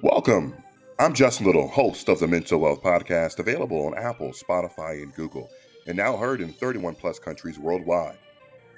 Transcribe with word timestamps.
Welcome. 0.00 0.54
I'm 1.00 1.12
Justin 1.12 1.46
Little, 1.46 1.66
host 1.66 2.08
of 2.08 2.20
the 2.20 2.28
Mental 2.28 2.60
Wealth 2.60 2.84
Podcast, 2.84 3.40
available 3.40 3.84
on 3.84 3.98
Apple, 3.98 4.28
Spotify, 4.28 5.02
and 5.02 5.12
Google, 5.12 5.50
and 5.88 5.96
now 5.96 6.16
heard 6.16 6.40
in 6.40 6.52
31 6.52 6.94
plus 6.94 7.18
countries 7.18 7.58
worldwide. 7.58 8.16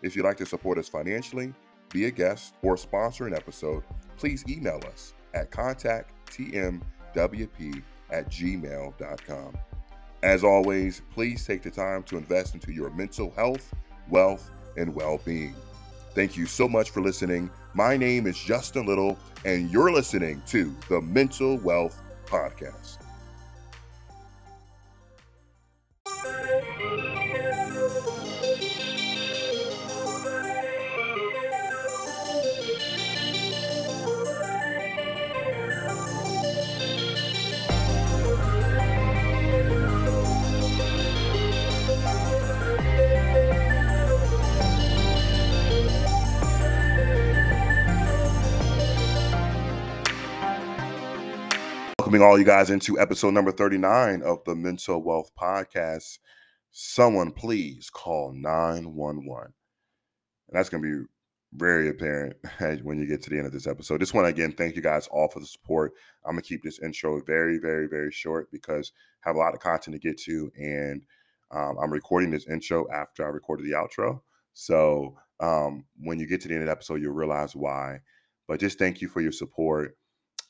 If 0.02 0.16
you'd 0.16 0.26
like 0.26 0.38
to 0.38 0.45
support 0.45 0.80
us 0.80 0.90
financially, 0.90 1.54
be 1.90 2.05
a 2.05 2.12
guest, 2.12 2.55
or 2.62 2.76
sponsor 2.76 3.28
an 3.28 3.36
episode, 3.36 3.84
please 4.18 4.44
email 4.50 4.82
us 4.88 5.14
at 5.34 5.52
contacttmwp 5.52 7.84
at 8.12 8.30
gmail.com. 8.30 9.58
As 10.23 10.44
always, 10.44 11.02
please 11.12 11.45
take 11.45 11.62
the 11.62 11.72
time 11.72 12.04
to 12.04 12.17
invest 12.17 12.56
into 12.56 12.73
your 12.73 12.90
mental 12.90 13.31
health, 13.31 13.73
wealth, 14.09 14.52
and 14.76 14.94
well 14.94 15.22
being. 15.23 15.56
Thank 16.16 16.36
you 16.36 16.48
so 16.48 16.67
much 16.67 16.90
for 16.90 17.02
listening. 17.02 17.52
My 17.76 17.95
name 17.95 18.26
is 18.26 18.38
Justin 18.38 18.88
Little, 18.88 19.20
and 19.45 19.70
you're 19.70 19.92
listening 19.92 20.42
to 20.48 20.76
the 20.90 21.00
Mental 21.02 21.58
Wealth 21.58 22.02
Podcast. 22.26 22.98
Welcoming 52.20 52.34
all 52.34 52.38
you 52.38 52.45
guys 52.45 52.70
into 52.70 53.00
episode 53.00 53.34
number 53.34 53.50
39 53.50 54.23
of 54.23 54.44
the 54.44 54.53
Mental 54.53 55.02
Wealth 55.02 55.31
Podcast. 55.39 56.20
Someone 56.70 57.31
please 57.31 57.89
call 57.89 58.34
911. 58.34 59.45
And 59.45 59.53
that's 60.52 60.67
going 60.67 60.84
to 60.84 61.00
be 61.00 61.06
very 61.53 61.88
apparent 61.88 62.36
when 62.84 63.00
you 63.00 63.08
get 63.08 63.23
to 63.23 63.30
the 63.30 63.38
end 63.38 63.45
of 63.45 63.53
this 63.53 63.67
episode. 63.67 64.02
Just 64.02 64.14
want 64.14 64.25
to 64.25 64.30
again 64.30 64.52
thank 64.52 64.75
you 64.75 64.81
guys 64.81 65.08
all 65.08 65.30
for 65.30 65.40
the 65.40 65.45
support. 65.45 65.94
I'm 66.25 66.34
going 66.34 66.42
to 66.42 66.47
keep 66.50 66.62
this 66.62 66.80
intro 66.80 67.22
very, 67.23 67.58
very, 67.58 67.88
very 67.88 68.12
short 68.12 68.52
because 68.52 68.92
I 69.23 69.30
have 69.30 69.38
a 69.38 69.40
lot 69.40 69.53
of 69.53 69.62
content 69.62 69.95
to 69.95 70.06
get 70.06 70.20
to. 70.23 70.52
And 70.58 71.02
um, 71.52 71.78
I'm 71.81 71.92
recording 71.92 72.31
this 72.31 72.50
intro 72.50 72.86
after 72.92 73.25
I 73.25 73.30
recorded 73.30 73.66
the 73.66 73.78
outro. 73.78 74.20
So 74.53 75.16
um, 75.40 75.86
when 76.02 76.20
you 76.20 76.28
get 76.28 76.42
to 76.42 76.50
the 76.50 76.56
end 76.56 76.64
of 76.64 76.67
the 76.67 76.73
episode, 76.73 77.02
you'll 77.02 77.14
realize 77.14 77.56
why. 77.56 78.00
But 78.45 78.59
just 78.59 78.78
thank 78.78 79.00
you 79.00 79.08
for 79.08 79.22
your 79.22 79.31
support. 79.31 79.95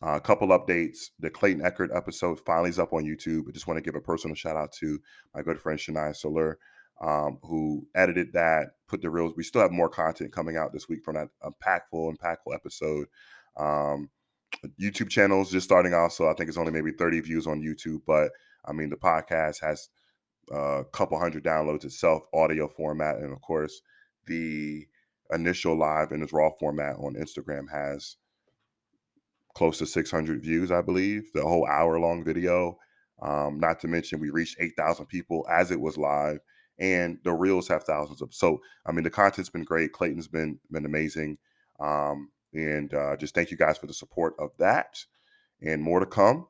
Uh, 0.01 0.15
a 0.15 0.21
couple 0.21 0.47
updates. 0.49 1.09
The 1.19 1.29
Clayton 1.29 1.65
Eckert 1.65 1.91
episode 1.93 2.39
finally 2.45 2.69
is 2.69 2.79
up 2.79 2.93
on 2.93 3.03
YouTube. 3.03 3.43
I 3.47 3.51
just 3.51 3.67
want 3.67 3.77
to 3.77 3.81
give 3.81 3.95
a 3.95 4.01
personal 4.01 4.35
shout 4.35 4.55
out 4.55 4.71
to 4.73 4.99
my 5.35 5.41
good 5.41 5.59
friend 5.59 5.77
Shania 5.77 6.15
Soler, 6.15 6.57
um, 7.01 7.39
who 7.43 7.85
edited 7.95 8.33
that, 8.33 8.67
put 8.87 9.01
the 9.01 9.09
reels. 9.09 9.33
We 9.35 9.43
still 9.43 9.61
have 9.61 9.71
more 9.71 9.89
content 9.89 10.31
coming 10.31 10.55
out 10.55 10.71
this 10.71 10.87
week 10.87 11.03
from 11.03 11.15
that 11.15 11.29
impactful, 11.43 12.15
impactful 12.15 12.55
episode. 12.55 13.07
Um, 13.57 14.09
YouTube 14.81 15.09
channels 15.09 15.51
just 15.51 15.65
starting 15.65 15.93
out, 15.93 16.13
so 16.13 16.29
I 16.29 16.33
think 16.33 16.47
it's 16.47 16.57
only 16.57 16.71
maybe 16.71 16.91
30 16.91 17.19
views 17.21 17.45
on 17.45 17.61
YouTube, 17.61 18.01
but 18.07 18.31
I 18.65 18.71
mean 18.71 18.89
the 18.89 18.95
podcast 18.95 19.61
has 19.61 19.89
a 20.51 20.85
couple 20.91 21.19
hundred 21.19 21.43
downloads 21.43 21.85
itself, 21.85 22.23
audio 22.33 22.67
format, 22.67 23.17
and 23.17 23.31
of 23.31 23.41
course 23.41 23.81
the 24.25 24.87
initial 25.31 25.77
live 25.77 26.11
in 26.11 26.23
its 26.23 26.33
raw 26.33 26.49
format 26.59 26.95
on 26.97 27.15
Instagram 27.15 27.69
has 27.71 28.15
close 29.55 29.77
to 29.79 29.85
600 29.85 30.41
views, 30.41 30.71
I 30.71 30.81
believe, 30.81 31.31
the 31.33 31.43
whole 31.43 31.67
hour 31.67 31.99
long 31.99 32.23
video. 32.23 32.77
Um, 33.21 33.59
not 33.59 33.79
to 33.81 33.87
mention, 33.87 34.19
we 34.19 34.29
reached 34.29 34.57
8,000 34.59 35.07
people 35.07 35.45
as 35.49 35.71
it 35.71 35.79
was 35.79 35.97
live, 35.97 36.39
and 36.79 37.19
the 37.23 37.33
reels 37.33 37.67
have 37.67 37.83
thousands 37.83 38.21
of. 38.21 38.33
So, 38.33 38.61
I 38.85 38.91
mean, 38.91 39.03
the 39.03 39.09
content's 39.09 39.49
been 39.49 39.65
great. 39.65 39.91
Clayton's 39.91 40.27
been 40.27 40.59
been 40.71 40.85
amazing, 40.85 41.37
um, 41.79 42.29
and 42.53 42.93
uh, 42.93 43.17
just 43.17 43.35
thank 43.35 43.51
you 43.51 43.57
guys 43.57 43.77
for 43.77 43.87
the 43.87 43.93
support 43.93 44.35
of 44.39 44.51
that, 44.59 45.03
and 45.61 45.83
more 45.83 45.99
to 45.99 46.05
come. 46.05 46.47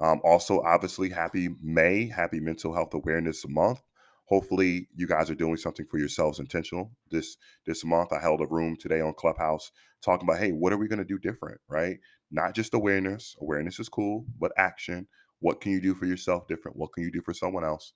Um, 0.00 0.20
also, 0.24 0.60
obviously, 0.62 1.10
happy 1.10 1.50
May, 1.62 2.08
happy 2.08 2.40
Mental 2.40 2.74
Health 2.74 2.94
Awareness 2.94 3.46
Month. 3.48 3.82
Hopefully, 4.28 4.88
you 4.96 5.06
guys 5.08 5.30
are 5.30 5.34
doing 5.36 5.56
something 5.58 5.86
for 5.90 5.98
yourselves 5.98 6.40
intentional 6.40 6.92
this 7.10 7.36
this 7.66 7.84
month. 7.84 8.12
I 8.12 8.20
held 8.20 8.42
a 8.42 8.46
room 8.46 8.76
today 8.76 9.00
on 9.02 9.14
Clubhouse 9.14 9.72
talking 10.02 10.28
about, 10.28 10.40
hey, 10.40 10.52
what 10.52 10.72
are 10.72 10.78
we 10.78 10.88
going 10.88 11.00
to 11.00 11.04
do 11.04 11.18
different, 11.18 11.60
right? 11.68 11.96
not 12.32 12.54
just 12.54 12.74
awareness. 12.74 13.36
Awareness 13.42 13.80
is 13.80 13.90
cool, 13.90 14.26
but 14.40 14.52
action. 14.58 15.08
What 15.40 15.62
can 15.62 15.72
you 15.72 15.82
do 15.82 15.94
for 15.94 16.06
yourself 16.06 16.48
different? 16.48 16.78
What 16.78 16.94
can 16.94 17.04
you 17.04 17.12
do 17.12 17.22
for 17.22 17.34
someone 17.34 17.64
else? 17.64 17.94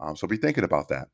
Um, 0.00 0.16
so 0.16 0.28
be 0.28 0.38
thinking 0.38 0.64
about 0.64 0.88
that. 0.90 1.08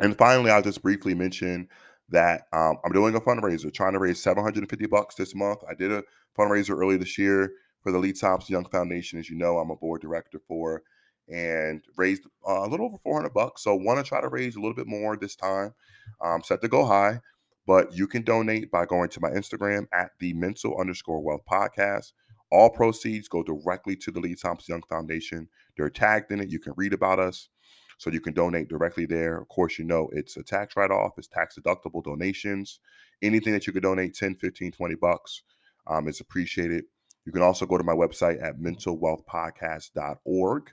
And 0.00 0.16
finally, 0.18 0.50
I'll 0.50 0.62
just 0.62 0.82
briefly 0.82 1.14
mention 1.14 1.68
that 2.10 2.42
um, 2.52 2.78
I'm 2.84 2.92
doing 2.92 3.14
a 3.14 3.20
fundraiser, 3.20 3.72
trying 3.72 3.94
to 3.94 3.98
raise 3.98 4.22
750 4.22 4.86
bucks 4.86 5.14
this 5.16 5.34
month. 5.34 5.60
I 5.68 5.74
did 5.74 5.92
a 5.92 6.04
fundraiser 6.38 6.70
earlier 6.78 6.98
this 6.98 7.18
year 7.18 7.52
for 7.82 7.92
the 7.92 7.98
Lee 7.98 8.12
Thompson 8.12 8.52
Young 8.52 8.66
Foundation. 8.66 9.18
As 9.18 9.30
you 9.30 9.36
know, 9.36 9.58
I'm 9.58 9.70
a 9.70 9.76
board 9.76 10.02
director 10.02 10.40
for, 10.48 10.82
and 11.30 11.82
raised 11.96 12.24
uh, 12.48 12.64
a 12.64 12.68
little 12.68 12.86
over 12.86 12.98
400 12.98 13.32
bucks. 13.32 13.64
So 13.64 13.74
want 13.74 13.98
to 13.98 14.08
try 14.08 14.20
to 14.20 14.28
raise 14.28 14.56
a 14.56 14.60
little 14.60 14.74
bit 14.74 14.86
more 14.86 15.16
this 15.16 15.36
time. 15.36 15.74
Um, 16.22 16.42
set 16.42 16.60
to 16.62 16.68
go 16.68 16.84
high. 16.84 17.20
But 17.66 17.94
you 17.94 18.06
can 18.06 18.22
donate 18.22 18.70
by 18.70 18.86
going 18.86 19.10
to 19.10 19.20
my 19.20 19.28
Instagram 19.28 19.88
at 19.92 20.12
the 20.20 20.32
mental 20.32 20.78
underscore 20.80 21.20
wealth 21.20 21.42
podcast. 21.50 22.12
All 22.50 22.70
proceeds 22.70 23.28
go 23.28 23.42
directly 23.42 23.94
to 23.96 24.10
the 24.10 24.20
Lee 24.20 24.34
Thompson 24.34 24.72
Young 24.72 24.82
Foundation. 24.88 25.48
They're 25.76 25.90
tagged 25.90 26.32
in 26.32 26.40
it. 26.40 26.48
You 26.48 26.60
can 26.60 26.72
read 26.76 26.94
about 26.94 27.18
us. 27.18 27.50
So 27.98 28.10
you 28.10 28.20
can 28.20 28.32
donate 28.32 28.68
directly 28.68 29.06
there. 29.06 29.38
Of 29.38 29.48
course, 29.48 29.78
you 29.78 29.84
know 29.84 30.08
it's 30.12 30.36
a 30.36 30.42
tax 30.42 30.76
write 30.76 30.92
off, 30.92 31.18
it's 31.18 31.26
tax 31.26 31.58
deductible 31.58 32.02
donations. 32.02 32.78
Anything 33.20 33.52
that 33.52 33.66
you 33.66 33.72
could 33.72 33.82
donate 33.82 34.14
10, 34.14 34.36
15, 34.36 34.70
20 34.70 34.94
bucks 34.94 35.42
um, 35.88 36.06
is 36.06 36.20
appreciated. 36.20 36.84
You 37.26 37.32
can 37.32 37.42
also 37.42 37.66
go 37.66 37.76
to 37.76 37.84
my 37.84 37.92
website 37.92 38.40
at 38.42 38.60
mentalwealthpodcast.org. 38.60 40.70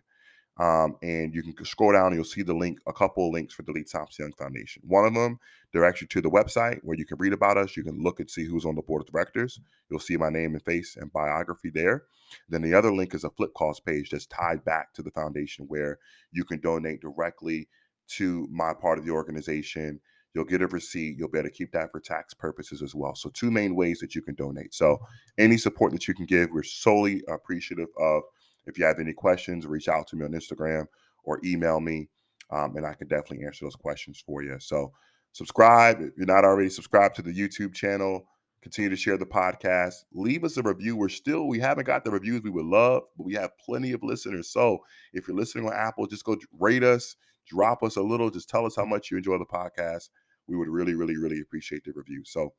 Um, 0.58 0.96
and 1.02 1.34
you 1.36 1.44
can 1.54 1.66
scroll 1.66 1.92
down 1.92 2.08
and 2.08 2.16
you'll 2.16 2.24
see 2.24 2.42
the 2.42 2.54
link, 2.54 2.80
a 2.88 2.94
couple 2.94 3.28
of 3.28 3.34
links 3.34 3.54
for 3.54 3.64
the 3.64 3.74
Lee 3.74 3.84
Thompson 3.84 4.26
Young 4.26 4.34
Foundation. 4.34 4.82
One 4.86 5.06
of 5.06 5.14
them 5.14 5.38
directs 5.74 6.02
you 6.02 6.08
to 6.08 6.22
the 6.22 6.30
website 6.30 6.80
where 6.82 6.98
you 6.98 7.06
can 7.06 7.18
read 7.18 7.34
about 7.34 7.58
us. 7.58 7.76
You 7.76 7.84
can 7.84 8.02
look 8.02 8.22
and 8.22 8.30
see 8.30 8.46
who's 8.46 8.66
on 8.66 8.76
the 8.76 8.82
board 8.82 9.02
of 9.02 9.12
directors. 9.12 9.60
You'll 9.90 10.00
see 10.00 10.16
my 10.16 10.30
name 10.30 10.54
and 10.54 10.64
face 10.64 10.96
and 10.96 11.12
biography 11.12 11.72
there. 11.74 12.04
Then 12.48 12.62
the 12.62 12.74
other 12.74 12.94
link 12.94 13.14
is 13.14 13.26
a 13.26 13.30
Flipcause 13.30 13.84
page 13.86 14.10
that's 14.10 14.28
tied 14.28 14.64
back 14.64 14.94
to 14.94 15.02
the 15.02 15.12
foundation 15.12 15.66
where 15.68 16.00
you 16.32 16.46
can 16.46 16.62
donate 16.62 17.02
directly 17.02 17.68
to 18.08 18.48
my 18.50 18.74
part 18.74 18.98
of 18.98 19.06
the 19.06 19.12
organization. 19.12 20.00
You'll 20.34 20.46
get 20.46 20.62
a 20.62 20.68
receipt. 20.68 21.18
You'll 21.18 21.30
be 21.30 21.40
able 21.40 21.50
to 21.50 21.56
keep 21.56 21.72
that 21.74 21.92
for 21.92 22.00
tax 22.00 22.34
purposes 22.34 22.82
as 22.82 22.94
well. 22.94 23.16
So, 23.16 23.30
two 23.30 23.52
main 23.52 23.76
ways 23.76 24.00
that 24.00 24.16
you 24.16 24.22
can 24.22 24.36
donate. 24.36 24.74
So, 24.74 25.00
any 25.38 25.58
support 25.58 25.94
that 25.94 26.08
you 26.08 26.14
can 26.14 26.26
give, 26.26 26.50
we're 26.52 26.64
solely 26.64 27.24
appreciative 27.30 27.88
of 27.98 28.24
if 28.66 28.78
you 28.78 28.86
have 28.86 29.00
any 29.00 29.14
questions, 29.14 29.66
reach 29.66 29.88
out 29.88 30.08
to 30.08 30.16
me 30.16 30.26
on 30.26 30.32
Instagram 30.32 30.86
or 31.24 31.40
email 31.44 31.80
me, 31.80 32.08
um, 32.52 32.76
and 32.76 32.86
I 32.86 32.94
can 32.94 33.08
definitely 33.08 33.46
answer 33.46 33.66
those 33.66 33.76
questions 33.76 34.24
for 34.26 34.44
you. 34.44 34.58
So, 34.60 34.92
subscribe 35.32 36.02
if 36.02 36.12
you're 36.18 36.26
not 36.26 36.46
already 36.46 36.70
subscribed 36.70 37.16
to 37.16 37.22
the 37.22 37.34
YouTube 37.34 37.74
channel. 37.74 38.28
Continue 38.62 38.90
to 38.90 38.96
share 38.96 39.18
the 39.18 39.26
podcast. 39.28 39.94
Leave 40.12 40.44
us 40.44 40.58
a 40.58 40.64
review. 40.64 40.96
We're 40.96 41.08
still, 41.08 41.48
we 41.48 41.60
haven't 41.60 41.86
got 41.86 42.04
the 42.04 42.10
reviews 42.10 42.42
we 42.42 42.50
would 42.50 42.66
love, 42.66 43.04
but 43.16 43.26
we 43.26 43.36
have 43.36 43.56
plenty 43.64 43.92
of 43.92 44.02
listeners. 44.02 44.50
So 44.50 44.80
if 45.14 45.28
you're 45.28 45.38
listening 45.38 45.68
on 45.68 45.74
Apple, 45.74 46.08
just 46.08 46.24
go 46.24 46.36
rate 46.60 46.84
us, 46.84 47.16
drop 47.48 47.84
us 47.84 47.96
a 47.96 48.02
little, 48.02 48.32
just 48.32 48.50
tell 48.50 48.66
us 48.66 48.76
how 48.76 48.86
much 48.86 49.12
you 49.12 49.18
enjoy 49.18 49.38
the 49.38 49.46
podcast. 49.46 50.10
We 50.48 50.58
would 50.58 50.68
really, 50.68 50.96
really, 50.96 51.16
really 51.16 51.42
appreciate 51.42 51.84
the 51.84 51.94
review. 51.94 52.24
So 52.26 52.54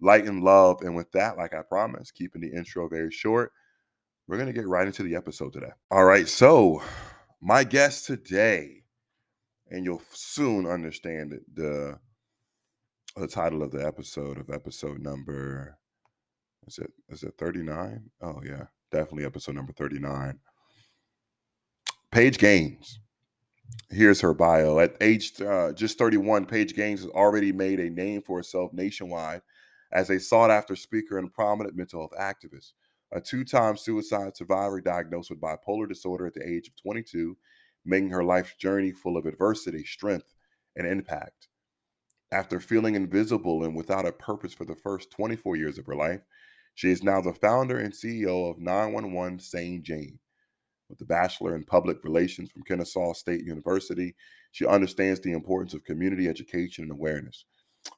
light 0.00 0.26
and 0.26 0.42
love. 0.42 0.82
And 0.82 0.96
with 0.96 1.10
that, 1.12 1.36
like 1.36 1.54
I 1.54 1.62
promised, 1.62 2.14
keeping 2.14 2.42
the 2.42 2.52
intro 2.52 2.88
very 2.88 3.12
short, 3.12 3.52
we're 4.26 4.36
going 4.36 4.46
to 4.46 4.52
get 4.52 4.66
right 4.66 4.86
into 4.86 5.02
the 5.02 5.16
episode 5.16 5.52
today. 5.52 5.72
All 5.90 6.04
right. 6.04 6.28
So, 6.28 6.82
my 7.40 7.64
guest 7.64 8.06
today, 8.06 8.84
and 9.70 9.84
you'll 9.84 10.02
soon 10.12 10.66
understand 10.66 11.38
the 11.54 11.98
the 13.16 13.28
title 13.28 13.62
of 13.62 13.70
the 13.70 13.84
episode 13.86 14.38
of 14.38 14.48
episode 14.48 15.00
number 15.00 15.76
is 16.66 16.78
it 16.78 16.92
is 17.08 17.22
it 17.22 17.34
39? 17.38 18.10
Oh 18.22 18.40
yeah, 18.44 18.64
definitely 18.90 19.24
episode 19.24 19.54
number 19.54 19.72
39. 19.72 20.38
Paige 22.10 22.38
Gaines. 22.38 23.00
Here's 23.90 24.20
her 24.20 24.34
bio. 24.34 24.78
At 24.78 24.96
age 25.00 25.40
uh, 25.40 25.72
just 25.72 25.98
31, 25.98 26.46
Paige 26.46 26.74
Gaines 26.74 27.00
has 27.00 27.10
already 27.10 27.52
made 27.52 27.80
a 27.80 27.90
name 27.90 28.22
for 28.22 28.36
herself 28.36 28.72
nationwide 28.72 29.42
as 29.92 30.10
a 30.10 30.20
sought 30.20 30.50
after 30.50 30.76
speaker 30.76 31.18
and 31.18 31.32
prominent 31.32 31.76
mental 31.76 32.00
health 32.00 32.12
activist. 32.20 32.72
A 33.14 33.20
two 33.20 33.44
time 33.44 33.76
suicide 33.76 34.34
survivor 34.38 34.80
diagnosed 34.80 35.28
with 35.28 35.40
bipolar 35.40 35.86
disorder 35.86 36.26
at 36.26 36.32
the 36.32 36.48
age 36.48 36.68
of 36.68 36.76
22, 36.82 37.36
making 37.84 38.08
her 38.08 38.24
life's 38.24 38.54
journey 38.54 38.90
full 38.90 39.18
of 39.18 39.26
adversity, 39.26 39.84
strength, 39.84 40.32
and 40.76 40.86
impact. 40.86 41.48
After 42.30 42.58
feeling 42.58 42.94
invisible 42.94 43.64
and 43.64 43.76
without 43.76 44.06
a 44.06 44.12
purpose 44.12 44.54
for 44.54 44.64
the 44.64 44.76
first 44.76 45.10
24 45.10 45.56
years 45.56 45.76
of 45.76 45.84
her 45.84 45.94
life, 45.94 46.22
she 46.74 46.90
is 46.90 47.02
now 47.02 47.20
the 47.20 47.34
founder 47.34 47.80
and 47.80 47.92
CEO 47.92 48.50
of 48.50 48.58
911 48.58 49.40
Sane 49.40 49.82
Jane. 49.84 50.18
With 50.88 50.98
a 51.02 51.04
bachelor 51.04 51.54
in 51.54 51.64
public 51.64 52.02
relations 52.04 52.50
from 52.50 52.62
Kennesaw 52.62 53.12
State 53.12 53.44
University, 53.44 54.14
she 54.52 54.64
understands 54.64 55.20
the 55.20 55.32
importance 55.32 55.74
of 55.74 55.84
community 55.84 56.28
education 56.28 56.84
and 56.84 56.92
awareness. 56.92 57.44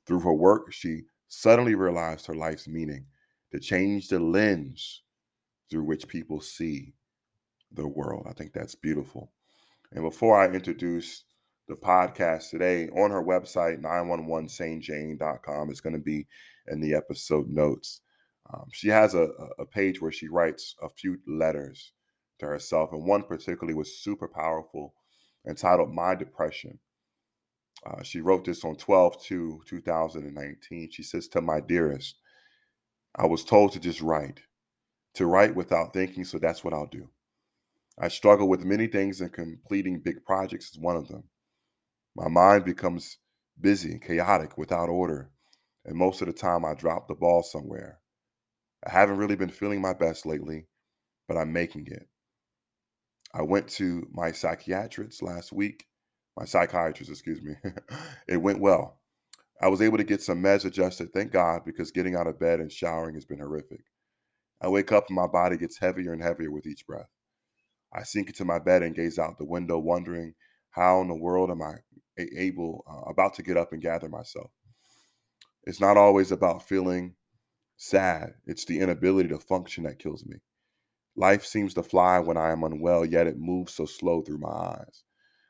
Through 0.07 0.21
her 0.21 0.35
work, 0.35 0.73
she 0.73 1.03
suddenly 1.29 1.77
realized 1.77 2.27
her 2.27 2.35
life's 2.35 2.67
meaning 2.67 3.07
to 3.53 3.61
change 3.61 4.09
the 4.09 4.19
lens 4.19 5.03
through 5.71 5.85
which 5.85 6.09
people 6.09 6.41
see 6.41 6.95
the 7.73 7.87
world. 7.87 8.27
I 8.29 8.33
think 8.33 8.53
that's 8.53 8.75
beautiful. 8.75 9.33
And 9.93 10.05
before 10.05 10.39
I 10.39 10.47
introduce 10.47 11.25
the 11.69 11.75
podcast 11.75 12.51
today, 12.51 12.89
on 12.89 13.11
her 13.11 13.23
website, 13.23 13.81
911sanejane.com, 13.83 15.71
it's 15.71 15.81
going 15.81 15.95
to 15.95 16.03
be 16.03 16.27
in 16.69 16.81
the 16.81 16.95
episode 16.95 17.49
notes. 17.49 18.01
Um, 18.53 18.67
she 18.73 18.89
has 18.89 19.15
a, 19.15 19.29
a 19.59 19.65
page 19.65 20.01
where 20.01 20.13
she 20.13 20.29
writes 20.29 20.75
a 20.83 20.89
few 20.89 21.19
letters 21.27 21.93
to 22.41 22.47
herself, 22.47 22.93
and 22.93 23.07
one 23.07 23.23
particularly 23.23 23.75
was 23.75 24.03
super 24.03 24.29
powerful, 24.29 24.95
entitled 25.49 25.95
My 25.95 26.15
Depression. 26.15 26.79
Uh, 27.87 28.03
she 28.03 28.21
wrote 28.21 28.45
this 28.45 28.65
on 28.65 28.77
12 28.77 29.23
2 29.23 29.63
2019. 29.67 30.91
She 30.91 31.03
says, 31.03 31.29
To 31.29 31.41
my 31.41 31.61
dearest, 31.61 32.17
I 33.17 33.27
was 33.27 33.45
told 33.45 33.73
to 33.73 33.81
just 33.81 34.01
write, 34.01 34.41
to 35.15 35.27
write 35.27 35.55
without 35.55 35.93
thinking, 35.93 36.25
so 36.25 36.39
that's 36.39 36.65
what 36.65 36.75
I'll 36.75 36.87
do. 36.87 37.09
I 37.99 38.09
struggle 38.09 38.49
with 38.49 38.65
many 38.65 38.89
things, 38.89 39.21
and 39.21 39.33
completing 39.33 40.01
big 40.01 40.25
projects 40.25 40.71
is 40.71 40.79
one 40.79 40.97
of 40.97 41.09
them. 41.09 41.25
My 42.17 42.29
mind 42.29 42.65
becomes 42.65 43.19
busy 43.61 43.93
and 43.93 44.03
chaotic 44.03 44.59
without 44.59 44.89
order, 44.89 45.31
and 45.85 45.97
most 45.97 46.21
of 46.23 46.27
the 46.27 46.33
time 46.33 46.65
I 46.65 46.75
drop 46.75 47.09
the 47.09 47.15
ball 47.15 47.43
somewhere. 47.43 48.01
I 48.87 48.91
haven't 48.91 49.19
really 49.19 49.37
been 49.37 49.51
feeling 49.51 49.81
my 49.81 49.95
best 49.95 50.27
lately, 50.27 50.67
but 51.29 51.37
I'm 51.37 51.53
making 51.53 51.87
it. 51.89 52.09
I 53.35 53.43
went 53.43 53.69
to 53.71 54.09
my 54.13 54.33
psychiatrist 54.33 55.23
last 55.23 55.53
week, 55.53 55.87
my 56.37 56.45
psychiatrist, 56.45 57.11
excuse 57.11 57.43
me. 57.43 57.55
it 58.29 58.39
went 58.39 58.61
well. 58.61 59.01
I 59.61 59.69
was 59.69 59.83
able 59.83 59.99
to 59.99 60.05
get 60.05 60.23
some 60.23 60.43
meds 60.43 60.65
adjusted, 60.65 61.13
thank 61.13 61.33
God, 61.33 61.63
because 61.65 61.91
getting 61.93 62.17
out 62.17 62.27
of 62.27 62.39
bed 62.41 62.61
and 62.61 62.71
showering 62.73 63.15
has 63.15 63.25
been 63.25 63.39
horrific. 63.39 63.81
I 64.61 64.69
wake 64.69 64.93
up 64.93 65.07
and 65.09 65.17
my 65.17 65.27
body 65.27 65.57
gets 65.57 65.79
heavier 65.79 66.13
and 66.13 66.23
heavier 66.23 66.51
with 66.51 66.67
each 66.67 66.87
breath. 66.87 67.09
I 67.93 68.03
sink 68.03 68.29
into 68.29 68.45
my 68.45 68.59
bed 68.59 68.83
and 68.83 68.95
gaze 68.95 69.19
out 69.19 69.39
the 69.39 69.45
window, 69.45 69.79
wondering 69.79 70.35
how 70.71 71.01
in 71.01 71.09
the 71.09 71.15
world 71.15 71.51
am 71.51 71.63
I 71.63 71.75
able, 72.19 72.85
uh, 72.91 73.11
about 73.11 73.35
to 73.35 73.43
get 73.43 73.57
up 73.57 73.73
and 73.73 73.83
gather 73.83 74.09
myself. 74.09 74.51
It's 75.65 75.81
not 75.81 75.97
always 75.97 76.33
about 76.33 76.69
feeling 76.69 77.15
sad, 77.77 78.35
it's 78.47 78.65
the 78.65 78.81
inability 78.81 79.29
to 79.31 79.39
function 79.39 79.85
that 79.85 79.99
kills 79.99 80.25
me. 80.27 80.37
Life 81.17 81.45
seems 81.45 81.75
to 81.75 81.83
fly 81.83 82.19
when 82.19 82.37
I 82.37 82.51
am 82.51 82.65
unwell, 82.65 83.05
yet 83.05 83.27
it 83.27 83.39
moves 83.39 83.75
so 83.75 83.87
slow 83.87 84.23
through 84.23 84.39
my 84.39 84.49
eyes. 84.49 85.05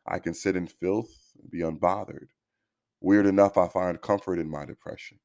I 0.06 0.18
can 0.18 0.34
sit 0.34 0.56
in 0.56 0.66
filth 0.66 1.32
and 1.40 1.50
be 1.50 1.60
unbothered. 1.60 2.28
Weird 3.00 3.26
enough, 3.26 3.56
I 3.56 3.68
find 3.68 4.00
comfort 4.00 4.38
in 4.38 4.50
my 4.50 4.66
depression. 4.66 5.18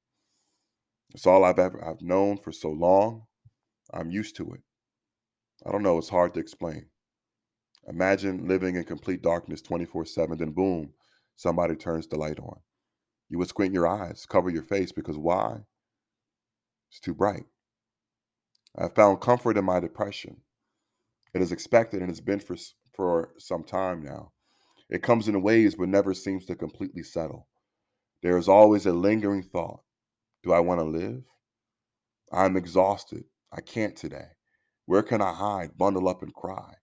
It's 1.14 1.28
all 1.28 1.44
I've 1.44 1.60
ever 1.60 1.84
I've 1.84 2.02
known 2.02 2.38
for 2.38 2.52
so 2.52 2.70
long. 2.70 3.24
I'm 3.94 4.12
used 4.12 4.36
to 4.38 4.54
it. 4.54 4.62
I 5.66 5.72
don't 5.72 5.84
know, 5.84 5.98
it's 5.98 6.10
hard 6.10 6.34
to 6.36 6.40
explain. 6.40 6.88
Imagine 7.88 8.48
living 8.48 8.76
in 8.76 8.84
complete 8.86 9.22
darkness 9.22 9.62
24/7 9.62 10.40
then 10.40 10.52
boom, 10.52 10.94
somebody 11.36 11.76
turns 11.76 12.08
the 12.08 12.18
light 12.18 12.40
on. 12.40 12.60
You 13.30 13.40
would 13.40 13.50
squint 13.50 13.74
your 13.74 13.88
eyes, 13.88 14.26
cover 14.26 14.50
your 14.50 14.64
face 14.64 14.92
because 14.92 15.18
why? 15.18 15.66
It's 16.90 17.00
too 17.00 17.14
bright. 17.16 17.46
I 18.78 18.88
found 18.90 19.22
comfort 19.22 19.58
in 19.58 19.66
my 19.66 19.80
depression. 19.80 20.42
It 21.34 21.42
is 21.42 21.52
expected 21.52 22.02
and 22.02 22.12
it's 22.12 22.22
been 22.22 22.40
for, 22.40 22.58
for 22.96 23.34
some 23.38 23.64
time 23.64 24.04
now. 24.04 24.34
It 24.90 25.04
comes 25.04 25.28
in 25.28 25.42
waves 25.42 25.76
but 25.76 25.90
never 25.90 26.14
seems 26.14 26.46
to 26.48 26.56
completely 26.56 27.04
settle. 27.04 27.48
There 28.24 28.38
is 28.38 28.50
always 28.50 28.86
a 28.86 28.94
lingering 28.94 29.44
thought 29.44 29.82
Do 30.44 30.54
I 30.54 30.60
want 30.62 30.80
to 30.80 30.86
live? 30.86 31.24
I'm 32.32 32.58
exhausted. 32.58 33.26
I 33.52 33.62
can't 33.62 33.96
today. 33.96 34.28
Where 34.86 35.04
can 35.04 35.22
I 35.22 35.34
hide, 35.34 35.78
bundle 35.78 36.08
up, 36.10 36.24
and 36.24 36.34
cry? 36.34 36.76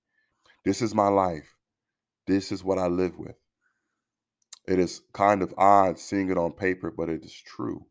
This 0.65 0.83
is 0.83 0.95
my 0.95 1.09
life. 1.09 1.57
This 2.27 2.53
is 2.53 2.65
what 2.65 2.79
I 2.79 2.87
live 2.89 3.19
with. 3.19 3.37
It 4.67 4.79
is 4.81 5.03
kind 5.13 5.43
of 5.43 5.55
odd 5.57 5.99
seeing 5.99 6.31
it 6.31 6.39
on 6.39 6.53
paper, 6.53 6.91
but 6.91 7.09
it 7.09 7.25
is 7.25 7.35
true. 7.35 7.87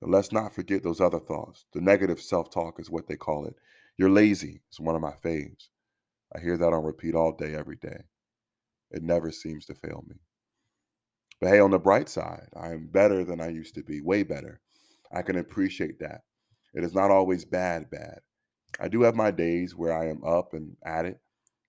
And 0.00 0.10
let's 0.10 0.32
not 0.32 0.54
forget 0.54 0.82
those 0.82 1.00
other 1.00 1.20
thoughts. 1.20 1.66
The 1.72 1.80
negative 1.80 2.20
self 2.20 2.50
talk 2.50 2.80
is 2.80 2.90
what 2.90 3.06
they 3.06 3.16
call 3.16 3.46
it. 3.46 3.56
You're 3.98 4.10
lazy 4.10 4.62
It's 4.68 4.80
one 4.80 4.94
of 4.94 5.02
my 5.02 5.12
faves. 5.24 5.68
I 6.34 6.40
hear 6.40 6.56
that 6.56 6.72
on 6.72 6.84
repeat 6.84 7.14
all 7.14 7.32
day, 7.32 7.54
every 7.54 7.76
day. 7.76 8.04
It 8.90 9.02
never 9.02 9.30
seems 9.30 9.66
to 9.66 9.74
fail 9.74 10.04
me. 10.08 10.16
But 11.40 11.50
hey, 11.50 11.60
on 11.60 11.70
the 11.70 11.78
bright 11.78 12.08
side, 12.08 12.48
I 12.56 12.70
am 12.72 12.88
better 12.88 13.24
than 13.24 13.40
I 13.40 13.48
used 13.48 13.74
to 13.74 13.82
be, 13.82 14.00
way 14.00 14.22
better. 14.22 14.60
I 15.12 15.22
can 15.22 15.36
appreciate 15.38 15.98
that. 16.00 16.22
It 16.74 16.84
is 16.84 16.94
not 16.94 17.10
always 17.10 17.44
bad, 17.44 17.90
bad. 17.90 18.20
I 18.80 18.88
do 18.88 19.02
have 19.02 19.14
my 19.14 19.30
days 19.30 19.74
where 19.74 19.92
I 19.92 20.08
am 20.08 20.22
up 20.24 20.52
and 20.52 20.76
at 20.84 21.06
it, 21.06 21.20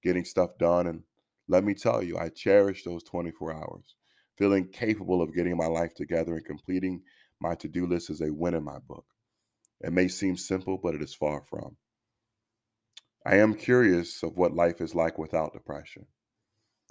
getting 0.04 0.25
stuff 0.25 0.57
done. 0.60 0.88
And 0.88 1.04
let 1.48 1.63
me 1.63 1.74
tell 1.74 2.04
you, 2.04 2.18
I 2.18 2.30
cherish 2.30 2.84
those 2.84 3.04
24 3.04 3.54
hours, 3.54 3.96
feeling 4.38 4.68
capable 4.68 5.22
of 5.22 5.34
getting 5.34 5.57
my 5.57 5.68
life 5.68 5.96
together 5.96 6.36
and 6.36 6.46
completing 6.46 7.01
my 7.40 7.56
to 7.56 7.68
do 7.68 7.88
list 7.88 8.10
is 8.10 8.22
a 8.22 8.31
win 8.31 8.54
in 8.54 8.63
my 8.63 8.80
book. 8.80 9.06
It 9.81 9.94
may 9.94 10.10
seem 10.10 10.36
simple, 10.36 10.78
but 10.78 10.94
it 10.94 11.02
is 11.02 11.13
far 11.13 11.42
from. 11.50 11.78
I 13.25 13.38
am 13.38 13.54
curious 13.54 14.24
of 14.24 14.38
what 14.38 14.54
life 14.54 14.81
is 14.81 14.95
like 14.95 15.18
without 15.18 15.54
depression. 15.54 16.06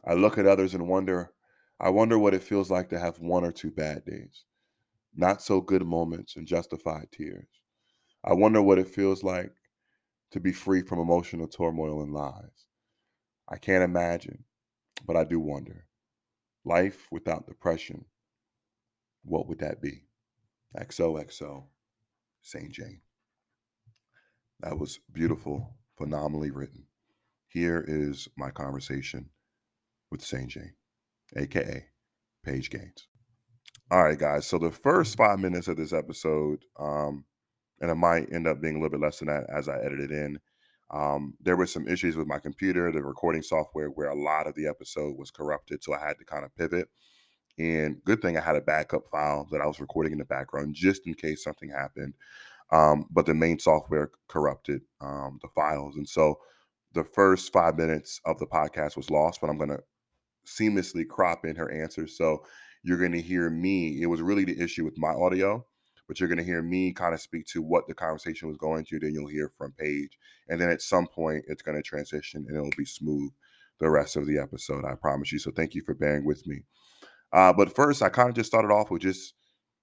I 0.04 0.14
look 0.14 0.38
at 0.38 0.46
others 0.46 0.74
and 0.74 0.88
wonder, 0.88 1.32
I 1.80 1.90
wonder 1.90 2.18
what 2.18 2.34
it 2.34 2.42
feels 2.42 2.70
like 2.70 2.88
to 2.90 2.98
have 2.98 3.18
one 3.18 3.44
or 3.44 3.52
two 3.52 3.70
bad 3.70 4.04
days, 4.04 4.44
not 5.14 5.42
so 5.42 5.60
good 5.60 5.84
moments 5.84 6.36
and 6.36 6.46
justified 6.46 7.08
tears. 7.12 7.57
I 8.28 8.34
wonder 8.34 8.60
what 8.60 8.78
it 8.78 8.88
feels 8.88 9.24
like 9.24 9.54
to 10.32 10.38
be 10.38 10.52
free 10.52 10.82
from 10.82 10.98
emotional 10.98 11.48
turmoil 11.48 12.02
and 12.02 12.12
lies. 12.12 12.66
I 13.48 13.56
can't 13.56 13.82
imagine, 13.82 14.44
but 15.06 15.16
I 15.16 15.24
do 15.24 15.40
wonder. 15.40 15.86
Life 16.62 17.06
without 17.10 17.46
depression, 17.46 18.04
what 19.24 19.48
would 19.48 19.60
that 19.60 19.80
be? 19.80 20.04
XOXO, 20.78 21.64
Sane 22.42 22.70
Jane. 22.70 23.00
That 24.60 24.78
was 24.78 25.00
beautiful, 25.10 25.78
phenomenally 25.96 26.50
written. 26.50 26.84
Here 27.46 27.82
is 27.88 28.28
my 28.36 28.50
conversation 28.50 29.30
with 30.10 30.22
Sane 30.22 30.50
Jane, 30.50 30.74
aka 31.34 31.86
Paige 32.44 32.68
Gaines. 32.68 33.08
All 33.90 34.02
right, 34.04 34.18
guys. 34.18 34.44
So 34.46 34.58
the 34.58 34.70
first 34.70 35.16
five 35.16 35.38
minutes 35.38 35.66
of 35.66 35.78
this 35.78 35.94
episode, 35.94 36.66
um, 36.78 37.24
and 37.80 37.90
it 37.90 37.94
might 37.94 38.32
end 38.32 38.46
up 38.46 38.60
being 38.60 38.76
a 38.76 38.78
little 38.78 38.98
bit 38.98 39.04
less 39.04 39.18
than 39.18 39.28
that 39.28 39.44
as 39.54 39.68
I 39.68 39.78
edit 39.78 40.00
it 40.00 40.10
in. 40.10 40.38
Um, 40.90 41.34
there 41.40 41.56
were 41.56 41.66
some 41.66 41.86
issues 41.86 42.16
with 42.16 42.26
my 42.26 42.38
computer, 42.38 42.90
the 42.90 43.02
recording 43.02 43.42
software, 43.42 43.88
where 43.88 44.08
a 44.08 44.14
lot 44.14 44.46
of 44.46 44.54
the 44.54 44.66
episode 44.66 45.16
was 45.18 45.30
corrupted. 45.30 45.84
So 45.84 45.94
I 45.94 46.00
had 46.00 46.18
to 46.18 46.24
kind 46.24 46.44
of 46.44 46.54
pivot. 46.56 46.88
And 47.58 48.02
good 48.04 48.22
thing 48.22 48.36
I 48.36 48.40
had 48.40 48.56
a 48.56 48.60
backup 48.60 49.08
file 49.08 49.46
that 49.50 49.60
I 49.60 49.66
was 49.66 49.80
recording 49.80 50.12
in 50.12 50.18
the 50.18 50.24
background 50.24 50.74
just 50.74 51.06
in 51.06 51.14
case 51.14 51.42
something 51.42 51.68
happened. 51.68 52.14
Um, 52.70 53.06
but 53.10 53.26
the 53.26 53.34
main 53.34 53.58
software 53.58 54.10
corrupted 54.28 54.82
um, 55.00 55.38
the 55.42 55.48
files. 55.54 55.96
And 55.96 56.08
so 56.08 56.38
the 56.92 57.04
first 57.04 57.52
five 57.52 57.76
minutes 57.76 58.20
of 58.24 58.38
the 58.38 58.46
podcast 58.46 58.96
was 58.96 59.10
lost, 59.10 59.40
but 59.40 59.50
I'm 59.50 59.58
going 59.58 59.70
to 59.70 59.82
seamlessly 60.46 61.06
crop 61.06 61.44
in 61.44 61.56
her 61.56 61.70
answers. 61.70 62.16
So 62.16 62.44
you're 62.82 62.98
going 62.98 63.12
to 63.12 63.20
hear 63.20 63.50
me. 63.50 64.00
It 64.00 64.06
was 64.06 64.22
really 64.22 64.44
the 64.44 64.60
issue 64.60 64.84
with 64.84 64.98
my 64.98 65.10
audio, 65.10 65.66
but 66.08 66.18
you're 66.18 66.28
going 66.28 66.38
to 66.38 66.44
hear 66.44 66.62
me 66.62 66.92
kind 66.92 67.14
of 67.14 67.20
speak 67.20 67.46
to 67.46 67.62
what 67.62 67.86
the 67.86 67.94
conversation 67.94 68.48
was 68.48 68.56
going 68.56 68.84
to. 68.86 68.98
Then 68.98 69.12
you'll 69.12 69.28
hear 69.28 69.52
from 69.56 69.72
Paige. 69.72 70.18
And 70.48 70.60
then 70.60 70.70
at 70.70 70.80
some 70.80 71.06
point, 71.06 71.44
it's 71.46 71.62
going 71.62 71.76
to 71.76 71.82
transition 71.82 72.46
and 72.48 72.56
it'll 72.56 72.70
be 72.76 72.86
smooth 72.86 73.30
the 73.78 73.90
rest 73.90 74.16
of 74.16 74.26
the 74.26 74.38
episode. 74.38 74.84
I 74.84 74.94
promise 74.94 75.30
you. 75.30 75.38
So 75.38 75.50
thank 75.50 75.74
you 75.74 75.82
for 75.82 75.94
bearing 75.94 76.24
with 76.24 76.46
me. 76.46 76.62
Uh, 77.32 77.52
but 77.52 77.74
first, 77.74 78.02
I 78.02 78.08
kind 78.08 78.30
of 78.30 78.34
just 78.34 78.48
started 78.48 78.72
off 78.72 78.90
with 78.90 79.02
just, 79.02 79.34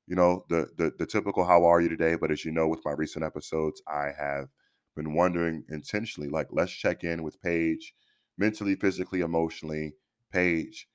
you 0.08 0.16
know, 0.16 0.46
the, 0.50 0.68
the 0.78 0.92
the 0.98 1.06
typical 1.06 1.46
"How 1.46 1.66
are 1.66 1.80
you 1.80 1.90
today?" 1.90 2.16
But 2.16 2.32
as 2.32 2.44
you 2.44 2.52
know, 2.52 2.68
with 2.68 2.82
my 2.84 2.92
recent 2.92 3.24
episodes, 3.24 3.82
I 3.88 4.10
have 4.18 4.48
been 4.96 5.14
wondering 5.14 5.64
intentionally, 5.70 6.30
like, 6.30 6.48
let's 6.52 6.72
check 6.72 7.04
in 7.04 7.22
with 7.24 7.42
Paige, 7.42 7.94
mentally, 8.38 8.76
physically, 8.76 9.22
emotionally, 9.22 9.94
Paige, 10.32 10.88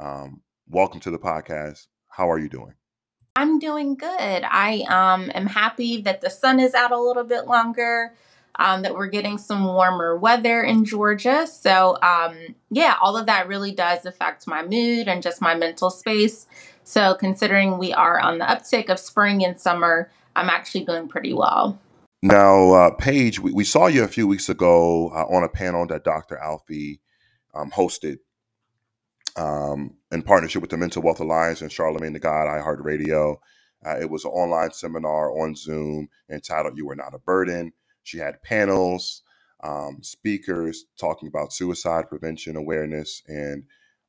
um, 0.00 0.42
welcome 0.66 1.00
to 1.00 1.10
the 1.10 1.18
podcast. 1.18 1.86
How 2.08 2.30
are 2.30 2.38
you 2.38 2.48
doing? 2.48 2.74
I'm 3.36 3.58
doing 3.58 3.96
good. 3.96 4.08
I 4.44 4.84
um, 4.88 5.30
am 5.34 5.46
happy 5.46 6.02
that 6.02 6.20
the 6.20 6.30
sun 6.30 6.60
is 6.60 6.72
out 6.72 6.92
a 6.92 7.00
little 7.00 7.24
bit 7.24 7.46
longer, 7.46 8.14
um, 8.54 8.82
that 8.82 8.94
we're 8.94 9.08
getting 9.08 9.38
some 9.38 9.64
warmer 9.64 10.16
weather 10.16 10.62
in 10.62 10.84
Georgia. 10.84 11.44
So, 11.48 12.00
um, 12.00 12.36
yeah, 12.70 12.94
all 13.02 13.16
of 13.16 13.26
that 13.26 13.48
really 13.48 13.72
does 13.72 14.06
affect 14.06 14.46
my 14.46 14.62
mood 14.62 15.08
and 15.08 15.20
just 15.20 15.42
my 15.42 15.56
mental 15.56 15.90
space. 15.90 16.46
So, 16.84 17.14
considering 17.14 17.76
we 17.76 17.92
are 17.92 18.20
on 18.20 18.38
the 18.38 18.44
uptick 18.44 18.88
of 18.88 19.00
spring 19.00 19.44
and 19.44 19.60
summer, 19.60 20.12
I'm 20.36 20.48
actually 20.48 20.84
doing 20.84 21.08
pretty 21.08 21.34
well. 21.34 21.80
Now, 22.22 22.72
uh, 22.72 22.90
Paige, 22.92 23.40
we, 23.40 23.52
we 23.52 23.64
saw 23.64 23.88
you 23.88 24.04
a 24.04 24.08
few 24.08 24.28
weeks 24.28 24.48
ago 24.48 25.08
uh, 25.08 25.24
on 25.24 25.42
a 25.42 25.48
panel 25.48 25.88
that 25.88 26.04
Dr. 26.04 26.38
Alfiee 26.42 27.00
um, 27.52 27.72
hosted 27.72 28.18
um, 29.36 29.96
in 30.12 30.22
partnership 30.22 30.62
with 30.62 30.70
the 30.70 30.76
Mental 30.76 31.02
Wealth 31.02 31.20
Alliance 31.20 31.62
and 31.62 31.70
Charlamagne 31.70 32.12
tha 32.14 32.20
God, 32.20 32.46
iHeartRadio. 32.48 33.36
Uh, 33.86 33.98
it 34.00 34.10
was 34.10 34.24
an 34.24 34.30
online 34.32 34.72
seminar 34.72 35.30
on 35.38 35.56
Zoom 35.56 36.08
entitled 36.30 36.76
You 36.78 36.90
Are 36.90 36.96
Not 36.96 37.14
a 37.14 37.18
Burden. 37.18 37.72
She 38.04 38.18
had 38.18 38.42
panels, 38.42 39.22
um, 39.62 39.98
speakers 40.02 40.86
talking 40.98 41.28
about 41.28 41.52
suicide 41.52 42.08
prevention 42.08 42.56
awareness 42.56 43.22
and 43.28 43.64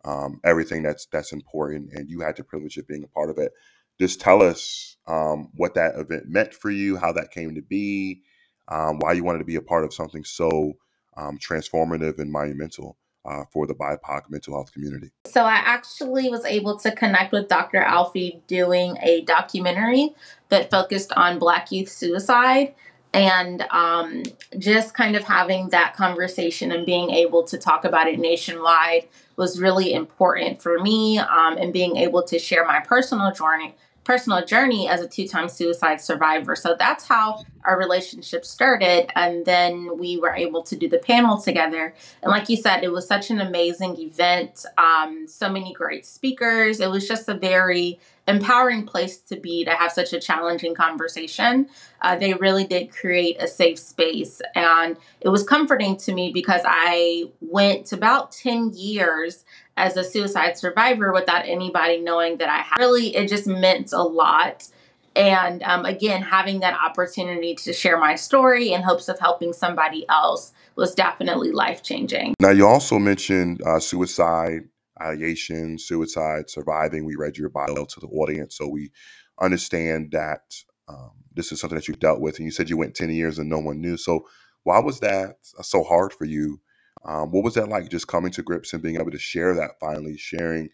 um, 0.06 0.40
everything 0.44 0.84
that's 0.84 1.08
that's 1.08 1.34
important. 1.34 1.92
And 1.94 2.10
you 2.10 2.22
had 2.22 2.38
the 2.38 2.44
privilege 2.44 2.78
of 2.78 2.88
being 2.88 3.04
a 3.04 3.08
part 3.08 3.30
of 3.30 3.38
it. 3.40 3.54
Just 4.00 4.22
tell 4.22 4.42
us 4.44 4.98
um, 5.08 5.50
what 5.56 5.76
that 5.76 5.96
event 5.98 6.28
meant 6.28 6.54
for 6.54 6.72
you, 6.72 6.98
how 6.98 7.14
that 7.14 7.32
came 7.32 7.56
to 7.56 7.62
be, 7.62 8.22
um, 8.70 9.00
why 9.00 9.14
you 9.14 9.24
wanted 9.24 9.40
to 9.40 9.46
be 9.46 9.56
a 9.56 9.62
part 9.62 9.86
of 9.86 9.94
something 9.94 10.24
so 10.24 10.74
um, 11.18 11.40
transformative 11.40 12.20
and 12.20 12.32
monumental 12.32 12.98
uh, 13.26 13.44
for 13.52 13.68
the 13.68 13.74
BIPOC 13.74 14.30
mental 14.30 14.54
health 14.54 14.72
community? 14.72 15.12
So, 15.26 15.44
I 15.44 15.56
actually 15.56 16.30
was 16.30 16.46
able 16.46 16.78
to 16.80 16.92
connect 16.92 17.32
with 17.32 17.48
Dr. 17.48 17.82
Alfiee 17.82 18.42
doing 18.48 18.98
a 19.02 19.22
documentary 19.22 20.16
that 20.50 20.70
focused 20.70 21.12
on 21.14 21.40
Black 21.40 21.72
youth 21.72 21.90
suicide. 21.90 22.74
And 23.14 23.62
um, 23.72 24.24
just 24.60 24.94
kind 24.94 25.16
of 25.16 25.24
having 25.24 25.70
that 25.70 25.96
conversation 25.96 26.74
and 26.74 26.86
being 26.86 27.12
able 27.12 27.44
to 27.44 27.58
talk 27.58 27.86
about 27.86 28.08
it 28.08 28.20
nationwide 28.20 29.08
was 29.38 29.62
really 29.62 29.94
important 29.94 30.62
for 30.62 30.80
me 30.80 31.20
um, 31.20 31.58
and 31.58 31.72
being 31.72 31.96
able 31.96 32.24
to 32.24 32.38
share 32.38 32.66
my 32.66 32.82
personal 32.82 33.32
journey 33.32 33.74
personal 34.06 34.46
journey 34.46 34.88
as 34.88 35.02
a 35.02 35.08
two-time 35.08 35.50
suicide 35.50 36.00
survivor. 36.00 36.56
So 36.56 36.76
that's 36.78 37.06
how 37.06 37.44
our 37.66 37.78
relationship 37.78 38.46
started 38.46 39.12
and 39.16 39.44
then 39.46 39.98
we 39.98 40.18
were 40.18 40.34
able 40.34 40.62
to 40.64 40.76
do 40.76 40.88
the 40.88 41.00
panel 41.00 41.42
together. 41.42 41.94
And 42.22 42.30
like 42.30 42.48
you 42.48 42.56
said, 42.56 42.84
it 42.84 42.92
was 42.92 43.08
such 43.08 43.32
an 43.32 43.42
amazing 43.42 44.00
event. 44.00 44.66
Um, 44.78 45.28
so 45.28 45.50
many 45.50 45.74
great 45.74 46.06
speakers. 46.06 46.80
It 46.80 46.90
was 46.90 47.08
just 47.08 47.28
a 47.28 47.34
very 47.34 48.00
empowering 48.28 48.86
place 48.86 49.18
to 49.18 49.36
be 49.36 49.66
to 49.66 49.72
have 49.72 49.92
such 49.92 50.14
a 50.14 50.20
challenging 50.20 50.74
conversation. 50.74 51.68
Uh, 52.02 52.16
they 52.16 52.34
really 52.34 52.66
did 52.66 52.92
create 52.92 53.42
a 53.42 53.48
safe 53.48 53.78
space. 53.80 54.42
And 54.56 54.98
it 55.22 55.30
was 55.30 55.44
comforting 55.44 55.98
to 55.98 56.14
me 56.14 56.32
because 56.32 56.62
I 56.64 57.26
went 57.42 57.92
about 57.92 58.32
10 58.32 58.74
years 58.74 59.46
as 59.78 59.98
a 59.98 60.04
suicide 60.04 60.58
survivor 60.58 61.12
without 61.12 61.46
anybody 61.46 62.00
knowing 62.00 62.38
that 62.38 62.50
I 62.50 62.60
had. 62.60 62.78
Really, 62.80 63.16
it 63.16 63.28
just 63.28 63.48
meant 63.48 63.92
a 63.92 64.04
lot. 64.04 64.68
And 65.16 65.64
um, 65.64 65.86
again, 65.86 66.22
having 66.22 66.60
that 66.60 66.78
opportunity 66.80 67.56
to 67.56 67.74
share 67.74 67.98
my 67.98 68.16
story 68.16 68.74
in 68.74 68.82
hopes 68.82 69.08
of 69.08 69.20
helping 69.20 69.54
somebody 69.54 70.06
else 70.10 70.52
was 70.76 70.94
definitely 70.94 71.52
life 71.52 71.84
changing. 71.84 72.34
Now, 72.40 72.50
you 72.50 72.68
also 72.68 73.00
mentioned 73.00 73.62
uh, 73.66 73.80
suicide, 73.80 74.64
ideation, 75.02 75.78
suicide, 75.78 76.50
surviving. 76.50 77.06
We 77.06 77.16
read 77.16 77.38
your 77.38 77.50
bio 77.50 77.86
to 77.86 78.00
the 78.00 78.08
audience, 78.08 78.58
so 78.58 78.68
we 78.68 78.92
understand 79.40 80.12
that 80.12 80.54
um, 80.88 81.12
this 81.34 81.52
is 81.52 81.62
something 81.62 81.78
that 81.78 81.88
you've 81.88 82.00
dealt 82.00 82.20
with. 82.20 82.38
And 82.38 82.46
you 82.46 82.52
said 82.52 82.70
you 82.70 82.78
went 82.78 82.96
10 82.96 83.10
years 83.10 83.40
and 83.40 83.50
no 83.50 83.60
one 83.60 83.82
knew. 83.82 83.98
So, 83.98 84.28
why 84.64 84.80
was 84.80 85.00
that 85.02 85.38
so 85.62 85.84
hard 85.84 86.12
for 86.12 86.26
you 86.26 86.60
um, 87.06 87.32
what 87.32 87.44
was 87.44 87.54
that 87.54 87.70
like 87.70 87.90
just 87.90 88.08
coming 88.08 88.32
to 88.34 88.42
grips 88.42 88.74
and 88.74 88.82
being 88.82 88.96
able 88.96 89.12
to 89.12 89.20
share 89.20 89.54
that 89.56 89.80
finally, 89.80 90.18
sharing 90.18 90.70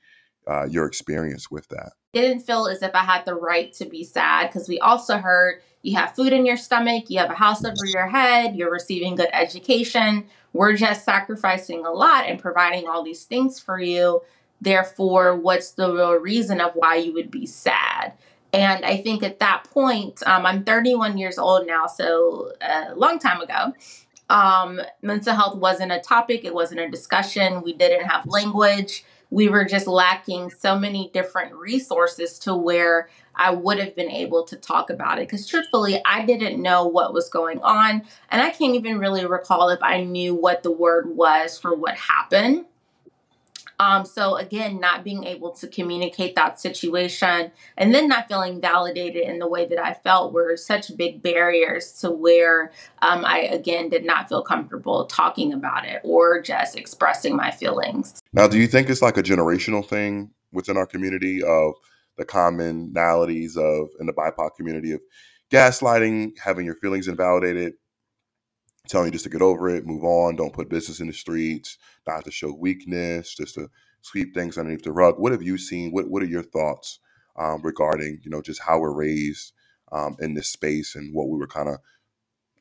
uh, 0.48 0.66
your 0.66 0.86
experience 0.86 1.52
with 1.52 1.68
that? 1.70 1.92
It 2.14 2.22
didn't 2.22 2.42
feel 2.42 2.68
as 2.68 2.82
if 2.82 2.94
I 2.94 3.04
had 3.04 3.26
the 3.26 3.36
right 3.36 3.72
to 3.74 3.86
be 3.86 4.04
sad 4.04 4.48
because 4.48 4.68
we 4.68 4.80
also 4.80 5.18
heard 5.18 5.62
you 5.82 5.96
have 5.96 6.16
food 6.16 6.34
in 6.34 6.46
your 6.46 6.58
stomach, 6.58 7.06
you 7.10 7.20
have 7.20 7.32
a 7.32 7.36
house 7.36 7.64
over 7.64 7.86
your 7.86 8.08
head, 8.08 8.56
you're 8.56 8.72
receiving 8.72 9.16
good 9.16 9.30
education. 9.34 10.26
We're 10.54 10.76
just 10.76 11.06
sacrificing 11.06 11.86
a 11.86 11.92
lot 11.92 12.26
and 12.26 12.40
providing 12.40 12.88
all 12.88 13.04
these 13.04 13.24
things 13.24 13.60
for 13.60 13.80
you. 13.80 14.22
Therefore, 14.60 15.36
what's 15.36 15.72
the 15.72 15.92
real 15.92 16.14
reason 16.14 16.62
of 16.62 16.74
why 16.76 16.98
you 16.98 17.14
would 17.14 17.32
be 17.32 17.46
sad? 17.46 18.14
And 18.54 18.86
I 18.86 18.98
think 18.98 19.24
at 19.24 19.40
that 19.40 19.64
point, 19.72 20.22
um, 20.28 20.46
I'm 20.46 20.64
31 20.64 21.18
years 21.18 21.38
old 21.38 21.66
now, 21.66 21.88
so 21.88 22.52
a 22.62 22.94
long 22.96 23.18
time 23.18 23.42
ago. 23.42 23.74
Um, 24.32 24.80
mental 25.02 25.36
health 25.36 25.58
wasn't 25.58 25.92
a 25.92 26.00
topic, 26.00 26.46
it 26.46 26.54
wasn't 26.54 26.80
a 26.80 26.90
discussion. 26.90 27.62
We 27.62 27.74
didn't 27.74 28.08
have 28.08 28.26
language. 28.26 29.04
We 29.30 29.50
were 29.50 29.66
just 29.66 29.88
lacking 29.88 30.52
so 30.52 30.80
many 30.80 31.12
different 31.14 31.54
resources 31.54 32.40
to 32.40 32.56
where 32.56 33.10
I 33.36 33.52
would 33.52 33.78
have 33.80 33.94
been 33.94 34.10
able 34.10 34.46
to 34.46 34.56
talk 34.56 34.90
about 34.90 35.18
it. 35.18 35.28
Because 35.28 35.48
truthfully, 35.48 36.02
I 36.06 36.26
didn't 36.26 36.62
know 36.62 36.88
what 36.88 37.14
was 37.14 37.28
going 37.28 37.60
on. 37.60 38.04
And 38.30 38.42
I 38.42 38.52
can't 38.52 38.76
even 38.76 39.00
really 39.00 39.26
recall 39.26 39.68
if 39.70 39.84
I 39.84 40.02
knew 40.04 40.34
what 40.34 40.64
the 40.64 40.72
word 40.72 41.14
was 41.14 41.58
for 41.58 41.76
what 41.76 41.96
happened. 41.96 42.66
Um, 43.82 44.06
so 44.06 44.36
again, 44.36 44.80
not 44.80 45.04
being 45.04 45.24
able 45.24 45.50
to 45.54 45.68
communicate 45.68 46.36
that 46.36 46.60
situation 46.60 47.52
and 47.78 47.96
then 47.96 48.08
not 48.08 48.28
feeling 48.28 48.62
validated 48.62 49.24
in 49.24 49.40
the 49.40 49.48
way 49.48 49.68
that 49.68 49.84
I 49.84 49.96
felt 49.96 50.34
were 50.34 50.56
such 50.56 50.96
big 50.96 51.24
barriers 51.24 51.94
to 51.94 52.12
where 52.12 52.72
um, 53.02 53.26
I 53.26 53.40
again 53.40 53.90
did 53.90 54.06
not 54.06 54.30
feel 54.30 54.44
comfortable 54.44 55.08
talking 55.08 55.52
about 55.52 55.88
it 55.88 56.00
or 56.04 56.44
just 56.44 56.78
expressing 56.78 57.36
my 57.36 57.50
feelings. 57.50 58.20
Now, 58.34 58.48
do 58.48 58.60
you 58.60 58.68
think 58.68 58.88
it's 58.88 59.02
like 59.02 59.18
a 59.18 59.24
generational 59.24 59.84
thing 59.84 60.30
within 60.52 60.78
our 60.78 60.86
community 60.86 61.42
of 61.42 61.74
the 62.20 62.26
commonalities 62.26 63.58
of 63.58 63.90
in 64.00 64.06
the 64.06 64.14
BIPOC 64.14 64.52
community 64.58 64.92
of 64.92 65.02
gaslighting, 65.52 66.38
having 66.38 66.68
your 66.68 66.76
feelings 66.76 67.08
invalidated, 67.08 67.74
telling 68.88 69.08
you 69.08 69.12
just 69.12 69.24
to 69.24 69.30
get 69.30 69.42
over 69.42 69.70
it, 69.70 69.86
move 69.86 70.04
on, 70.04 70.36
don't 70.36 70.54
put 70.54 70.70
business 70.70 71.00
in 71.00 71.08
the 71.08 71.14
streets, 71.14 71.78
not 72.08 72.26
to 72.26 72.32
show 72.32 72.52
weakness, 72.54 73.34
just 73.36 73.56
to 73.56 73.70
sweep 74.02 74.34
things 74.34 74.58
underneath 74.58 74.84
the 74.84 74.92
rug. 74.92 75.16
What 75.18 75.32
have 75.32 75.44
you 75.44 75.58
seen? 75.58 75.92
What 75.92 76.10
What 76.10 76.24
are 76.24 76.28
your 76.28 76.44
thoughts 76.44 77.00
um, 77.38 77.62
regarding 77.62 78.20
you 78.24 78.32
know 78.32 78.42
just 78.42 78.62
how 78.62 78.80
we're 78.80 78.94
raised 78.94 79.54
um, 79.92 80.16
in 80.20 80.34
this 80.34 80.48
space 80.48 80.96
and 80.96 81.14
what 81.14 81.30
we 81.30 81.38
were 81.38 81.48
kind 81.48 81.70
of 81.70 81.78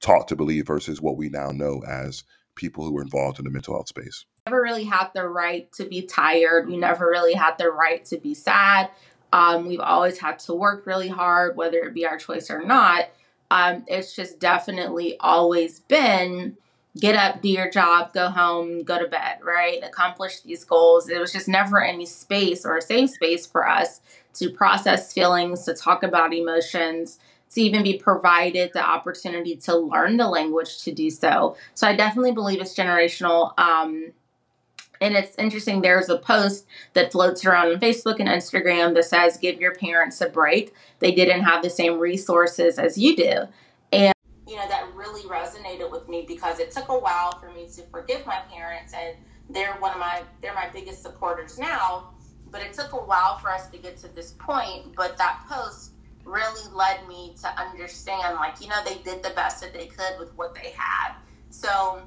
taught 0.01 0.29
to 0.29 0.37
believe 0.37 0.67
versus 0.67 1.01
what 1.01 1.17
we 1.17 1.29
now 1.29 1.51
know 1.51 1.83
as 1.87 2.25
people 2.55 2.85
who 2.85 2.93
were 2.93 3.03
involved 3.03 3.39
in 3.39 3.45
the 3.45 3.51
mental 3.51 3.75
health 3.75 3.89
space? 3.89 4.25
Never 4.47 4.63
really 4.63 4.85
had 4.85 5.11
the 5.15 5.29
right 5.29 5.71
to 5.73 5.85
be 5.85 6.03
tired. 6.03 6.69
We 6.69 6.77
never 6.77 7.07
really 7.09 7.35
had 7.35 7.57
the 7.59 7.71
right 7.71 8.05
to 8.07 8.19
be 8.19 8.35
sad. 8.35 8.91
Um, 9.33 9.67
we've 9.67 9.81
always 9.81 10.19
had 10.19 10.39
to 10.41 10.55
work 10.55 10.87
really 10.87 11.09
hard, 11.09 11.57
whether 11.57 11.79
it 11.79 11.95
be 11.95 12.07
our 12.07 12.19
choice 12.19 12.51
or 12.51 12.65
not. 12.65 13.11
Um, 13.51 13.85
it's 13.89 14.15
just 14.15 14.39
definitely 14.39 15.19
always 15.19 15.81
been 15.81 16.57
get 16.99 17.15
up, 17.15 17.41
do 17.41 17.49
your 17.49 17.71
job, 17.71 18.13
go 18.13 18.29
home, 18.29 18.83
go 18.83 18.99
to 18.99 19.07
bed, 19.07 19.39
right? 19.43 19.83
Accomplish 19.83 20.41
these 20.41 20.65
goals. 20.65 21.09
It 21.09 21.19
was 21.21 21.33
just 21.33 21.49
never 21.49 21.83
any 21.83 22.07
space 22.07 22.65
or 22.65 22.77
a 22.77 22.83
safe 22.83 23.11
space 23.11 23.47
for 23.47 23.69
us 23.69 24.01
to 24.35 24.51
process 24.51 25.13
feelings, 25.13 25.65
to 25.65 25.75
talk 25.75 26.03
about 26.03 26.35
emotions, 26.35 27.19
to 27.51 27.61
even 27.61 27.83
be 27.83 27.97
provided 27.99 28.73
the 28.73 28.85
opportunity 28.85 29.57
to 29.57 29.77
learn 29.77 30.17
the 30.17 30.29
language 30.29 30.83
to 30.83 30.93
do 30.93 31.11
so. 31.11 31.57
So 31.75 31.87
I 31.87 31.95
definitely 31.97 32.33
believe 32.33 32.61
it's 32.61 32.75
generational. 32.75 33.59
Um, 33.59 34.13
and 35.01 35.15
it's 35.15 35.37
interesting, 35.39 35.81
there's 35.81 36.11
a 36.11 36.19
post 36.19 36.67
that 36.93 37.11
floats 37.11 37.45
around 37.45 37.73
on 37.73 37.81
Facebook 37.81 38.21
and 38.21 38.29
Instagram 38.29 38.95
that 38.95 39.07
says, 39.07 39.39
Give 39.39 39.59
your 39.59 39.75
parents 39.75 40.21
a 40.21 40.29
break. 40.29 40.75
They 40.99 41.13
didn't 41.13 41.43
have 41.43 41.63
the 41.63 41.71
same 41.71 41.99
resources 41.99 42.79
as 42.79 42.99
you 42.99 43.17
do. 43.17 43.45
And, 43.93 44.13
you 44.47 44.57
know, 44.57 44.69
that 44.69 44.87
really 44.95 45.23
resonated 45.23 45.91
with 45.91 46.09
me 46.09 46.25
because 46.29 46.59
it 46.59 46.71
took 46.71 46.89
a 46.91 46.99
while 46.99 47.39
for 47.39 47.51
me 47.51 47.67
to 47.77 47.83
forgive 47.91 48.27
my 48.27 48.41
parents. 48.53 48.93
And 48.95 49.17
they're 49.49 49.73
one 49.75 49.93
of 49.93 49.99
my, 49.99 50.23
they're 50.43 50.55
my 50.55 50.69
biggest 50.69 51.03
supporters 51.03 51.59
now. 51.59 52.11
But 52.51 52.61
it 52.63 52.75
took 52.75 52.93
a 52.93 52.97
while 52.97 53.39
for 53.39 53.51
us 53.51 53.71
to 53.71 53.79
get 53.79 53.97
to 53.99 54.09
this 54.15 54.33
point. 54.33 54.95
But 54.97 55.17
that 55.17 55.45
post 55.49 55.93
really 56.27 56.71
led 56.75 57.09
me 57.09 57.35
to 57.41 57.49
understand, 57.59 58.37
like, 58.37 58.61
you 58.61 58.69
know, 58.69 58.85
they 58.85 58.99
did 58.99 59.23
the 59.23 59.31
best 59.31 59.63
that 59.63 59.73
they 59.73 59.87
could 59.87 60.19
with 60.19 60.37
what 60.37 60.55
they 60.55 60.75
had. 60.77 61.15
So, 61.49 62.03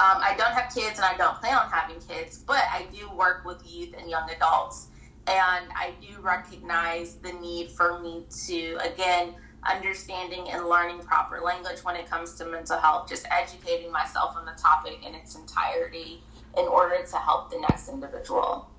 um, 0.00 0.18
I 0.22 0.36
don't 0.38 0.47
have 0.58 0.74
kids 0.74 0.98
and 0.98 1.04
I 1.04 1.16
don't 1.16 1.38
plan 1.40 1.56
on 1.56 1.70
having 1.70 2.00
kids, 2.00 2.38
but 2.38 2.62
I 2.70 2.86
do 2.92 3.08
work 3.10 3.44
with 3.44 3.62
youth 3.66 3.94
and 3.98 4.10
young 4.10 4.28
adults. 4.30 4.88
And 5.26 5.66
I 5.76 5.92
do 6.00 6.20
recognize 6.20 7.16
the 7.16 7.32
need 7.32 7.70
for 7.70 8.00
me 8.00 8.24
to, 8.46 8.78
again, 8.82 9.34
understanding 9.68 10.48
and 10.50 10.66
learning 10.66 11.00
proper 11.00 11.40
language 11.40 11.84
when 11.84 11.96
it 11.96 12.08
comes 12.08 12.34
to 12.36 12.46
mental 12.46 12.78
health, 12.78 13.08
just 13.08 13.26
educating 13.30 13.92
myself 13.92 14.36
on 14.36 14.46
the 14.46 14.52
topic 14.52 14.98
in 15.06 15.14
its 15.14 15.34
entirety 15.34 16.22
in 16.56 16.66
order 16.66 17.04
to 17.04 17.16
help 17.16 17.50
the 17.50 17.60
next 17.60 17.88
individual. 17.88 18.70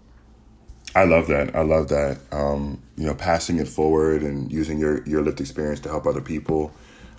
I 0.96 1.04
love 1.04 1.28
that. 1.28 1.56
I 1.56 1.62
love 1.62 1.90
that. 1.90 2.18
Um, 2.32 2.82
you 2.98 3.06
know, 3.06 3.14
passing 3.14 3.60
it 3.60 3.68
forward 3.68 4.24
and 4.24 4.52
using 4.52 4.80
your 4.80 5.04
your 5.08 5.22
lived 5.22 5.40
experience 5.40 5.80
to 5.82 5.90
help 5.90 6.08
other 6.08 6.22
people. 6.22 6.72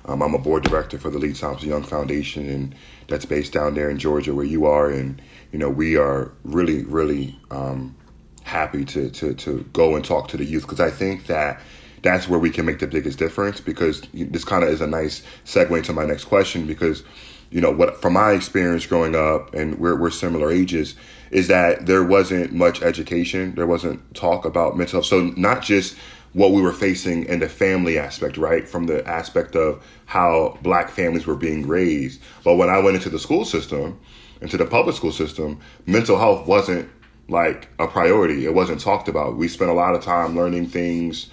Um, 0.06 0.22
I'm 0.22 0.34
a 0.34 0.38
board 0.38 0.64
director 0.64 0.98
for 0.98 1.10
the 1.10 1.18
Lee 1.18 1.32
Thompson 1.32 1.68
Young 1.68 1.82
Foundation, 1.82 2.48
and 2.48 2.74
that's 3.08 3.24
based 3.24 3.52
down 3.52 3.74
there 3.74 3.90
in 3.90 3.98
Georgia, 3.98 4.34
where 4.34 4.44
you 4.44 4.66
are. 4.66 4.90
And 4.90 5.20
you 5.52 5.58
know, 5.58 5.68
we 5.68 5.96
are 5.96 6.32
really, 6.44 6.84
really 6.84 7.38
um, 7.50 7.94
happy 8.42 8.84
to 8.86 9.10
to 9.10 9.34
to 9.34 9.64
go 9.72 9.96
and 9.96 10.04
talk 10.04 10.28
to 10.28 10.36
the 10.36 10.44
youth 10.44 10.62
because 10.62 10.80
I 10.80 10.90
think 10.90 11.26
that 11.26 11.60
that's 12.02 12.28
where 12.28 12.38
we 12.38 12.50
can 12.50 12.64
make 12.64 12.78
the 12.78 12.86
biggest 12.86 13.18
difference. 13.18 13.60
Because 13.60 14.02
this 14.12 14.44
kind 14.44 14.64
of 14.64 14.70
is 14.70 14.80
a 14.80 14.86
nice 14.86 15.22
segue 15.44 15.76
into 15.76 15.92
my 15.92 16.06
next 16.06 16.24
question. 16.24 16.66
Because 16.66 17.02
you 17.50 17.60
know, 17.60 17.70
what 17.70 18.00
from 18.00 18.14
my 18.14 18.32
experience 18.32 18.86
growing 18.86 19.14
up, 19.14 19.54
and 19.54 19.78
we're 19.78 19.96
we're 19.96 20.10
similar 20.10 20.50
ages, 20.50 20.94
is 21.30 21.48
that 21.48 21.86
there 21.86 22.04
wasn't 22.04 22.52
much 22.52 22.82
education, 22.82 23.54
there 23.54 23.66
wasn't 23.66 24.14
talk 24.14 24.44
about 24.44 24.76
mental 24.76 24.98
health. 24.98 25.06
So 25.06 25.32
not 25.36 25.62
just 25.62 25.96
what 26.32 26.52
we 26.52 26.62
were 26.62 26.72
facing 26.72 27.24
in 27.24 27.40
the 27.40 27.48
family 27.48 27.98
aspect, 27.98 28.36
right? 28.36 28.68
From 28.68 28.86
the 28.86 29.06
aspect 29.08 29.56
of 29.56 29.84
how 30.06 30.58
black 30.62 30.90
families 30.90 31.26
were 31.26 31.36
being 31.36 31.66
raised. 31.66 32.20
But 32.44 32.56
when 32.56 32.68
I 32.68 32.78
went 32.78 32.96
into 32.96 33.10
the 33.10 33.18
school 33.18 33.44
system, 33.44 33.98
into 34.40 34.56
the 34.56 34.64
public 34.64 34.96
school 34.96 35.12
system, 35.12 35.60
mental 35.86 36.18
health 36.18 36.46
wasn't 36.46 36.88
like 37.28 37.68
a 37.78 37.86
priority. 37.86 38.44
It 38.44 38.54
wasn't 38.54 38.80
talked 38.80 39.08
about. 39.08 39.36
We 39.36 39.48
spent 39.48 39.70
a 39.70 39.74
lot 39.74 39.94
of 39.94 40.02
time 40.02 40.36
learning 40.36 40.66
things, 40.68 41.30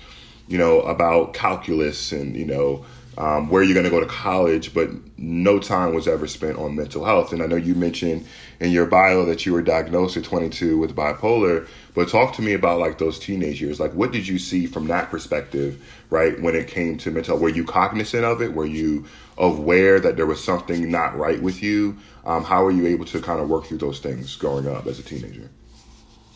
you 0.47 0.57
know, 0.57 0.81
about 0.81 1.33
calculus 1.33 2.11
and, 2.11 2.35
you 2.35 2.45
know, 2.45 2.85
um, 3.17 3.49
where 3.49 3.63
you're 3.63 3.73
going 3.73 3.85
to 3.85 3.89
go 3.89 3.99
to 3.99 4.05
college, 4.05 4.73
but 4.75 4.89
no 5.17 5.57
time 5.57 5.95
was 5.95 6.07
ever 6.07 6.27
spent 6.27 6.57
on 6.57 6.75
mental 6.75 7.03
health. 7.03 7.33
And 7.33 7.41
I 7.41 7.47
know 7.47 7.55
you 7.55 7.73
mentioned 7.73 8.27
in 8.59 8.71
your 8.71 8.85
bio 8.85 9.25
that 9.25 9.45
you 9.45 9.53
were 9.53 9.63
diagnosed 9.63 10.17
at 10.17 10.23
22 10.23 10.77
with 10.77 10.95
bipolar, 10.95 11.67
but 11.97 12.09
talk 12.09 12.31
to 12.33 12.43
me 12.43 12.53
about 12.53 12.77
like 12.77 12.99
those 12.99 13.17
teenage 13.17 13.59
years. 13.59 13.79
Like, 13.79 13.91
what 13.93 14.11
did 14.11 14.27
you 14.27 14.37
see 14.37 14.67
from 14.67 14.85
that 14.85 15.09
perspective, 15.09 15.83
right? 16.11 16.39
When 16.39 16.55
it 16.55 16.67
came 16.67 16.99
to 16.99 17.09
mental, 17.09 17.39
were 17.39 17.49
you 17.49 17.65
cognizant 17.65 18.23
of 18.23 18.39
it? 18.39 18.53
Were 18.53 18.67
you 18.67 19.07
aware 19.35 19.99
that 19.99 20.15
there 20.15 20.27
was 20.27 20.43
something 20.43 20.91
not 20.91 21.17
right 21.17 21.41
with 21.41 21.63
you? 21.63 21.97
Um, 22.23 22.43
how 22.43 22.63
were 22.63 22.69
you 22.69 22.85
able 22.85 23.05
to 23.05 23.19
kind 23.19 23.41
of 23.41 23.49
work 23.49 23.65
through 23.65 23.79
those 23.79 23.97
things 23.99 24.35
growing 24.35 24.67
up 24.67 24.85
as 24.85 24.99
a 24.99 25.01
teenager? 25.01 25.49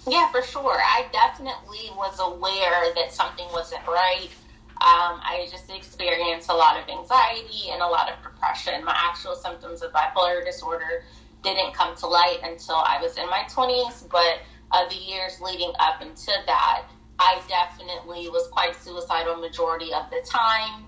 Yeah, 0.08 0.32
for 0.32 0.42
sure. 0.42 0.80
I 0.80 1.06
definitely 1.14 1.92
was 1.96 2.20
aware 2.20 2.92
that 2.96 3.12
something 3.14 3.46
wasn't 3.54 3.86
right 3.86 4.30
um, 4.82 5.22
I 5.22 5.48
just 5.52 5.70
experienced 5.70 6.50
a 6.50 6.56
lot 6.56 6.76
of 6.76 6.90
anxiety 6.90 7.70
and 7.70 7.84
a 7.84 7.88
lot 7.88 8.12
of 8.12 8.18
depression. 8.24 8.84
My 8.84 8.96
actual 8.98 9.36
symptoms 9.36 9.84
of 9.84 9.92
bipolar 9.92 10.44
disorder 10.44 11.04
didn't 11.44 11.76
come 11.76 11.96
to 11.98 12.08
light 12.08 12.40
until 12.44 12.78
I 12.78 13.00
was 13.00 13.16
in 13.18 13.28
my 13.28 13.44
20s, 13.48 14.10
but 14.10 14.40
uh, 14.72 14.88
the 14.90 14.96
years 14.96 15.40
leading 15.42 15.72
up 15.80 16.02
into 16.02 16.32
that, 16.46 16.88
I 17.20 17.42
definitely 17.48 18.30
was 18.30 18.48
quite 18.48 18.76
suicidal 18.76 19.38
majority 19.38 19.94
of 19.94 20.10
the 20.10 20.26
time. 20.28 20.86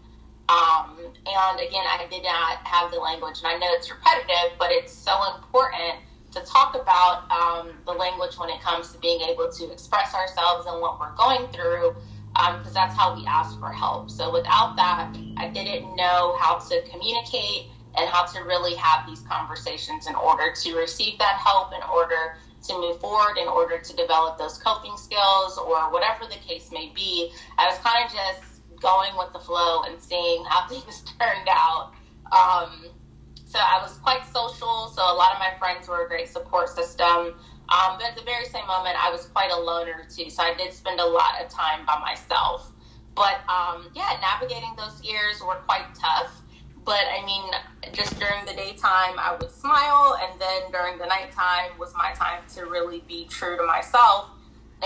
Um, 0.50 0.98
and 1.00 1.60
again, 1.60 1.86
I 1.88 2.06
did 2.10 2.24
not 2.24 2.66
have 2.68 2.92
the 2.92 2.98
language, 2.98 3.40
and 3.44 3.48
I 3.48 3.58
know 3.58 3.68
it's 3.72 3.90
repetitive, 3.90 4.58
but 4.60 4.72
it's 4.72 4.92
so 4.92 5.14
important 5.36 6.02
to 6.32 6.42
talk 6.42 6.76
about 6.76 7.30
um, 7.32 7.74
the 7.86 7.92
language 7.92 8.38
when 8.38 8.50
it 8.50 8.60
comes 8.62 8.92
to 8.92 9.00
being 9.00 9.22
able 9.22 9.52
to 9.52 9.72
express 9.72 10.14
ourselves 10.14 10.66
and 10.68 10.82
what 10.82 11.00
we're 11.00 11.16
going 11.16 11.48
through 11.54 11.96
because 12.34 12.68
um, 12.68 12.74
that's 12.74 12.96
how 12.96 13.16
we 13.16 13.26
ask 13.28 13.60
for 13.60 13.72
help. 13.72 14.10
So 14.10 14.34
without 14.34 14.76
that, 14.76 15.16
I 15.38 15.50
didn't 15.50 15.96
know 15.96 16.36
how 16.40 16.58
to 16.58 16.82
communicate 16.90 17.68
and 17.96 18.10
how 18.10 18.26
to 18.26 18.40
really 18.44 18.76
have 18.76 19.06
these 19.06 19.22
conversations 19.22 20.08
in 20.08 20.16
order 20.16 20.52
to 20.52 20.76
receive 20.76 21.20
that 21.20 21.38
help, 21.38 21.74
in 21.74 21.82
order 21.94 22.36
to 22.64 22.74
move 22.74 23.00
forward, 23.00 23.38
in 23.38 23.48
order 23.48 23.80
to 23.80 23.96
develop 23.96 24.38
those 24.38 24.58
coping 24.58 24.96
skills, 24.98 25.58
or 25.58 25.92
whatever 25.92 26.26
the 26.26 26.40
case 26.48 26.70
may 26.72 26.92
be. 26.96 27.32
I 27.58 27.68
was 27.68 27.78
kind 27.80 28.06
of 28.06 28.12
just 28.12 28.62
going 28.82 29.16
with 29.18 29.32
the 29.34 29.40
flow 29.40 29.84
and 29.84 30.02
seeing 30.02 30.44
how 30.46 30.68
things 30.70 31.04
turned 31.20 31.48
out. 31.50 31.94
Um, 32.32 32.90
so 33.46 33.60
I 33.60 33.80
was 33.82 33.98
quite 34.00 34.26
social, 34.26 34.88
so 34.90 35.02
a 35.02 35.14
lot 35.14 35.34
of 35.34 35.40
my 35.40 35.54
friends 35.60 35.88
were 35.88 36.06
a 36.06 36.08
great 36.08 36.28
support 36.28 36.70
system. 36.70 37.36
Um, 37.70 37.98
but 37.98 38.04
at 38.04 38.16
the 38.16 38.24
very 38.24 38.46
same 38.46 38.68
moment, 38.68 38.96
I 39.02 39.10
was 39.12 39.28
quite 39.28 39.52
a 39.52 39.60
loner 39.60 40.06
too, 40.10 40.30
so 40.30 40.44
I 40.44 40.54
did 40.54 40.74
spend 40.74 41.00
a 41.00 41.06
lot 41.06 41.42
of 41.42 41.50
time 41.50 41.86
by 41.86 42.00
myself. 42.00 42.72
But 43.16 43.42
um, 43.48 43.90
yeah, 43.96 44.18
navigating 44.22 44.74
those 44.76 45.02
years 45.04 45.42
were 45.42 45.62
quite 45.68 45.94
tough. 45.96 46.42
But 46.86 47.02
I 47.12 47.26
mean, 47.26 47.52
just 47.94 48.20
during 48.20 48.46
the 48.46 48.54
daytime, 48.54 49.18
I 49.18 49.38
would 49.40 49.52
smile, 49.52 50.18
and 50.22 50.40
then 50.40 50.72
during 50.72 50.98
the 50.98 51.06
nighttime 51.06 51.78
was 51.80 51.94
my 51.96 52.14
time 52.14 52.42
to 52.56 52.66
really 52.66 53.04
be 53.08 53.26
true 53.26 53.58
to 53.58 53.66
myself. 53.66 54.30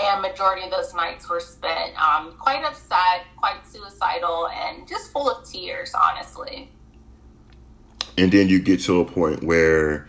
And 0.00 0.22
majority 0.22 0.62
of 0.62 0.70
those 0.70 0.94
nights 0.94 1.28
were 1.28 1.40
spent 1.40 2.00
um, 2.00 2.34
quite 2.38 2.62
upset, 2.62 3.26
quite 3.36 3.66
suicidal, 3.66 4.48
and 4.48 4.86
just 4.86 5.10
full 5.10 5.28
of 5.28 5.48
tears, 5.48 5.92
honestly. 5.94 6.70
And 8.16 8.30
then 8.30 8.48
you 8.48 8.60
get 8.60 8.80
to 8.82 9.00
a 9.00 9.04
point 9.04 9.42
where 9.42 10.08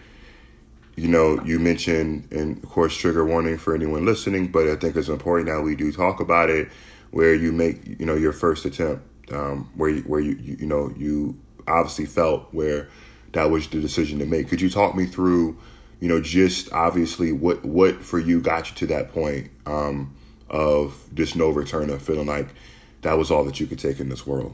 you 0.99 1.07
know, 1.07 1.41
you 1.43 1.59
mentioned, 1.59 2.27
and 2.31 2.61
of 2.61 2.69
course, 2.69 2.95
trigger 2.95 3.25
warning 3.25 3.57
for 3.57 3.73
anyone 3.73 4.05
listening, 4.05 4.49
but 4.49 4.67
I 4.67 4.75
think 4.75 4.97
it's 4.97 5.07
important 5.07 5.47
that 5.47 5.61
we 5.61 5.73
do 5.75 5.93
talk 5.93 6.19
about 6.19 6.49
it, 6.49 6.67
where 7.11 7.33
you 7.33 7.53
make, 7.53 7.87
you 7.99 8.05
know, 8.05 8.15
your 8.15 8.33
first 8.33 8.65
attempt, 8.65 9.01
um, 9.31 9.69
where 9.75 9.95
where 9.99 10.19
you, 10.19 10.37
you, 10.41 10.57
you 10.59 10.65
know, 10.65 10.91
you 10.97 11.39
obviously 11.69 12.05
felt 12.05 12.53
where 12.53 12.89
that 13.33 13.49
was 13.49 13.67
the 13.67 13.79
decision 13.79 14.19
to 14.19 14.25
make. 14.25 14.49
Could 14.49 14.61
you 14.61 14.69
talk 14.69 14.95
me 14.95 15.05
through, 15.05 15.57
you 15.99 16.07
know, 16.09 16.21
just 16.21 16.71
obviously 16.73 17.31
what 17.31 17.63
what 17.63 18.03
for 18.03 18.19
you 18.19 18.41
got 18.41 18.69
you 18.69 18.75
to 18.77 18.87
that 18.87 19.13
point 19.13 19.51
um, 19.65 20.15
of 20.49 20.95
just 21.13 21.35
no 21.35 21.49
return 21.49 21.89
of 21.89 22.01
feeling 22.01 22.27
like 22.27 22.47
that 23.01 23.17
was 23.17 23.31
all 23.31 23.43
that 23.45 23.59
you 23.59 23.67
could 23.67 23.79
take 23.79 23.99
in 23.99 24.09
this 24.09 24.25
world? 24.25 24.53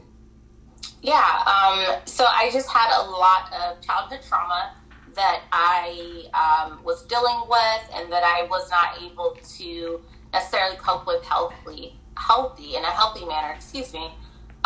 Yeah. 1.02 1.14
Um, 1.16 2.00
so 2.04 2.24
I 2.24 2.50
just 2.52 2.68
had 2.68 2.90
a 3.00 3.04
lot 3.10 3.52
of 3.52 3.80
childhood 3.80 4.20
trauma 4.26 4.74
that 5.14 5.42
I 5.52 6.24
um, 6.34 6.82
was 6.84 7.04
dealing 7.06 7.42
with 7.48 7.90
and 7.94 8.12
that 8.12 8.22
I 8.22 8.46
was 8.50 8.70
not 8.70 9.00
able 9.02 9.36
to 9.58 10.00
necessarily 10.32 10.76
cope 10.76 11.06
with 11.06 11.24
healthily, 11.24 11.94
healthy 12.16 12.76
in 12.76 12.84
a 12.84 12.90
healthy 12.90 13.24
manner. 13.24 13.54
Excuse 13.54 13.92
me. 13.92 14.10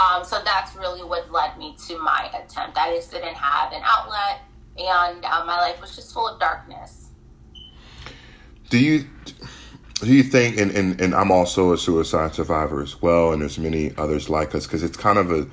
Um, 0.00 0.24
so 0.24 0.40
that's 0.44 0.74
really 0.76 1.02
what 1.02 1.30
led 1.30 1.58
me 1.58 1.76
to 1.88 1.98
my 1.98 2.30
attempt. 2.32 2.78
I 2.78 2.94
just 2.96 3.10
didn't 3.10 3.34
have 3.34 3.72
an 3.72 3.82
outlet, 3.84 4.40
and 4.78 5.24
uh, 5.24 5.44
my 5.44 5.58
life 5.58 5.80
was 5.80 5.94
just 5.94 6.14
full 6.14 6.28
of 6.28 6.40
darkness. 6.40 7.08
Do 8.70 8.78
you 8.78 9.04
do 10.00 10.14
you 10.14 10.22
think? 10.22 10.58
And, 10.58 10.70
and 10.70 11.00
and 11.00 11.14
I'm 11.14 11.30
also 11.30 11.72
a 11.72 11.78
suicide 11.78 12.34
survivor 12.34 12.82
as 12.82 13.02
well, 13.02 13.32
and 13.32 13.42
there's 13.42 13.58
many 13.58 13.92
others 13.98 14.30
like 14.30 14.54
us 14.54 14.66
because 14.66 14.82
it's 14.82 14.96
kind 14.96 15.18
of 15.18 15.30
a 15.30 15.46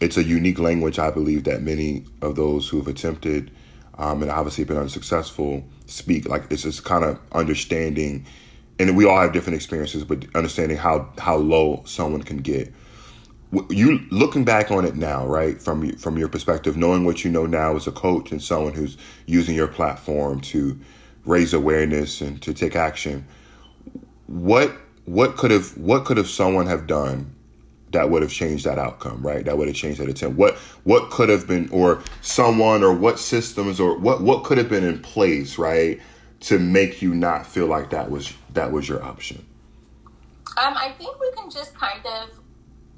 it's 0.00 0.16
a 0.16 0.24
unique 0.24 0.58
language. 0.58 0.98
I 0.98 1.10
believe 1.10 1.44
that 1.44 1.62
many 1.62 2.04
of 2.22 2.34
those 2.34 2.68
who 2.68 2.78
have 2.78 2.88
attempted 2.88 3.52
um, 3.98 4.22
and 4.22 4.30
obviously 4.30 4.64
been 4.64 4.76
unsuccessful 4.78 5.62
speak 5.86 6.28
like 6.28 6.44
it's 6.50 6.62
just 6.62 6.84
kind 6.84 7.04
of 7.04 7.18
understanding 7.32 8.24
and 8.78 8.96
we 8.96 9.04
all 9.04 9.20
have 9.20 9.32
different 9.32 9.56
experiences 9.56 10.04
but 10.04 10.24
understanding 10.34 10.76
how 10.76 11.08
how 11.18 11.36
low 11.36 11.82
someone 11.84 12.22
can 12.22 12.38
get 12.38 12.72
you 13.70 14.00
looking 14.10 14.44
back 14.44 14.70
on 14.70 14.84
it 14.84 14.94
now 14.94 15.26
right 15.26 15.60
from 15.60 15.90
from 15.96 16.18
your 16.18 16.28
perspective 16.28 16.76
knowing 16.76 17.04
what 17.04 17.24
you 17.24 17.30
know 17.30 17.46
now 17.46 17.74
as 17.76 17.86
a 17.86 17.92
coach 17.92 18.30
and 18.30 18.42
someone 18.42 18.74
who's 18.74 18.98
using 19.26 19.54
your 19.54 19.68
platform 19.68 20.40
to 20.40 20.78
raise 21.24 21.54
awareness 21.54 22.20
and 22.20 22.42
to 22.42 22.52
take 22.52 22.76
action 22.76 23.26
what 24.26 24.72
what 25.06 25.36
could 25.36 25.50
have 25.50 25.76
what 25.78 26.04
could 26.04 26.18
have 26.18 26.28
someone 26.28 26.66
have 26.66 26.86
done 26.86 27.34
that 27.92 28.10
would 28.10 28.22
have 28.22 28.30
changed 28.30 28.66
that 28.66 28.78
outcome, 28.78 29.22
right? 29.22 29.44
That 29.44 29.56
would 29.56 29.68
have 29.68 29.76
changed 29.76 30.00
that 30.00 30.08
attempt. 30.08 30.36
What 30.36 30.56
what 30.84 31.10
could 31.10 31.28
have 31.28 31.46
been, 31.46 31.68
or 31.70 32.02
someone, 32.20 32.82
or 32.82 32.92
what 32.92 33.18
systems, 33.18 33.80
or 33.80 33.96
what 33.98 34.20
what 34.20 34.44
could 34.44 34.58
have 34.58 34.68
been 34.68 34.84
in 34.84 34.98
place, 35.00 35.58
right, 35.58 36.00
to 36.40 36.58
make 36.58 37.00
you 37.00 37.14
not 37.14 37.46
feel 37.46 37.66
like 37.66 37.90
that 37.90 38.10
was 38.10 38.32
that 38.52 38.72
was 38.72 38.88
your 38.88 39.02
option? 39.02 39.44
Um, 40.62 40.74
I 40.76 40.92
think 40.98 41.18
we 41.20 41.30
can 41.32 41.50
just 41.50 41.74
kind 41.74 42.04
of 42.04 42.30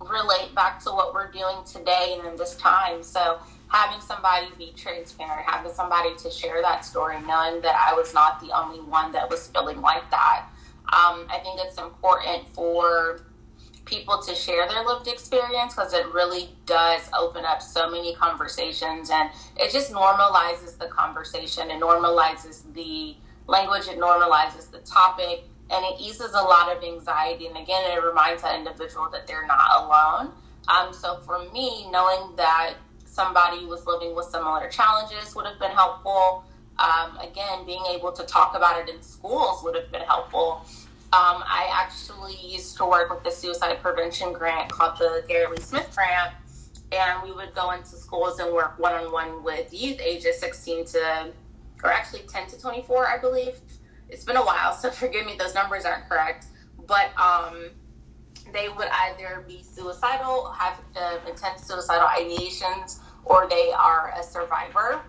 relate 0.00 0.54
back 0.54 0.82
to 0.84 0.90
what 0.90 1.14
we're 1.14 1.30
doing 1.30 1.56
today 1.70 2.16
and 2.18 2.26
in 2.26 2.36
this 2.36 2.56
time. 2.56 3.02
So 3.02 3.38
having 3.68 4.00
somebody 4.00 4.48
be 4.58 4.72
transparent, 4.76 5.46
having 5.46 5.72
somebody 5.72 6.14
to 6.16 6.30
share 6.30 6.60
that 6.62 6.84
story, 6.84 7.20
knowing 7.22 7.60
that 7.62 7.76
I 7.76 7.94
was 7.94 8.12
not 8.14 8.40
the 8.40 8.50
only 8.56 8.80
one 8.80 9.12
that 9.12 9.28
was 9.30 9.46
feeling 9.48 9.80
like 9.80 10.10
that. 10.10 10.46
Um, 10.92 11.26
I 11.30 11.38
think 11.42 11.60
it's 11.62 11.78
important 11.78 12.48
for 12.52 13.20
people 13.84 14.18
to 14.22 14.34
share 14.34 14.68
their 14.68 14.84
lived 14.84 15.08
experience 15.08 15.74
because 15.74 15.92
it 15.92 16.06
really 16.12 16.50
does 16.66 17.08
open 17.18 17.44
up 17.44 17.60
so 17.60 17.90
many 17.90 18.14
conversations 18.14 19.10
and 19.10 19.30
it 19.56 19.72
just 19.72 19.90
normalizes 19.90 20.78
the 20.78 20.86
conversation 20.86 21.70
it 21.70 21.80
normalizes 21.80 22.62
the 22.74 23.16
language 23.46 23.88
it 23.88 23.98
normalizes 23.98 24.70
the 24.70 24.78
topic 24.78 25.44
and 25.70 25.84
it 25.84 26.00
eases 26.00 26.32
a 26.34 26.42
lot 26.42 26.74
of 26.74 26.82
anxiety 26.82 27.46
and 27.46 27.56
again 27.56 27.82
it 27.90 28.02
reminds 28.02 28.42
that 28.42 28.56
individual 28.56 29.08
that 29.10 29.26
they're 29.26 29.46
not 29.46 29.70
alone 29.84 30.32
um, 30.68 30.92
so 30.92 31.16
for 31.18 31.38
me 31.52 31.90
knowing 31.90 32.34
that 32.36 32.74
somebody 33.04 33.64
was 33.66 33.86
living 33.86 34.14
with 34.14 34.26
similar 34.26 34.68
challenges 34.68 35.34
would 35.34 35.46
have 35.46 35.58
been 35.58 35.72
helpful 35.72 36.44
Um, 36.78 37.18
again, 37.18 37.66
being 37.66 37.84
able 37.90 38.10
to 38.12 38.24
talk 38.24 38.56
about 38.56 38.80
it 38.80 38.88
in 38.88 39.02
schools 39.02 39.62
would 39.62 39.74
have 39.76 39.92
been 39.92 40.00
helpful. 40.02 40.64
Um, 41.12 41.44
I 41.44 41.68
actually 41.70 42.36
used 42.36 42.78
to 42.78 42.86
work 42.86 43.10
with 43.12 43.22
the 43.22 43.30
suicide 43.30 43.82
prevention 43.82 44.32
grant 44.32 44.70
called 44.72 44.96
the 44.98 45.22
Garrett 45.28 45.50
Lee 45.50 45.60
Smith 45.60 45.90
Grant, 45.94 46.32
and 46.92 47.22
we 47.22 47.32
would 47.32 47.54
go 47.54 47.72
into 47.72 47.96
schools 47.96 48.38
and 48.38 48.50
work 48.54 48.78
one 48.78 48.94
on 48.94 49.12
one 49.12 49.44
with 49.44 49.74
youth 49.74 50.00
ages 50.00 50.40
16 50.40 50.86
to, 50.86 51.32
or 51.84 51.92
actually 51.92 52.22
10 52.28 52.46
to 52.48 52.60
24, 52.60 53.06
I 53.06 53.18
believe. 53.18 53.60
It's 54.10 54.24
been 54.24 54.36
a 54.36 54.44
while, 54.44 54.72
so 54.74 54.90
forgive 54.90 55.26
me, 55.26 55.36
those 55.38 55.54
numbers 55.54 55.84
aren't 55.84 56.08
correct. 56.08 56.46
But 56.86 57.10
um, 57.18 57.70
they 58.52 58.68
would 58.68 58.88
either 58.88 59.44
be 59.46 59.62
suicidal, 59.62 60.52
have 60.58 60.80
uh, 60.96 61.18
intense 61.28 61.62
suicidal 61.62 62.08
ideations, 62.08 62.98
or 63.24 63.48
they 63.48 63.70
are 63.72 64.12
a 64.18 64.22
survivor, 64.22 65.02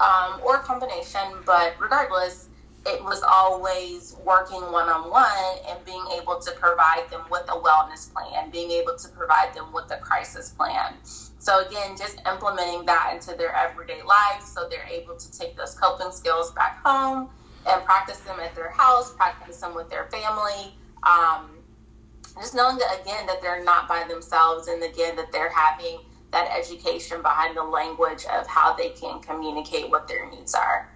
um, 0.00 0.40
or 0.42 0.56
a 0.56 0.60
combination. 0.60 1.20
But 1.44 1.74
regardless, 1.78 2.48
it 2.86 3.02
was 3.02 3.22
always 3.22 4.16
working 4.24 4.60
one 4.72 4.88
on 4.88 5.10
one 5.10 5.58
and 5.68 5.84
being 5.84 6.04
able 6.18 6.38
to 6.38 6.52
provide 6.52 7.04
them 7.10 7.22
with 7.30 7.42
a 7.48 7.60
wellness 7.60 8.12
plan, 8.12 8.50
being 8.50 8.70
able 8.70 8.96
to 8.96 9.08
provide 9.08 9.52
them 9.54 9.72
with 9.74 9.90
a 9.90 9.98
crisis 9.98 10.50
plan. 10.50 10.94
So, 11.38 11.66
again, 11.66 11.96
just 11.98 12.20
implementing 12.26 12.86
that 12.86 13.10
into 13.12 13.36
their 13.36 13.54
everyday 13.54 14.02
lives 14.02 14.46
so 14.46 14.68
they're 14.70 14.86
able 14.88 15.16
to 15.16 15.38
take 15.38 15.56
those 15.56 15.74
coping 15.74 16.12
skills 16.12 16.52
back 16.52 16.82
home 16.84 17.28
and 17.66 17.84
practice 17.84 18.18
them 18.18 18.38
at 18.40 18.54
their 18.54 18.70
house, 18.70 19.14
practice 19.14 19.58
them 19.58 19.74
with 19.74 19.90
their 19.90 20.06
family. 20.06 20.74
Um, 21.02 21.50
just 22.38 22.54
knowing 22.54 22.76
that, 22.78 23.00
again, 23.00 23.26
that 23.26 23.40
they're 23.40 23.64
not 23.64 23.88
by 23.88 24.04
themselves 24.08 24.68
and, 24.68 24.82
again, 24.82 25.16
that 25.16 25.32
they're 25.32 25.50
having 25.50 26.00
that 26.32 26.48
education 26.56 27.22
behind 27.22 27.56
the 27.56 27.62
language 27.62 28.24
of 28.32 28.46
how 28.46 28.74
they 28.74 28.90
can 28.90 29.20
communicate 29.20 29.90
what 29.90 30.06
their 30.06 30.28
needs 30.30 30.54
are. 30.54 30.92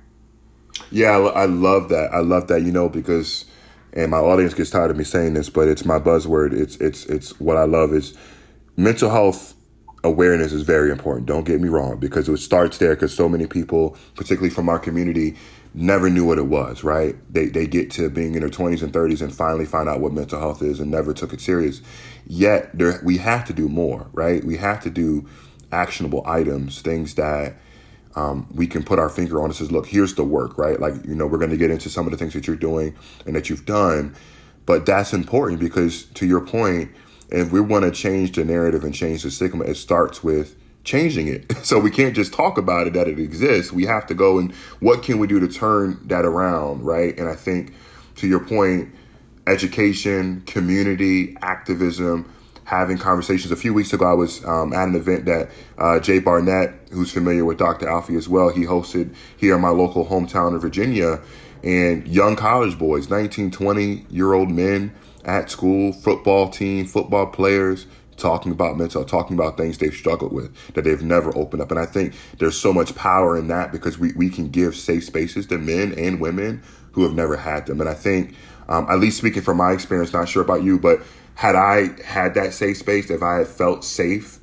Yeah, 0.91 1.11
I, 1.11 1.43
I 1.43 1.45
love 1.47 1.89
that. 1.91 2.13
I 2.13 2.21
love 2.21 2.49
that. 2.49 2.63
You 2.63 2.73
know, 2.73 2.89
because 2.89 3.47
and 3.93 4.11
my 4.11 4.19
audience 4.19 4.55
gets 4.55 4.71
tired 4.71 4.91
of 4.91 4.97
me 4.97 5.05
saying 5.05 5.35
this, 5.35 5.49
but 5.49 5.69
it's 5.69 5.85
my 5.85 5.99
buzzword. 5.99 6.53
It's 6.53 6.77
it's 6.77 7.07
it's 7.07 7.39
what 7.41 7.57
I 7.57 7.65
love 7.65 7.93
is 7.93 8.17
mental 8.77 9.11
health 9.11 9.55
awareness 10.03 10.53
is 10.53 10.63
very 10.63 10.91
important. 10.91 11.27
Don't 11.27 11.45
get 11.45 11.61
me 11.61 11.69
wrong, 11.69 11.99
because 11.99 12.29
it 12.29 12.37
starts 12.39 12.79
there. 12.79 12.95
Because 12.95 13.15
so 13.15 13.29
many 13.29 13.47
people, 13.47 13.97
particularly 14.15 14.51
from 14.51 14.69
our 14.69 14.79
community, 14.79 15.37
never 15.75 16.11
knew 16.11 16.25
what 16.25 16.39
it 16.39 16.47
was. 16.47 16.85
Right? 16.85 17.17
They 17.33 17.47
they 17.47 17.67
get 17.67 17.91
to 17.93 18.11
being 18.11 18.35
in 18.35 18.41
their 18.41 18.51
twenties 18.51 18.83
and 18.83 18.93
thirties 18.93 19.23
and 19.23 19.35
finally 19.35 19.67
find 19.67 19.89
out 19.89 20.01
what 20.01 20.13
mental 20.13 20.41
health 20.41 20.63
is 20.63 20.81
and 20.81 20.91
never 20.91 21.13
took 21.13 21.33
it 21.33 21.41
serious. 21.41 21.83
Yet 22.27 22.77
there, 22.77 23.01
we 23.05 23.19
have 23.19 23.45
to 23.47 23.53
do 23.53 23.69
more. 23.69 24.09
Right? 24.13 24.45
We 24.45 24.57
have 24.59 24.81
to 24.83 24.91
do 24.91 25.29
actionable 25.73 26.23
items, 26.27 26.81
things 26.81 27.15
that 27.15 27.55
um, 28.17 28.49
we 28.53 28.67
can 28.67 28.83
put 28.83 28.99
our 28.99 29.09
finger 29.09 29.39
on 29.39 29.47
and 29.47 29.55
says, 29.55 29.71
look, 29.71 29.87
here's 29.87 30.15
the 30.15 30.25
work, 30.25 30.59
right? 30.59 30.81
Like, 30.81 30.95
you 31.05 31.15
know, 31.15 31.27
we're 31.27 31.39
going 31.39 31.51
to 31.51 31.57
get 31.57 31.71
into 31.71 31.89
some 31.89 32.07
of 32.07 32.11
the 32.11 32.17
things 32.17 32.33
that 32.35 32.47
you're 32.47 32.57
doing 32.57 32.97
and 33.25 33.37
that 33.37 33.49
you've 33.49 33.67
done. 33.67 34.17
But 34.67 34.87
that's 34.87 35.13
important 35.13 35.61
because 35.61 36.05
to 36.05 36.27
your 36.27 36.41
point, 36.41 36.91
if 37.29 37.53
we 37.53 37.61
want 37.61 37.85
to 37.85 37.93
change 37.93 38.33
the 38.33 38.45
narrative 38.45 38.85
and 38.85 38.95
change 38.95 39.23
the 39.23 39.31
stigma, 39.31 39.65
it 39.65 39.77
starts 39.77 40.25
with 40.25 40.57
changing 40.85 41.29
it. 41.29 41.53
So 41.63 41.79
we 41.79 41.91
can't 41.91 42.17
just 42.17 42.33
talk 42.33 42.59
about 42.59 42.87
it 42.89 42.95
that 42.95 43.07
it 43.07 43.21
exists. 43.21 43.73
We 43.73 43.85
have 43.85 44.07
to 44.07 44.15
go 44.15 44.39
and 44.39 44.53
what 44.81 45.03
can 45.03 45.19
we 45.19 45.27
do 45.27 45.39
to 45.39 45.47
turn 45.47 46.01
that 46.07 46.25
around, 46.25 46.83
right? 46.83 47.17
And 47.17 47.29
I 47.29 47.37
think 47.37 47.75
to 48.17 48.27
your 48.27 48.41
point, 48.41 48.93
education, 49.47 50.43
community, 50.47 51.37
activism, 51.43 52.33
having 52.65 52.99
conversations. 52.99 53.51
A 53.51 53.57
few 53.57 53.75
weeks 53.75 53.93
ago, 53.93 54.05
I 54.09 54.15
was 54.15 54.45
um, 54.45 54.73
at 54.73 54.89
an 54.89 54.95
event 54.95 55.25
that 55.27 55.51
uh, 55.77 55.99
Jay 56.01 56.19
Barnett, 56.19 56.75
who's 56.93 57.13
familiar 57.13 57.45
with 57.45 57.59
Dr. 57.59 57.87
Alfiee 57.87 58.17
as 58.17 58.29
well, 58.29 58.49
he 58.49 58.63
hosted 58.63 59.15
here 59.37 59.57
in 59.57 59.61
my 59.61 59.71
local 59.71 60.07
hometown 60.07 60.55
of 60.55 60.63
Virginia. 60.63 61.21
And 61.63 62.07
young 62.07 62.37
college 62.37 62.79
boys, 62.79 63.11
19, 63.11 63.51
20 63.51 64.07
year 64.09 64.33
old 64.33 64.51
men 64.51 64.95
at 65.25 65.51
school, 65.51 65.93
football 65.93 66.49
team, 66.49 66.87
football 66.87 67.27
players, 67.27 67.87
talking 68.21 68.53
about 68.53 68.77
mental, 68.77 69.05
talking 69.05 69.37
about 69.37 69.57
things 69.57 69.79
they've 69.79 69.95
struggled 69.95 70.33
with 70.33 70.55
that 70.75 70.85
they've 70.85 71.03
never 71.03 71.37
opened 71.37 71.63
up. 71.63 71.71
And 71.71 71.81
I 71.81 71.87
think 71.87 72.15
there's 72.39 72.57
so 72.57 72.73
much 72.73 72.95
power 72.95 73.37
in 73.37 73.49
that 73.49 73.73
because 73.73 73.99
we, 73.99 74.13
we 74.13 74.29
can 74.29 74.49
give 74.49 74.77
safe 74.77 75.05
spaces 75.05 75.47
to 75.47 75.59
men 75.59 75.95
and 75.99 76.21
women 76.21 76.63
who 76.93 77.03
have 77.03 77.15
never 77.15 77.37
had 77.37 77.67
them. 77.67 77.81
And 77.81 77.89
I 77.89 77.95
think, 77.95 78.35
um, 78.69 78.87
at 78.89 79.01
least 79.01 79.19
speaking 79.19 79.43
from 79.43 79.57
my 79.57 79.73
experience, 79.73 80.13
not 80.13 80.29
sure 80.29 80.43
about 80.43 80.63
you, 80.63 80.79
but 80.79 81.01
had 81.35 81.57
I 81.57 82.01
had 82.05 82.35
that 82.35 82.53
safe 82.53 82.77
space, 82.77 83.11
if 83.11 83.23
I 83.23 83.39
had 83.39 83.49
felt 83.49 83.85
safe 83.85 84.39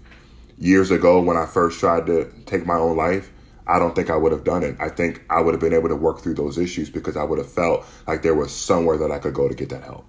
years 0.58 0.92
ago 0.92 1.22
when 1.22 1.38
I 1.38 1.46
first 1.46 1.80
tried 1.80 2.08
to 2.08 2.32
take 2.46 2.66
my 2.66 2.76
own 2.76 2.98
life, 2.98 3.32
I 3.68 3.80
don't 3.80 3.96
think 3.96 4.10
I 4.10 4.16
would 4.16 4.32
have 4.32 4.44
done 4.44 4.64
it. 4.64 4.78
I 4.80 4.90
think 4.90 5.24
I 5.30 5.42
would 5.42 5.54
have 5.54 5.62
been 5.62 5.74
able 5.74 5.90
to 5.90 5.96
work 5.96 6.22
through 6.22 6.36
those 6.36 6.58
issues 6.58 6.90
because 6.90 7.18
I 7.18 7.24
would 7.24 7.38
have 7.38 7.52
felt 7.52 7.86
like 8.08 8.22
there 8.22 8.34
was 8.34 8.52
somewhere 8.52 8.98
that 8.98 9.12
I 9.12 9.20
could 9.20 9.34
go 9.34 9.48
to 9.48 9.54
get 9.54 9.70
that 9.70 9.84
help. 9.84 10.06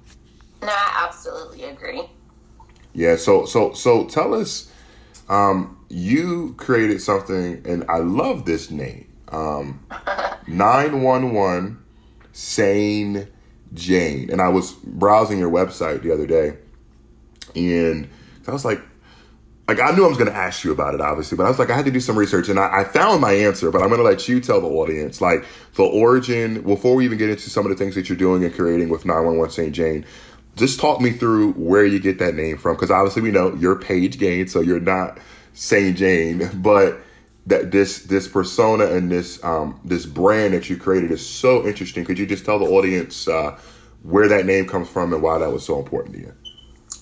No, 0.63 0.69
I 0.69 1.07
absolutely 1.07 1.65
agree. 1.65 2.09
Yeah, 2.93 3.17
so 3.17 3.47
so 3.47 3.73
so 3.75 4.07
tell 4.07 4.35
us 4.35 4.73
um 5.29 5.79
you 5.89 6.55
created 6.57 7.01
something 7.01 7.63
and 7.65 7.85
I 7.89 7.99
love 7.99 8.45
this 8.45 8.71
name. 8.71 9.09
Um 9.29 9.85
911 10.47 11.79
Sane 12.33 13.29
Jane. 13.75 14.31
And 14.31 14.41
I 14.41 14.49
was 14.49 14.73
browsing 14.73 15.39
your 15.39 15.51
website 15.51 16.03
the 16.03 16.13
other 16.13 16.27
day 16.27 16.57
and 17.55 18.09
I 18.47 18.53
was 18.53 18.65
like, 18.65 18.81
like 19.67 19.81
I 19.81 19.91
knew 19.91 20.05
I 20.05 20.09
was 20.09 20.17
going 20.17 20.31
to 20.31 20.37
ask 20.37 20.65
you 20.65 20.73
about 20.73 20.95
it, 20.95 21.01
obviously, 21.03 21.37
but 21.37 21.45
I 21.45 21.51
was 21.51 21.59
like, 21.59 21.69
I 21.69 21.77
had 21.77 21.85
to 21.85 21.91
do 21.91 22.01
some 22.01 22.19
research, 22.19 22.49
and 22.49 22.59
I, 22.59 22.81
I 22.81 22.85
found 22.85 23.21
my 23.21 23.33
answer. 23.33 23.71
But 23.71 23.83
I'm 23.83 23.89
going 23.89 24.01
to 24.01 24.05
let 24.05 24.27
you 24.27 24.41
tell 24.41 24.63
the 24.63 24.67
audience, 24.67 25.21
like 25.21 25.45
the 25.75 25.83
origin. 25.85 26.63
Before 26.63 26.95
we 26.95 27.05
even 27.05 27.19
get 27.19 27.29
into 27.29 27.51
some 27.51 27.67
of 27.67 27.71
the 27.71 27.77
things 27.77 27.95
that 27.95 28.09
you're 28.09 28.17
doing 28.17 28.43
and 28.45 28.55
creating 28.55 28.89
with 28.89 29.05
911 29.05 29.51
Sane 29.53 29.73
Jane, 29.75 30.07
just 30.59 30.81
talk 30.81 31.01
me 31.01 31.13
through 31.13 31.53
where 31.53 31.85
you 31.85 31.99
get 31.99 32.19
that 32.19 32.35
name 32.35 32.59
from, 32.59 32.77
because 32.77 32.91
obviously 32.91 33.23
we 33.23 33.31
know 33.31 33.55
you're 33.55 33.77
Paige 33.77 34.19
Gaines, 34.19 34.53
so 34.53 34.61
you're 34.61 34.81
not 34.81 35.19
Sane 35.55 35.97
Jane, 35.97 36.51
but 36.63 37.01
that 37.47 37.71
this 37.71 38.03
this 38.05 38.29
persona 38.29 38.85
and 38.87 39.11
this 39.11 39.43
um, 39.43 39.81
this 39.85 40.05
brand 40.05 40.53
that 40.53 40.69
you 40.69 40.77
created 40.77 41.11
is 41.11 41.27
so 41.27 41.67
interesting. 41.67 42.05
Could 42.05 42.19
you 42.19 42.27
just 42.27 42.45
tell 42.45 42.59
the 42.59 42.67
audience 42.67 43.27
uh, 43.27 43.59
where 44.03 44.29
that 44.29 44.45
name 44.45 44.67
comes 44.67 44.89
from 44.89 45.13
and 45.13 45.23
why 45.23 45.39
that 45.39 45.51
was 45.51 45.65
so 45.65 45.79
important 45.79 46.15
to 46.17 46.21
you? 46.21 46.33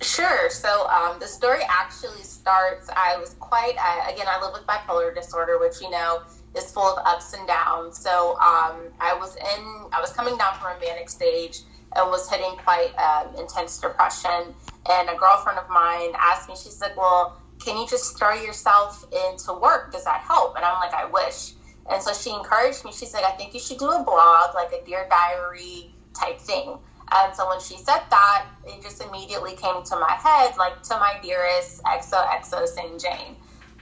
Sure. 0.03 0.51
So 0.51 0.87
um, 0.88 1.19
the 1.19 1.27
story 1.27 1.62
actually 1.69 2.23
starts. 2.23 2.88
I 2.95 3.16
was 3.16 3.35
quite 3.40 3.75
uh, 3.79 4.12
again. 4.12 4.27
I 4.29 4.40
live 4.40 4.53
with 4.53 4.66
bipolar 4.66 5.14
disorder, 5.14 5.59
which 5.59 5.81
you 5.81 5.90
know 5.90 6.23
is 6.55 6.71
full 6.71 6.85
of 6.85 7.05
ups 7.07 7.33
and 7.33 7.47
downs. 7.49 7.99
So 7.99 8.33
um, 8.35 8.92
I 9.01 9.16
was 9.19 9.37
in. 9.37 9.90
I 9.92 10.01
was 10.01 10.12
coming 10.12 10.37
down 10.37 10.55
from 10.61 10.77
a 10.77 10.81
manic 10.81 11.09
stage 11.09 11.62
and 11.94 12.11
was 12.11 12.29
hitting 12.29 12.57
quite 12.64 12.92
uh, 12.99 13.27
intense 13.38 13.79
depression. 13.79 14.55
And 14.90 15.09
a 15.09 15.14
girlfriend 15.14 15.59
of 15.59 15.68
mine 15.70 16.12
asked 16.18 16.49
me. 16.49 16.55
She's 16.57 16.81
like, 16.81 16.96
"Well, 16.96 17.40
can 17.64 17.77
you 17.79 17.87
just 17.88 18.18
throw 18.18 18.35
yourself 18.35 19.05
into 19.31 19.53
work? 19.55 19.92
Does 19.92 20.05
that 20.05 20.20
help?" 20.20 20.57
And 20.57 20.64
I'm 20.64 20.79
like, 20.81 20.94
"I 20.94 21.07
wish." 21.07 21.55
And 21.90 22.03
so 22.03 22.12
she 22.12 22.31
encouraged 22.31 22.85
me. 22.85 22.92
She 22.92 23.07
said, 23.07 23.22
"I 23.25 23.33
think 23.33 23.55
you 23.55 23.61
should 23.61 23.79
do 23.79 23.90
a 23.90 24.03
blog, 24.03 24.55
like 24.55 24.72
a 24.72 24.85
dear 24.85 25.09
diary 25.09 25.94
type 26.14 26.40
thing." 26.40 26.79
And 27.12 27.35
so 27.35 27.49
when 27.49 27.61
she 27.61 27.77
said 27.77 28.03
that, 28.11 28.46
it 28.66 28.83
just 28.83 29.03
immediately 29.03 29.55
came 29.55 29.85
to 29.85 29.96
my 29.96 30.18
head, 30.22 30.57
like 30.59 30.83
to 30.85 30.94
my 30.99 31.14
dearest 31.22 31.83
XOXO 31.85 32.66
Sane 32.66 32.99
Jane. 32.99 33.37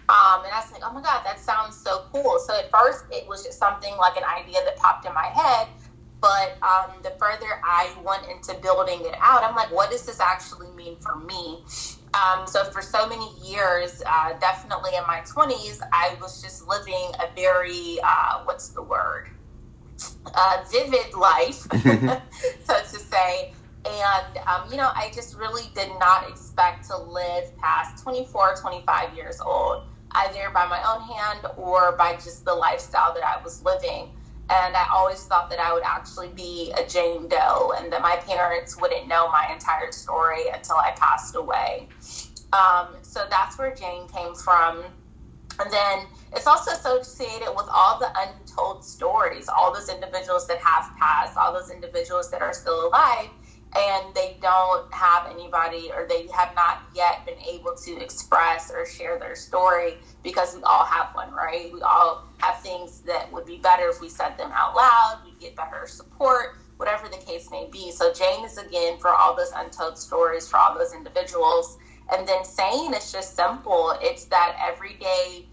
Um, 0.09 0.45
and 0.45 0.53
I 0.53 0.61
was 0.61 0.71
like, 0.71 0.83
oh 0.85 0.93
my 0.93 1.01
God, 1.01 1.25
that 1.25 1.41
sounds 1.41 1.77
so 1.77 2.05
cool. 2.13 2.39
So 2.47 2.55
at 2.55 2.71
first, 2.71 3.05
it 3.11 3.27
was 3.27 3.43
just 3.43 3.59
something 3.59 3.97
like 3.97 4.17
an 4.19 4.25
idea 4.25 4.61
that 4.65 4.77
popped 4.77 5.07
in 5.07 5.15
my 5.15 5.31
head. 5.33 5.69
But 6.25 6.57
um, 6.63 7.03
the 7.03 7.11
further 7.19 7.61
I 7.63 7.95
went 8.03 8.23
into 8.31 8.59
building 8.63 9.01
it 9.03 9.15
out, 9.21 9.45
I'm 9.45 9.55
like, 9.55 9.71
what 9.71 9.91
does 9.91 10.07
this 10.07 10.21
actually 10.21 10.71
mean 10.75 10.97
for 10.97 11.17
me? 11.17 11.59
Um, 12.15 12.47
so 12.47 12.65
for 12.65 12.81
so 12.81 13.07
many 13.07 13.29
years, 13.45 14.03
uh, 14.09 14.33
definitely 14.41 14.93
in 14.97 15.03
my 15.07 15.21
20s, 15.21 15.81
I 15.93 16.17
was 16.23 16.41
just 16.41 16.67
living 16.67 17.11
a 17.21 17.35
very, 17.37 17.99
uh, 18.03 18.41
what's 18.45 18.71
the 18.71 18.83
word? 18.83 19.29
uh, 20.35 20.65
vivid 20.71 21.15
life, 21.15 21.67
so 22.65 22.75
to 22.75 23.01
say. 23.01 23.53
And, 23.87 24.39
um, 24.49 24.71
you 24.71 24.79
know, 24.79 24.91
I 24.97 25.11
just 25.15 25.37
really 25.37 25.71
did 25.75 25.91
not 26.01 26.29
expect 26.29 26.89
to 26.89 26.97
live 26.97 27.57
past 27.59 28.03
24, 28.03 28.57
25 28.61 29.15
years 29.15 29.41
old, 29.45 29.83
either 30.13 30.51
by 30.55 30.67
my 30.67 30.81
own 30.89 31.03
hand 31.03 31.41
or 31.57 31.97
by 31.97 32.15
just 32.15 32.45
the 32.47 32.55
lifestyle 32.55 33.15
that 33.15 33.25
I 33.25 33.43
was 33.43 33.63
living. 33.63 34.11
And 34.51 34.77
I 34.77 34.85
always 34.95 35.25
thought 35.25 35.49
that 35.51 35.59
I 35.59 35.73
would 35.73 35.83
actually 35.85 36.29
be 36.29 36.73
a 36.79 36.87
Jane 36.87 37.29
Doe 37.29 37.73
and 37.79 37.91
that 37.93 38.03
my 38.03 38.17
parents 38.29 38.79
wouldn't 38.79 39.09
know 39.09 39.31
my 39.31 39.49
entire 39.53 39.91
story 39.91 40.43
until 40.53 40.77
I 40.77 40.93
passed 41.01 41.35
away. 41.35 41.89
Um, 42.53 42.97
so 43.03 43.25
that's 43.31 43.59
where 43.59 43.75
Jane 43.75 44.07
came 44.09 44.35
from. 44.35 44.85
And 45.61 45.73
then 45.73 46.07
it's 46.35 46.47
also 46.47 46.73
associated 46.73 47.49
with 47.57 47.67
all 47.73 47.99
the 47.99 48.09
untold 48.19 48.85
stories, 48.85 49.49
all 49.49 49.73
those 49.73 49.89
individuals 49.89 50.47
that 50.49 50.59
have 50.59 50.91
passed, 51.01 51.39
all 51.39 51.53
those 51.53 51.71
individuals 51.71 52.31
that 52.31 52.43
are 52.43 52.53
still 52.53 52.89
alive. 52.89 53.31
And 53.77 54.15
they 54.15 54.37
don't 54.41 54.93
have 54.93 55.27
anybody 55.31 55.91
or 55.97 56.07
they 56.09 56.27
have 56.35 56.55
not 56.55 56.83
yet 56.95 57.27
been 57.27 57.39
able 57.41 57.75
to 57.85 58.01
express 58.01 58.71
or 58.73 58.87
share 58.87 59.19
their 59.19 59.35
story 59.35 59.95
because 60.23 60.55
we 60.55 60.63
all 60.63 60.85
have 60.85 61.09
one, 61.15 61.33
right? 61.33 61.71
We 61.73 61.83
all 61.83 62.25
have 62.39 62.61
things 62.61 63.01
that 63.03 63.33
would 63.33 63.47
be 63.47 63.59
better 63.59 63.89
if 63.89 64.01
we 64.01 64.09
said 64.09 64.37
them 64.39 64.51
out 64.55 64.77
loud, 64.77 65.21
we 65.25 65.33
get 65.41 65.57
better 65.57 65.87
support, 65.87 66.57
whatever 66.77 67.09
the 67.09 67.19
case 67.19 67.49
may 67.51 67.69
be. 67.73 67.91
So 67.91 68.13
Jane 68.13 68.45
is 68.45 68.59
again 68.59 68.99
for 69.01 69.11
all 69.11 69.37
those 69.37 69.53
untold 69.57 69.99
stories, 69.99 70.49
for 70.49 70.59
all 70.59 70.79
those 70.79 70.95
individuals. 70.95 71.77
And 72.13 72.29
then 72.29 72.45
Sane 72.45 72.95
is 72.95 73.11
just 73.11 73.35
simple. 73.37 73.95
It's 74.01 74.27
that 74.27 74.57
everyday 74.63 75.47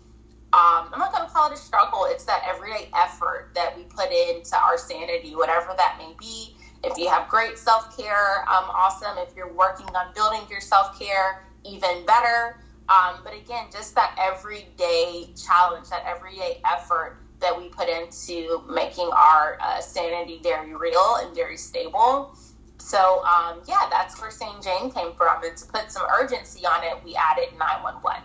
um, 0.54 0.90
I'm 0.92 1.00
not 1.00 1.14
going 1.14 1.26
to 1.26 1.32
call 1.32 1.50
it 1.50 1.54
a 1.54 1.58
struggle. 1.58 2.06
It's 2.10 2.26
that 2.26 2.44
everyday 2.46 2.90
effort 2.94 3.52
that 3.56 3.76
we 3.78 3.84
put 3.84 4.12
into 4.12 4.58
our 4.58 4.78
sanity, 4.78 5.34
whatever 5.34 5.74
that 5.78 5.96
may 5.98 6.14
be 6.20 6.58
if 6.84 6.98
you 6.98 7.10
have 7.10 7.28
great 7.30 7.58
self 7.58 7.96
care, 7.98 8.42
um, 8.50 8.66
awesome. 8.74 9.18
If 9.18 9.36
you're 9.36 9.54
working 9.54 9.88
on 9.88 10.14
building 10.14 10.42
your 10.50 10.62
self 10.62 10.98
care, 11.00 11.44
even 11.64 12.06
better. 12.06 12.58
Um, 12.90 13.22
but 13.24 13.34
again, 13.34 13.68
just 13.72 13.96
that 13.96 14.16
everyday 14.20 15.30
challenge, 15.36 15.90
that 15.90 16.04
everyday 16.06 16.62
effort 16.66 17.18
that 17.40 17.58
we 17.58 17.70
put 17.70 17.88
into 17.88 18.64
making 18.70 19.10
our 19.16 19.58
uh, 19.62 19.80
sanity 19.80 20.40
very 20.44 20.76
real 20.76 21.18
and 21.22 21.36
very 21.36 21.58
stable. 21.58 22.36
So, 22.80 23.24
um, 23.24 23.62
yeah, 23.68 23.88
that's 23.90 24.20
where 24.20 24.32
Sane 24.32 24.62
Jane 24.62 24.92
came 24.92 25.14
from. 25.14 25.44
And 25.44 25.56
to 25.56 25.66
put 25.68 25.92
some 25.92 26.04
urgency 26.20 26.66
on 26.66 26.84
it, 26.84 27.04
we 27.06 27.16
added 27.16 27.50
911. 27.58 28.24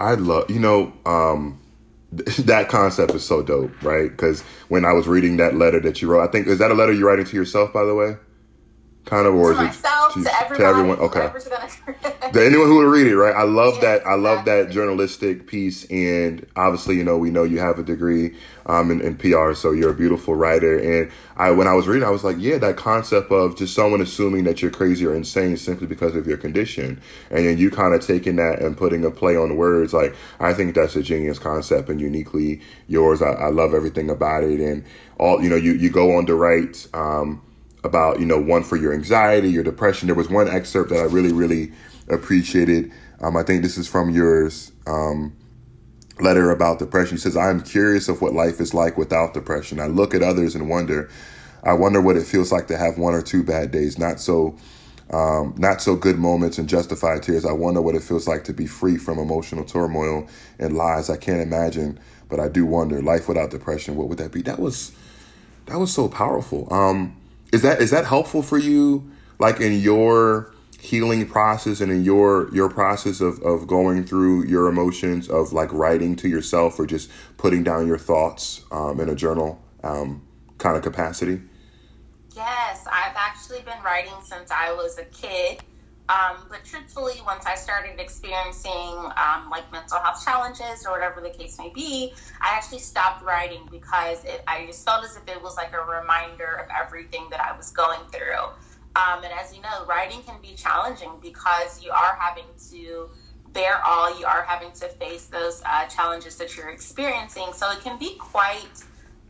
I 0.00 0.14
love, 0.14 0.50
you 0.50 0.58
know, 0.58 0.92
um, 1.04 1.60
that 2.12 2.68
concept 2.68 3.14
is 3.14 3.24
so 3.24 3.42
dope, 3.42 3.82
right? 3.82 4.10
Because 4.10 4.42
when 4.68 4.84
I 4.84 4.92
was 4.92 5.06
reading 5.08 5.36
that 5.38 5.54
letter 5.54 5.80
that 5.80 6.02
you 6.02 6.08
wrote, 6.08 6.28
I 6.28 6.32
think 6.32 6.46
is 6.46 6.58
that 6.58 6.70
a 6.70 6.74
letter 6.74 6.92
you're 6.92 7.08
writing 7.08 7.26
to 7.26 7.36
yourself, 7.36 7.72
by 7.72 7.84
the 7.84 7.94
way? 7.94 8.16
kind 9.08 9.26
of, 9.26 9.34
or 9.34 9.52
to 9.52 9.58
is 9.58 9.58
myself, 9.58 9.82
to, 10.14 10.24
to, 10.24 10.54
to 10.56 10.64
everyone? 10.64 10.98
Okay. 10.98 11.20
to 12.32 12.44
anyone 12.44 12.66
who 12.66 12.76
will 12.76 12.84
read 12.84 13.06
it, 13.06 13.16
right? 13.16 13.34
I 13.34 13.44
love 13.44 13.74
yeah, 13.76 13.80
that. 13.80 14.06
I 14.06 14.14
love 14.14 14.40
exactly. 14.40 14.64
that 14.64 14.72
journalistic 14.72 15.46
piece, 15.46 15.84
and 15.86 16.46
obviously, 16.56 16.96
you 16.96 17.04
know, 17.04 17.16
we 17.16 17.30
know 17.30 17.44
you 17.44 17.58
have 17.58 17.78
a 17.78 17.82
degree 17.82 18.34
um, 18.66 18.90
in, 18.90 19.00
in, 19.00 19.16
PR, 19.16 19.54
so 19.54 19.72
you're 19.72 19.90
a 19.90 19.94
beautiful 19.94 20.34
writer. 20.34 20.78
And 20.78 21.10
I, 21.36 21.50
when 21.50 21.66
I 21.66 21.74
was 21.74 21.86
reading, 21.86 22.06
I 22.06 22.10
was 22.10 22.24
like, 22.24 22.36
yeah, 22.38 22.58
that 22.58 22.76
concept 22.76 23.32
of 23.32 23.56
just 23.56 23.74
someone 23.74 24.00
assuming 24.00 24.44
that 24.44 24.60
you're 24.60 24.70
crazy 24.70 25.06
or 25.06 25.14
insane 25.14 25.56
simply 25.56 25.86
because 25.86 26.14
of 26.14 26.26
your 26.26 26.36
condition, 26.36 27.00
and 27.30 27.46
then 27.46 27.58
you 27.58 27.70
kind 27.70 27.94
of 27.94 28.06
taking 28.06 28.36
that 28.36 28.60
and 28.60 28.76
putting 28.76 29.04
a 29.04 29.10
play 29.10 29.36
on 29.36 29.56
words. 29.56 29.92
Like, 29.92 30.14
I 30.40 30.52
think 30.52 30.74
that's 30.74 30.96
a 30.96 31.02
genius 31.02 31.38
concept 31.38 31.88
and 31.88 32.00
uniquely 32.00 32.60
yours. 32.86 33.22
I, 33.22 33.30
I 33.30 33.48
love 33.48 33.74
everything 33.74 34.10
about 34.10 34.44
it, 34.44 34.60
and 34.60 34.84
all 35.18 35.42
you 35.42 35.48
know, 35.48 35.56
you 35.56 35.72
you 35.72 35.90
go 35.90 36.16
on 36.16 36.26
to 36.26 36.34
write. 36.34 36.86
Um, 36.94 37.42
about, 37.88 38.20
you 38.20 38.26
know, 38.26 38.38
one 38.40 38.62
for 38.62 38.76
your 38.76 38.92
anxiety, 38.92 39.50
your 39.50 39.64
depression. 39.64 40.06
There 40.06 40.14
was 40.14 40.28
one 40.28 40.48
excerpt 40.48 40.90
that 40.90 41.00
I 41.00 41.04
really, 41.04 41.32
really 41.32 41.72
appreciated. 42.08 42.92
Um, 43.20 43.36
I 43.36 43.42
think 43.42 43.62
this 43.62 43.78
is 43.78 43.88
from 43.88 44.10
yours 44.10 44.72
um, 44.86 45.36
letter 46.20 46.50
about 46.50 46.78
depression. 46.78 47.16
He 47.16 47.20
says, 47.20 47.36
I 47.36 47.50
am 47.50 47.62
curious 47.62 48.08
of 48.08 48.20
what 48.20 48.32
life 48.32 48.60
is 48.60 48.74
like 48.74 48.96
without 48.96 49.34
depression. 49.34 49.80
I 49.80 49.86
look 49.86 50.14
at 50.14 50.22
others 50.22 50.54
and 50.54 50.68
wonder, 50.68 51.10
I 51.64 51.72
wonder 51.72 52.00
what 52.00 52.16
it 52.16 52.26
feels 52.26 52.52
like 52.52 52.68
to 52.68 52.76
have 52.76 52.98
one 52.98 53.14
or 53.14 53.22
two 53.22 53.42
bad 53.42 53.70
days, 53.70 53.98
not 53.98 54.20
so 54.20 54.56
um, 55.10 55.54
not 55.56 55.80
so 55.80 55.96
good 55.96 56.18
moments 56.18 56.58
and 56.58 56.68
justified 56.68 57.22
tears. 57.22 57.46
I 57.46 57.52
wonder 57.52 57.80
what 57.80 57.94
it 57.94 58.02
feels 58.02 58.28
like 58.28 58.44
to 58.44 58.52
be 58.52 58.66
free 58.66 58.98
from 58.98 59.18
emotional 59.18 59.64
turmoil 59.64 60.28
and 60.58 60.76
lies. 60.76 61.08
I 61.08 61.16
can't 61.16 61.40
imagine, 61.40 61.98
but 62.28 62.38
I 62.40 62.48
do 62.48 62.66
wonder. 62.66 63.00
Life 63.00 63.26
without 63.26 63.50
depression, 63.50 63.96
what 63.96 64.08
would 64.08 64.18
that 64.18 64.32
be? 64.32 64.42
That 64.42 64.58
was 64.58 64.92
that 65.66 65.78
was 65.78 65.92
so 65.92 66.08
powerful. 66.08 66.68
Um, 66.70 67.16
is 67.52 67.62
that 67.62 67.80
is 67.80 67.90
that 67.90 68.04
helpful 68.04 68.42
for 68.42 68.58
you 68.58 69.10
like 69.38 69.60
in 69.60 69.80
your 69.80 70.52
healing 70.80 71.26
process 71.26 71.80
and 71.80 71.90
in 71.90 72.04
your 72.04 72.52
your 72.54 72.68
process 72.68 73.20
of 73.20 73.40
of 73.42 73.66
going 73.66 74.04
through 74.04 74.44
your 74.46 74.68
emotions 74.68 75.28
of 75.28 75.52
like 75.52 75.72
writing 75.72 76.14
to 76.16 76.28
yourself 76.28 76.78
or 76.78 76.86
just 76.86 77.10
putting 77.36 77.64
down 77.64 77.86
your 77.86 77.98
thoughts 77.98 78.64
um, 78.70 79.00
in 79.00 79.08
a 79.08 79.14
journal 79.14 79.60
um, 79.82 80.22
kind 80.58 80.76
of 80.76 80.82
capacity? 80.82 81.40
Yes 82.36 82.86
i've 82.90 83.16
actually 83.16 83.62
been 83.62 83.82
writing 83.84 84.12
since 84.22 84.50
i 84.50 84.72
was 84.72 84.98
a 84.98 85.04
kid 85.06 85.60
um, 86.08 86.46
but 86.48 86.64
truthfully, 86.64 87.20
once 87.26 87.44
I 87.46 87.54
started 87.54 88.00
experiencing 88.00 88.72
um, 88.72 89.50
like 89.50 89.70
mental 89.70 89.98
health 89.98 90.24
challenges 90.24 90.86
or 90.86 90.92
whatever 90.92 91.20
the 91.20 91.30
case 91.30 91.58
may 91.58 91.70
be, 91.74 92.12
I 92.40 92.56
actually 92.56 92.78
stopped 92.78 93.22
writing 93.22 93.68
because 93.70 94.24
it, 94.24 94.42
I 94.48 94.64
just 94.66 94.84
felt 94.84 95.04
as 95.04 95.16
if 95.16 95.28
it 95.28 95.42
was 95.42 95.56
like 95.56 95.72
a 95.74 95.84
reminder 95.84 96.56
of 96.60 96.66
everything 96.82 97.28
that 97.30 97.40
I 97.40 97.54
was 97.56 97.70
going 97.70 98.00
through. 98.10 98.44
Um, 98.96 99.22
and 99.22 99.32
as 99.38 99.54
you 99.54 99.60
know, 99.60 99.84
writing 99.86 100.22
can 100.22 100.40
be 100.40 100.54
challenging 100.54 101.12
because 101.22 101.82
you 101.84 101.90
are 101.90 102.16
having 102.18 102.48
to 102.70 103.08
bear 103.52 103.80
all, 103.86 104.18
you 104.18 104.26
are 104.26 104.44
having 104.46 104.72
to 104.80 104.88
face 104.88 105.26
those 105.26 105.60
uh, 105.70 105.86
challenges 105.86 106.36
that 106.36 106.56
you're 106.56 106.70
experiencing. 106.70 107.48
So 107.52 107.70
it 107.70 107.80
can 107.80 107.98
be 107.98 108.16
quite 108.18 108.82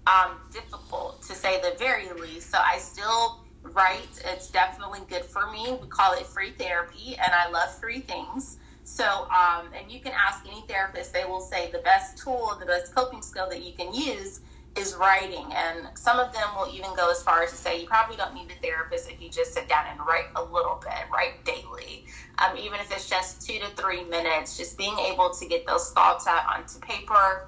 um, 0.06 0.38
difficult 0.52 1.22
to 1.26 1.34
say 1.34 1.60
the 1.60 1.74
very 1.78 2.08
least. 2.12 2.50
So 2.50 2.58
I 2.58 2.78
still 2.78 3.40
right. 3.78 4.08
It's 4.26 4.50
definitely 4.50 5.00
good 5.08 5.24
for 5.24 5.50
me. 5.52 5.78
We 5.80 5.88
call 5.88 6.14
it 6.14 6.26
free 6.26 6.52
therapy, 6.58 7.16
and 7.16 7.32
I 7.32 7.48
love 7.50 7.70
free 7.80 8.00
things. 8.00 8.58
So, 8.82 9.04
um, 9.04 9.70
and 9.78 9.92
you 9.92 10.00
can 10.00 10.12
ask 10.12 10.44
any 10.46 10.64
therapist, 10.68 11.12
they 11.12 11.24
will 11.24 11.40
say 11.40 11.70
the 11.70 11.78
best 11.80 12.18
tool, 12.22 12.56
the 12.58 12.66
best 12.66 12.94
coping 12.94 13.22
skill 13.22 13.48
that 13.50 13.62
you 13.62 13.74
can 13.78 13.94
use 13.94 14.40
is 14.76 14.96
writing. 14.98 15.46
And 15.54 15.86
some 15.96 16.18
of 16.18 16.32
them 16.32 16.48
will 16.56 16.68
even 16.74 16.96
go 16.96 17.10
as 17.10 17.22
far 17.22 17.42
as 17.44 17.50
to 17.50 17.56
say 17.56 17.80
you 17.80 17.86
probably 17.86 18.16
don't 18.16 18.34
need 18.34 18.50
a 18.50 18.60
therapist 18.66 19.08
if 19.10 19.20
you 19.22 19.30
just 19.30 19.54
sit 19.54 19.68
down 19.68 19.84
and 19.90 20.00
write 20.00 20.30
a 20.36 20.42
little 20.42 20.80
bit, 20.82 21.06
write 21.12 21.44
daily. 21.44 22.04
Um, 22.42 22.56
even 22.56 22.80
if 22.80 22.90
it's 22.90 23.08
just 23.08 23.46
two 23.46 23.58
to 23.60 23.68
three 23.80 24.04
minutes, 24.04 24.56
just 24.56 24.78
being 24.78 24.98
able 24.98 25.30
to 25.38 25.46
get 25.48 25.66
those 25.66 25.90
thoughts 25.94 26.26
out 26.26 26.42
onto 26.56 26.80
paper 26.80 27.46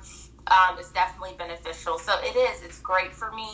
um, 0.49 0.79
is 0.79 0.91
definitely 0.91 1.37
beneficial. 1.39 1.99
So 1.99 2.13
it 2.23 2.37
is, 2.37 2.63
it's 2.63 2.81
great 2.81 3.15
for 3.15 3.33
me. 3.33 3.51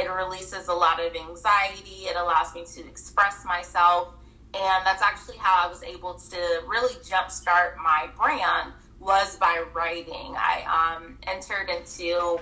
It 0.00 0.10
releases 0.10 0.68
a 0.68 0.74
lot 0.74 1.00
of 1.00 1.14
anxiety. 1.16 2.08
It 2.08 2.16
allows 2.16 2.54
me 2.54 2.64
to 2.76 2.88
express 2.88 3.44
myself. 3.46 4.08
And 4.54 4.86
that's 4.86 5.02
actually 5.02 5.38
how 5.38 5.66
I 5.66 5.68
was 5.68 5.82
able 5.84 6.14
to 6.30 6.38
really 6.68 6.94
jumpstart 7.04 7.76
my 7.82 8.08
brand 8.18 8.74
was 9.00 9.36
by 9.36 9.64
writing. 9.74 10.34
I 10.38 10.96
um, 10.98 11.18
entered 11.28 11.70
into 11.70 12.40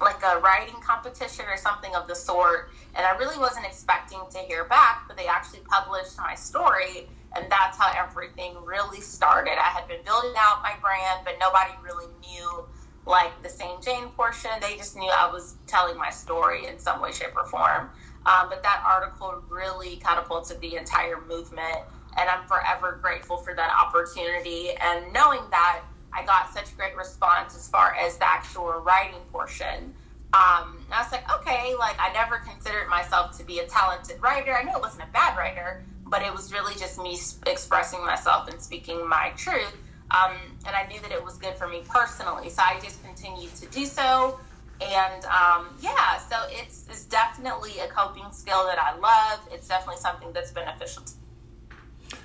like 0.00 0.22
a 0.24 0.40
writing 0.40 0.76
competition 0.86 1.46
or 1.48 1.56
something 1.56 1.94
of 1.96 2.08
the 2.08 2.16
sort, 2.16 2.68
and 2.96 3.06
I 3.06 3.16
really 3.18 3.38
wasn't 3.38 3.66
expecting 3.66 4.20
to 4.32 4.38
hear 4.48 4.66
back, 4.68 5.04
but 5.08 5.16
they 5.16 5.26
actually 5.28 5.60
published 5.68 6.18
my 6.18 6.34
story, 6.34 7.08
and 7.36 7.46
that's 7.50 7.78
how 7.78 7.92
everything 7.96 8.56
really 8.64 9.00
started. 9.00 9.54
I 9.60 9.70
had 9.72 9.88
been 9.88 10.04
building 10.04 10.34
out 10.38 10.62
my 10.64 10.74
brand, 10.82 11.24
but 11.24 11.36
nobody 11.40 11.72
really 11.84 12.12
knew 12.20 12.66
like 13.10 13.42
the 13.42 13.50
Sane 13.50 13.82
Jane 13.84 14.08
portion. 14.10 14.50
They 14.62 14.76
just 14.76 14.96
knew 14.96 15.10
I 15.10 15.30
was 15.30 15.56
telling 15.66 15.98
my 15.98 16.10
story 16.10 16.66
in 16.66 16.78
some 16.78 17.02
way, 17.02 17.12
shape, 17.12 17.36
or 17.36 17.46
form. 17.46 17.90
Um, 18.26 18.48
but 18.48 18.62
that 18.62 18.82
article 18.86 19.42
really 19.50 19.96
catapulted 19.96 20.60
the 20.60 20.76
entire 20.76 21.20
movement, 21.28 21.82
and 22.18 22.30
I'm 22.30 22.46
forever 22.46 23.00
grateful 23.02 23.38
for 23.38 23.54
that 23.54 23.70
opportunity. 23.84 24.70
And 24.82 25.12
knowing 25.12 25.42
that 25.50 25.82
I 26.14 26.24
got 26.24 26.52
such 26.52 26.76
great 26.76 26.96
response 26.96 27.56
as 27.56 27.68
far 27.68 27.94
as 28.00 28.18
the 28.18 28.28
actual 28.28 28.82
writing 28.84 29.20
portion. 29.32 29.94
Um, 30.32 30.78
I 30.92 31.02
was 31.02 31.12
like, 31.12 31.24
okay, 31.40 31.74
like 31.78 31.96
I 32.00 32.12
never 32.12 32.38
considered 32.38 32.88
myself 32.88 33.36
to 33.38 33.44
be 33.44 33.60
a 33.60 33.66
talented 33.66 34.16
writer. 34.22 34.54
I 34.54 34.62
knew 34.62 34.72
it 34.76 34.82
wasn't 34.82 35.04
a 35.08 35.12
bad 35.12 35.36
writer, 35.36 35.82
but 36.06 36.22
it 36.22 36.32
was 36.32 36.52
really 36.52 36.74
just 36.74 36.98
me 36.98 37.18
expressing 37.46 38.04
myself 38.04 38.48
and 38.48 38.60
speaking 38.60 39.08
my 39.08 39.32
truth. 39.36 39.76
Um, 40.10 40.36
and 40.66 40.74
I 40.74 40.86
knew 40.88 41.00
that 41.00 41.12
it 41.12 41.24
was 41.24 41.36
good 41.38 41.54
for 41.54 41.68
me 41.68 41.82
personally. 41.88 42.50
So 42.50 42.62
I 42.62 42.80
just 42.82 43.02
continued 43.04 43.54
to 43.56 43.66
do 43.66 43.86
so. 43.86 44.38
And 44.80 45.24
um, 45.26 45.68
yeah, 45.80 46.18
so 46.18 46.36
it's, 46.48 46.86
it's 46.88 47.04
definitely 47.04 47.78
a 47.80 47.88
coping 47.88 48.30
skill 48.32 48.66
that 48.66 48.78
I 48.78 48.96
love. 48.96 49.48
It's 49.52 49.68
definitely 49.68 50.00
something 50.00 50.32
that's 50.32 50.50
beneficial 50.52 51.02
to 51.02 51.12
me. 51.12 52.18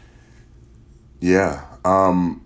Yeah. 1.19 1.65
Um, 1.83 2.45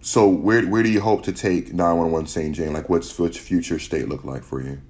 so 0.00 0.28
where 0.28 0.62
where 0.62 0.82
do 0.82 0.90
you 0.90 1.00
hope 1.00 1.24
to 1.24 1.32
take 1.32 1.72
911 1.72 2.26
Sane 2.26 2.54
Jane? 2.54 2.72
Like 2.72 2.88
what's 2.88 3.18
what's 3.18 3.36
future 3.36 3.78
state 3.78 4.08
look 4.08 4.24
like 4.24 4.42
for 4.42 4.62
you? 4.62 4.80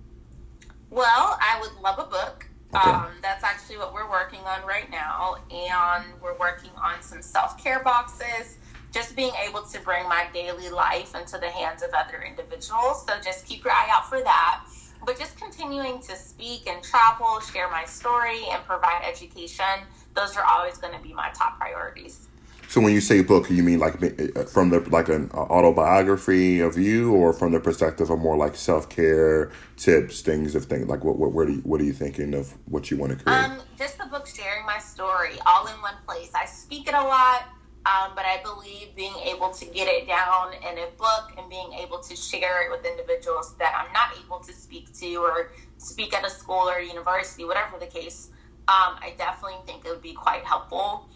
Well, 0.90 1.38
I 1.40 1.59
would 1.61 1.72
love 1.83 1.98
a 1.98 2.05
book. 2.05 2.46
Okay. 2.74 2.90
Um, 2.90 3.12
that's 3.22 3.44
actually 3.44 3.79
what 3.79 3.94
we're 3.94 4.11
working 4.11 4.40
on 4.40 4.66
right 4.66 4.90
now. 4.90 5.37
And 5.51 6.05
we're 6.22 6.37
working 6.38 6.70
on 6.83 7.01
some 7.03 7.22
self 7.22 7.62
care 7.62 7.81
boxes 7.83 8.59
just 8.92 9.16
being 9.16 9.33
able 9.46 9.62
to 9.62 9.81
bring 9.81 10.09
my 10.09 10.27
daily 10.33 10.68
life 10.68 11.14
into 11.14 11.38
the 11.38 11.51
hands 11.51 11.83
of 11.83 11.90
other 11.94 12.22
individuals. 12.22 13.05
So 13.07 13.14
just 13.22 13.46
keep 13.46 13.64
your 13.64 13.72
eye 13.72 13.88
out 13.90 14.09
for 14.09 14.20
that. 14.20 14.61
But 15.05 15.18
just 15.18 15.38
continuing 15.38 16.01
to 16.03 16.16
speak 16.16 16.66
and 16.66 16.83
travel, 16.83 17.40
share 17.40 17.70
my 17.70 17.85
story, 17.85 18.40
and 18.51 18.64
provide 18.64 19.03
education, 19.09 19.87
those 20.14 20.37
are 20.37 20.44
always 20.44 20.79
going 20.79 20.96
to 20.96 21.03
be 21.03 21.12
my 21.12 21.31
top 21.37 21.59
priorities. 21.59 22.29
So 22.68 22.83
when 22.83 22.92
you 22.92 23.01
say 23.01 23.22
book, 23.22 23.48
you 23.48 23.62
mean 23.62 23.79
like 23.79 23.94
uh, 24.03 24.44
from 24.44 24.68
the 24.68 24.81
like 24.90 25.09
an 25.09 25.31
autobiography 25.31 26.61
of 26.61 26.77
you, 26.77 27.14
or 27.14 27.33
from 27.33 27.53
the 27.53 27.61
perspective 27.61 28.11
of 28.11 28.18
more 28.18 28.37
like 28.37 28.57
self 28.57 28.90
care 28.90 29.51
tips, 29.77 30.20
things 30.20 30.55
of 30.55 30.66
things 30.66 30.87
like 30.87 31.03
what 31.03 31.18
what 31.18 31.33
what 31.33 31.48
are 31.48 31.53
you, 31.53 31.61
what 31.61 31.81
are 31.81 31.85
you 31.85 31.94
thinking 31.94 32.35
of 32.35 32.53
what 32.66 32.90
you 32.90 32.98
want 32.98 33.16
to 33.16 33.24
create? 33.24 33.42
Um, 33.42 33.62
just 33.79 33.96
the 33.96 34.05
book 34.05 34.27
sharing 34.27 34.66
my 34.66 34.79
story 34.79 35.38
all 35.46 35.66
in 35.66 35.81
one 35.81 35.94
place. 36.07 36.31
I 36.35 36.44
speak 36.44 36.88
it 36.88 36.94
a 36.94 37.03
lot, 37.03 37.44
um, 37.88 38.12
but 38.14 38.24
I 38.27 38.40
believe 38.42 38.94
being 38.94 39.14
able 39.24 39.51
to 39.51 39.64
get 39.64 39.88
it 39.88 40.07
down 40.07 40.53
in 40.53 40.79
a 40.79 40.88
book 40.98 41.33
and 41.38 41.48
being 41.48 41.72
able 41.81 41.98
to 42.01 42.14
share 42.14 42.66
it 42.66 42.70
with 42.70 42.85
individuals 42.85 43.55
that 43.59 43.72
I'm 43.74 43.92
not 43.92 44.11
able 44.22 44.40
to 44.40 44.53
speak 44.53 44.92
to 45.01 45.16
or 45.16 45.51
speak 45.79 46.12
at 46.12 46.27
a 46.27 46.31
school 46.31 46.68
or 46.68 46.81
university, 46.81 47.44
whatever 47.44 47.79
the 47.81 47.87
case. 47.87 48.29
Um, 48.68 49.01
I 49.01 49.14
definitely 49.16 49.61
think 49.66 49.87
it 49.87 49.88
would 49.88 50.03
be 50.03 50.12
quite 50.12 50.44
helpful 50.44 51.09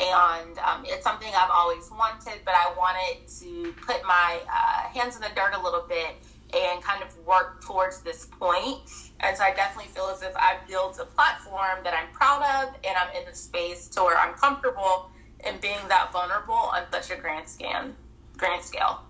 and 0.00 0.58
um, 0.58 0.84
it's 0.84 1.04
something 1.04 1.28
I've 1.28 1.50
always 1.50 1.88
wanted, 1.90 2.40
but 2.44 2.54
I 2.54 2.74
wanted 2.76 3.26
to 3.40 3.72
put 3.86 4.02
my 4.04 4.40
uh, 4.44 4.88
hands 4.92 5.16
in 5.16 5.22
the 5.22 5.30
dirt 5.34 5.54
a 5.54 5.62
little 5.62 5.84
bit 5.88 6.16
and 6.52 6.82
kind 6.82 7.02
of 7.02 7.16
work 7.26 7.62
towards 7.64 8.02
this 8.02 8.26
point. 8.26 8.80
And 9.20 9.36
so 9.36 9.44
I 9.44 9.54
definitely 9.54 9.90
feel 9.92 10.10
as 10.14 10.22
if 10.22 10.36
I've 10.36 10.66
built 10.68 10.98
a 11.00 11.06
platform 11.06 11.82
that 11.84 11.94
I'm 11.94 12.12
proud 12.12 12.42
of, 12.42 12.74
and 12.84 12.96
I'm 12.96 13.14
in 13.16 13.26
the 13.28 13.34
space 13.34 13.88
to 13.90 14.02
where 14.02 14.18
I'm 14.18 14.34
comfortable 14.34 15.10
in 15.46 15.58
being 15.60 15.88
that 15.88 16.12
vulnerable 16.12 16.54
on 16.54 16.82
such 16.92 17.10
a 17.10 17.20
grand 17.20 17.48
scale. 17.48 17.90
Grand 18.36 18.62
scale. 18.64 19.00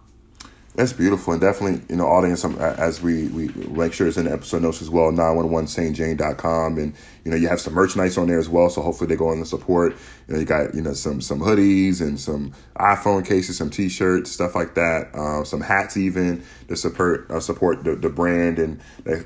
That's 0.76 0.92
beautiful, 0.92 1.32
and 1.32 1.40
definitely, 1.40 1.80
you 1.88 1.96
know, 1.96 2.04
audience, 2.04 2.44
um, 2.44 2.58
as 2.58 3.00
we, 3.00 3.28
we 3.28 3.48
make 3.48 3.94
sure 3.94 4.06
it's 4.08 4.18
in 4.18 4.26
the 4.26 4.32
episode 4.32 4.60
notes 4.60 4.82
as 4.82 4.90
well, 4.90 5.10
911sanejane.com, 5.10 6.76
and, 6.76 6.92
you 7.24 7.30
know, 7.30 7.36
you 7.38 7.48
have 7.48 7.62
some 7.62 7.72
merchandise 7.72 8.18
on 8.18 8.28
there 8.28 8.38
as 8.38 8.50
well, 8.50 8.68
so 8.68 8.82
hopefully 8.82 9.08
they 9.08 9.16
go 9.16 9.28
on 9.28 9.40
the 9.40 9.46
support. 9.46 9.96
You 10.28 10.34
know, 10.34 10.40
you 10.40 10.44
got, 10.44 10.74
you 10.74 10.82
know, 10.82 10.92
some 10.92 11.22
some 11.22 11.40
hoodies 11.40 12.02
and 12.02 12.20
some 12.20 12.52
iPhone 12.78 13.26
cases, 13.26 13.56
some 13.56 13.70
T-shirts, 13.70 14.30
stuff 14.30 14.54
like 14.54 14.74
that, 14.74 15.14
uh, 15.14 15.44
some 15.44 15.62
hats 15.62 15.96
even 15.96 16.44
to 16.68 16.76
support 16.76 17.30
uh, 17.30 17.40
support 17.40 17.82
the, 17.82 17.96
the 17.96 18.10
brand, 18.10 18.58
and 18.58 18.78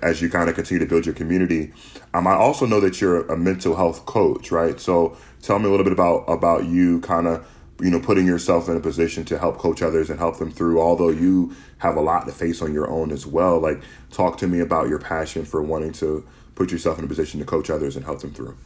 as 0.03 0.23
you 0.23 0.31
kind 0.31 0.49
of 0.49 0.55
continue 0.55 0.79
to 0.79 0.89
build 0.89 1.05
your 1.05 1.17
community. 1.17 1.73
Um, 2.15 2.29
I 2.29 2.35
also 2.35 2.65
know 2.65 2.79
that 2.79 3.01
you're 3.01 3.27
a 3.27 3.37
mental 3.37 3.75
health 3.75 4.07
coach, 4.07 4.53
right? 4.53 4.79
So 4.79 5.17
tell 5.43 5.59
me 5.59 5.67
a 5.67 5.71
little 5.71 5.85
bit 5.85 5.93
about 5.93 6.25
about 6.29 6.67
you 6.67 7.01
kind 7.01 7.27
of 7.27 7.47
you 7.81 7.91
know, 7.91 8.01
putting 8.01 8.27
yourself 8.27 8.69
in 8.69 8.77
a 8.77 8.81
position 8.81 9.25
to 9.25 9.39
help 9.39 9.59
coach 9.59 9.83
others 9.83 10.11
and 10.11 10.19
help 10.19 10.39
them 10.39 10.51
through, 10.51 10.81
although 10.81 11.09
you 11.09 11.55
have 11.79 11.97
a 11.97 12.01
lot 12.01 12.27
to 12.27 12.33
face 12.33 12.61
on 12.61 12.73
your 12.73 12.89
own 12.91 13.11
as 13.11 13.27
well. 13.27 13.59
Like, 13.59 13.81
talk 14.11 14.37
to 14.39 14.47
me 14.47 14.61
about 14.61 14.89
your 14.89 14.99
passion 14.99 15.45
for 15.45 15.63
wanting 15.63 15.93
to 15.95 16.27
put 16.55 16.71
yourself 16.71 16.99
in 16.99 17.05
a 17.05 17.09
position 17.09 17.41
to 17.41 17.47
coach 17.47 17.71
others 17.71 17.97
and 17.97 18.05
help 18.05 18.21
them 18.21 18.33
through. 18.33 18.57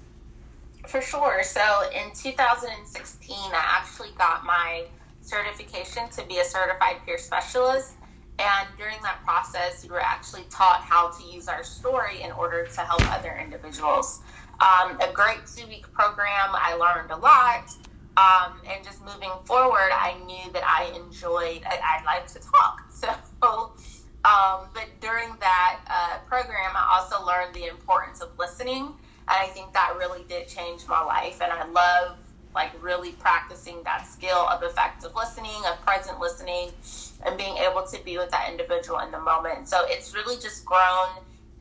For 0.89 1.01
sure. 1.01 1.43
So 1.43 1.83
in 1.95 2.13
2016, 2.13 3.37
I 3.37 3.53
actually 3.53 4.11
got 4.19 4.45
my 4.45 4.85
certification 5.21 6.09
to 6.11 6.25
be 6.27 6.39
a 6.39 6.45
certified 6.45 6.97
peer 7.07 7.19
specialist. 7.19 7.95
And 8.39 8.69
during 8.77 9.01
that 9.03 9.23
process, 9.25 9.85
we 9.85 9.91
were 9.91 10.01
actually 10.01 10.45
taught 10.51 10.81
how 10.81 11.11
to 11.11 11.25
use 11.25 11.47
our 11.47 11.63
story 11.63 12.23
in 12.23 12.33
order 12.33 12.67
to 12.67 12.81
help 12.81 13.01
other 13.13 13.39
individuals. 13.41 14.23
Um, 14.61 14.99
a 15.01 15.13
great 15.13 15.47
two 15.47 15.67
week 15.67 15.91
program. 15.93 16.51
I 16.53 16.75
learned 16.75 17.11
a 17.11 17.17
lot. 17.17 17.71
Um, 18.17 18.61
and 18.71 18.85
just 18.85 19.05
moving 19.05 19.33
forward, 19.45 19.91
I 19.93 20.17
knew 20.25 20.53
that 20.53 20.63
I 20.65 20.93
enjoyed, 20.97 21.63
I, 21.67 22.01
I 22.01 22.05
like 22.05 22.27
to 22.29 22.41
talk. 22.41 22.81
So, 23.43 23.73
um, 24.25 24.69
but 24.73 24.89
during 25.03 25.29
that 25.41 25.81
uh, 25.87 26.19
program, 26.27 26.71
I 26.75 26.99
also 26.99 27.27
learned 27.27 27.55
the 27.55 27.67
importance 27.67 28.23
of 28.23 28.31
listening. 28.39 28.85
And 28.85 28.95
I 29.29 29.47
think 29.49 29.75
that 29.75 29.95
really 29.99 30.25
did 30.31 30.49
change 30.49 30.87
my 30.89 31.03
life. 31.03 31.43
And 31.43 31.53
I 31.53 31.67
love 31.67 32.17
like 32.55 32.71
really 32.83 33.13
practicing 33.13 33.83
that 33.83 34.07
skill 34.07 34.49
of 34.49 34.63
effective 34.63 35.15
listening, 35.15 35.61
of 35.71 35.79
present 35.85 36.21
listening, 36.21 36.71
and 37.27 37.37
being 37.37 37.57
able 37.59 37.83
to 37.83 38.03
be 38.05 38.17
with 38.17 38.31
that 38.31 38.49
individual 38.51 39.01
in 39.01 39.11
the 39.11 39.21
moment. 39.21 39.69
So 39.69 39.85
it's 39.89 40.15
really 40.15 40.37
just 40.37 40.65
grown 40.65 41.09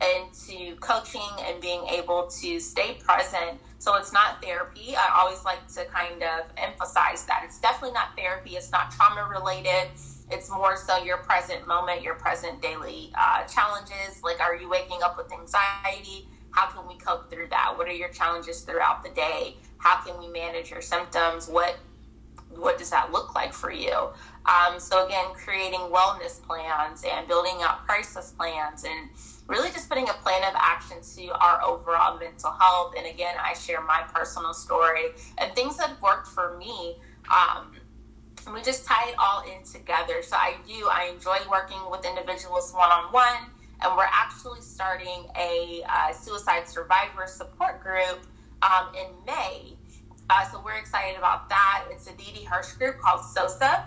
into 0.02 0.76
coaching 0.76 1.20
and 1.46 1.60
being 1.60 1.86
able 1.86 2.26
to 2.40 2.60
stay 2.60 2.98
present. 3.00 3.60
So 3.78 3.96
it's 3.96 4.12
not 4.12 4.42
therapy. 4.42 4.94
I 4.96 5.20
always 5.20 5.44
like 5.44 5.66
to 5.74 5.84
kind 5.86 6.22
of 6.22 6.46
emphasize 6.56 7.24
that. 7.26 7.42
It's 7.44 7.60
definitely 7.60 7.94
not 7.94 8.16
therapy, 8.16 8.56
it's 8.56 8.72
not 8.72 8.90
trauma 8.90 9.28
related. 9.28 9.90
It's 10.30 10.50
more 10.50 10.76
so 10.76 11.02
your 11.04 11.18
present 11.18 11.66
moment, 11.68 12.02
your 12.02 12.14
present 12.14 12.60
daily 12.62 13.12
uh, 13.18 13.44
challenges. 13.44 14.22
Like, 14.22 14.40
are 14.40 14.56
you 14.56 14.68
waking 14.68 15.00
up 15.04 15.16
with 15.18 15.30
anxiety? 15.32 16.28
How 16.50 16.66
can 16.66 16.86
we 16.88 16.96
cope 16.96 17.30
through 17.30 17.48
that? 17.50 17.74
What 17.76 17.88
are 17.88 17.92
your 17.92 18.08
challenges 18.08 18.62
throughout 18.62 19.02
the 19.02 19.10
day? 19.10 19.56
How 19.78 20.02
can 20.02 20.18
we 20.18 20.28
manage 20.28 20.70
your 20.70 20.80
symptoms? 20.80 21.48
What 21.48 21.76
what 22.56 22.78
does 22.78 22.90
that 22.90 23.10
look 23.10 23.34
like 23.34 23.52
for 23.52 23.72
you? 23.72 24.10
Um, 24.46 24.78
so 24.78 25.04
again, 25.06 25.26
creating 25.34 25.80
wellness 25.80 26.40
plans 26.40 27.04
and 27.04 27.26
building 27.26 27.56
out 27.60 27.84
crisis 27.86 28.32
plans 28.38 28.84
and 28.84 29.10
really 29.46 29.70
just 29.70 29.88
putting 29.88 30.08
a 30.08 30.12
plan 30.14 30.42
of 30.44 30.54
action 30.56 30.98
to 31.16 31.28
our 31.38 31.62
overall 31.62 32.18
mental 32.18 32.50
health. 32.52 32.94
And 32.96 33.06
again, 33.06 33.34
I 33.38 33.54
share 33.54 33.82
my 33.82 34.02
personal 34.12 34.54
story 34.54 35.06
and 35.38 35.52
things 35.54 35.76
that 35.76 36.00
worked 36.00 36.28
for 36.28 36.56
me. 36.58 36.96
Um, 37.30 37.72
and 38.46 38.54
we 38.54 38.62
just 38.62 38.84
tie 38.84 39.08
it 39.08 39.14
all 39.18 39.42
in 39.42 39.64
together. 39.64 40.22
So 40.22 40.36
I 40.36 40.56
do, 40.66 40.88
I 40.90 41.10
enjoy 41.14 41.38
working 41.50 41.80
with 41.90 42.04
individuals 42.04 42.72
one 42.72 42.90
on 42.90 43.12
one. 43.12 43.50
And 43.82 43.96
we're 43.96 44.08
actually 44.10 44.60
starting 44.60 45.26
a 45.36 45.82
uh, 45.88 46.12
suicide 46.12 46.66
survivor 46.66 47.26
support 47.26 47.82
group 47.82 48.26
um, 48.62 48.94
in 48.94 49.08
May. 49.26 49.76
Uh, 50.30 50.50
so 50.50 50.62
we're 50.64 50.76
excited 50.76 51.18
about 51.18 51.50
that. 51.50 51.84
It's 51.90 52.06
a 52.06 52.12
Didi 52.12 52.44
Hirsch 52.44 52.72
group 52.72 52.98
called 52.98 53.20
SOSA 53.20 53.84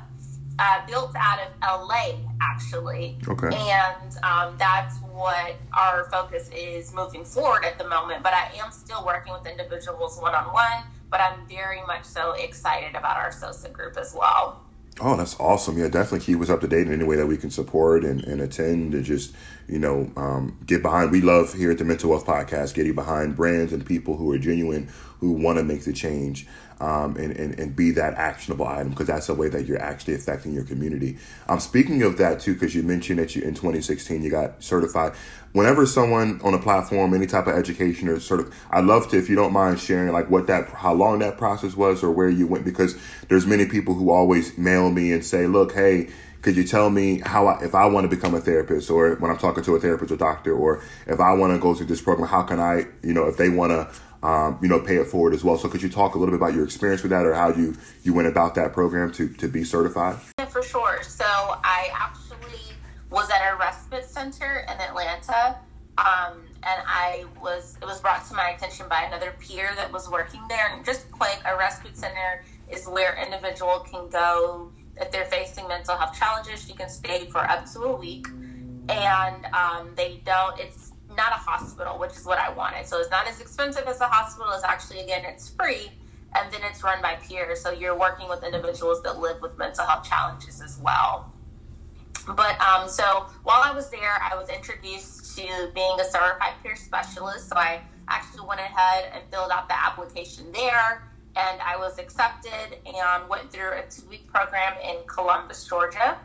uh, 0.59 0.85
built 0.87 1.15
out 1.15 1.39
of 1.39 1.53
LA, 1.61 2.17
actually. 2.41 3.17
Okay. 3.27 3.47
And 3.47 4.17
um, 4.23 4.55
that's 4.57 4.97
what 5.13 5.55
our 5.73 6.09
focus 6.09 6.49
is 6.55 6.93
moving 6.93 7.23
forward 7.23 7.65
at 7.65 7.77
the 7.77 7.87
moment. 7.87 8.23
But 8.23 8.33
I 8.33 8.51
am 8.63 8.71
still 8.71 9.05
working 9.05 9.33
with 9.33 9.45
individuals 9.45 10.19
one 10.19 10.33
on 10.33 10.53
one, 10.53 10.83
but 11.09 11.21
I'm 11.21 11.47
very 11.47 11.81
much 11.85 12.05
so 12.05 12.33
excited 12.33 12.95
about 12.95 13.17
our 13.17 13.31
SOSA 13.31 13.69
group 13.69 13.97
as 13.97 14.13
well. 14.17 14.61
Oh, 14.99 15.15
that's 15.15 15.39
awesome. 15.39 15.77
Yeah, 15.77 15.89
definitely 15.89 16.25
keep 16.25 16.41
us 16.41 16.49
up 16.49 16.61
to 16.61 16.67
date 16.67 16.87
in 16.87 16.93
any 16.93 17.03
way 17.03 17.17
that 17.17 17.27
we 17.27 17.37
can 17.37 17.51
support 17.51 18.03
and, 18.03 18.23
and 18.23 18.41
attend 18.41 18.95
and 18.95 19.05
just, 19.05 19.35
you 19.67 19.80
know, 19.80 20.12
um, 20.15 20.58
get 20.65 20.82
behind. 20.82 21.12
We 21.12 21.21
love 21.21 21.53
here 21.53 21.71
at 21.71 21.77
the 21.77 21.84
Mental 21.84 22.10
Wealth 22.10 22.25
Podcast 22.25 22.73
getting 22.73 22.95
behind 22.95 23.36
brands 23.36 23.73
and 23.73 23.86
people 23.86 24.15
who 24.15 24.32
are 24.32 24.38
genuine, 24.38 24.89
who 25.19 25.32
want 25.34 25.58
to 25.58 25.63
make 25.63 25.84
the 25.84 25.93
change 25.93 26.47
um, 26.80 27.17
and, 27.17 27.36
and, 27.36 27.60
and 27.60 27.75
be 27.75 27.91
that 27.91 28.13
actionable 28.13 28.67
item 28.67 28.89
because 28.89 29.08
that's 29.08 29.30
a 29.30 29.34
way 29.34 29.49
that 29.49 29.65
you're 29.65 29.82
actually 29.82 30.13
affecting 30.13 30.53
your 30.53 30.63
community. 30.63 31.17
Um, 31.49 31.60
speaking 31.60 32.03
of 32.03 32.17
that 32.17 32.39
too, 32.39 32.53
because 32.53 32.75
you 32.75 32.84
mentioned 32.84 33.19
that 33.19 33.36
you 33.36 33.41
in 33.41 33.56
2016 33.56 34.21
you 34.21 34.30
got 34.30 34.63
certified. 34.63 35.13
Whenever 35.53 35.86
someone 35.86 36.39
on 36.43 36.53
a 36.53 36.60
platform, 36.60 37.13
any 37.13 37.25
type 37.25 37.47
of 37.47 37.56
education 37.56 38.10
or 38.10 38.19
sort 38.19 38.41
of, 38.41 38.53
I'd 38.69 38.86
love 38.86 39.10
to, 39.10 39.17
if 39.17 39.27
you 39.27 39.36
don't 39.36 39.53
mind 39.53 39.80
sharing, 39.80 40.12
like 40.13 40.30
what 40.30 40.47
that, 40.47 40.69
how 40.69 40.93
long 40.93 41.19
that 41.19 41.38
process 41.38 41.75
was 41.75 42.03
or 42.03 42.12
where 42.12 42.30
you 42.30 42.45
went, 42.45 42.63
because 42.63 42.95
there's 43.27 43.47
many 43.47 43.65
people 43.65 43.95
who 43.95 44.12
always 44.12 44.56
mail 44.58 44.91
me 44.91 45.12
and 45.12 45.25
say, 45.25 45.47
look, 45.47 45.73
hey, 45.73 46.10
could 46.47 46.55
you 46.55 46.63
tell 46.63 46.89
me 46.89 47.19
how 47.25 47.45
I, 47.47 47.62
if 47.62 47.75
I 47.75 47.88
want 47.88 48.10
to 48.10 48.15
become 48.15 48.33
a 48.33 48.39
therapist 48.39 48.89
or 48.89 49.15
when 49.15 49.29
I'm 49.29 49.38
talking 49.38 49.65
to 49.65 49.75
a 49.75 49.81
therapist 49.81 50.13
or 50.13 50.15
doctor 50.15 50.55
or 50.55 50.81
if 51.05 51.19
I 51.19 51.33
want 51.33 51.51
to 51.51 51.60
go 51.60 51.75
through 51.75 51.88
this 51.88 51.99
program, 51.99 52.25
how 52.25 52.41
can 52.43 52.57
I, 52.57 52.86
you 53.03 53.12
know, 53.12 53.27
if 53.27 53.36
they 53.36 53.49
want 53.49 53.71
to 53.71 53.91
um, 54.23 54.57
you 54.62 54.69
know, 54.69 54.79
pay 54.79 54.95
it 54.95 55.07
forward 55.07 55.33
as 55.33 55.43
well. 55.43 55.57
So 55.57 55.67
could 55.67 55.81
you 55.81 55.89
talk 55.89 56.15
a 56.15 56.17
little 56.17 56.31
bit 56.31 56.38
about 56.38 56.55
your 56.55 56.63
experience 56.63 57.03
with 57.03 57.12
that 57.12 57.25
or 57.25 57.33
how 57.33 57.49
you, 57.49 57.75
you 58.03 58.13
went 58.13 58.29
about 58.29 58.55
that 58.55 58.71
program 58.71 59.12
to, 59.12 59.27
to 59.27 59.47
be 59.49 59.65
certified? 59.65 60.17
Yeah, 60.39 60.45
for 60.45 60.63
sure. 60.63 61.03
So 61.03 61.25
I 61.25 61.89
actually 61.93 62.62
was 63.10 63.29
at 63.29 63.41
a 63.53 63.57
respite 63.57 64.05
center 64.05 64.65
in 64.71 64.79
Atlanta. 64.79 65.57
Um, 65.97 66.45
and 66.63 66.81
I 66.88 67.25
was, 67.41 67.77
it 67.81 67.86
was 67.86 67.99
brought 67.99 68.25
to 68.29 68.33
my 68.33 68.51
attention 68.51 68.88
by 68.88 69.03
another 69.03 69.36
peer 69.39 69.73
that 69.75 69.91
was 69.91 70.10
working 70.10 70.41
there. 70.47 70.73
And 70.73 70.86
just 70.86 71.07
like 71.19 71.41
a 71.45 71.57
respite 71.57 71.97
center 71.97 72.43
is 72.71 72.88
where 72.88 73.21
individual 73.21 73.79
can 73.79 74.10
go 74.10 74.71
if 74.99 75.12
they're 75.12 75.25
facing 75.25 75.67
mental 75.67 75.95
health 75.95 76.17
challenges. 76.17 76.67
You 76.69 76.75
can 76.75 76.89
stay 76.89 77.25
for 77.25 77.39
up 77.39 77.65
to 77.73 77.79
a 77.81 77.95
week, 77.95 78.27
and 78.89 79.45
um, 79.53 79.91
they 79.95 80.21
don't. 80.25 80.60
It's 80.60 80.93
not 81.15 81.31
a 81.31 81.36
hospital, 81.36 81.97
which 81.97 82.12
is 82.12 82.25
what 82.25 82.38
I 82.38 82.49
wanted. 82.49 82.86
So 82.86 82.99
it's 82.99 83.10
not 83.10 83.27
as 83.27 83.41
expensive 83.41 83.88
as 83.88 83.99
a 84.01 84.07
hospital. 84.07 84.51
It's 84.53 84.63
actually, 84.63 85.01
again, 85.01 85.25
it's 85.25 85.49
free. 85.49 85.91
And 86.36 86.51
then 86.51 86.62
it's 86.63 86.83
run 86.83 87.01
by 87.01 87.15
peers. 87.15 87.62
So 87.62 87.71
you're 87.71 87.97
working 87.97 88.29
with 88.29 88.43
individuals 88.43 89.01
that 89.03 89.17
live 89.19 89.41
with 89.41 89.57
mental 89.57 89.86
health 89.86 90.07
challenges 90.07 90.62
as 90.62 90.77
well. 90.79 91.33
But 92.36 92.60
um, 92.62 92.89
so 92.89 93.27
while 93.43 93.62
I 93.63 93.71
was 93.71 93.89
there, 93.89 94.19
I 94.21 94.36
was 94.36 94.49
introduced 94.49 95.37
to 95.37 95.71
being 95.73 96.00
a 96.00 96.04
certified 96.04 96.54
peer 96.62 96.75
specialist. 96.75 97.50
So 97.50 97.56
I 97.56 97.81
actually 98.10 98.45
went 98.45 98.60
ahead 98.60 99.12
and 99.13 99.23
filled 99.31 99.52
out 99.52 99.67
the 99.69 99.81
application 99.81 100.52
there. 100.52 101.06
And 101.38 101.62
I 101.62 101.77
was 101.77 102.00
accepted 102.00 102.79
and 102.85 103.29
went 103.29 103.52
through 103.52 103.73
a 103.73 103.83
two 103.90 104.08
week 104.10 104.27
program 104.27 104.73
in 104.83 104.98
Columbus, 105.06 105.67
Georgia. 105.67 106.17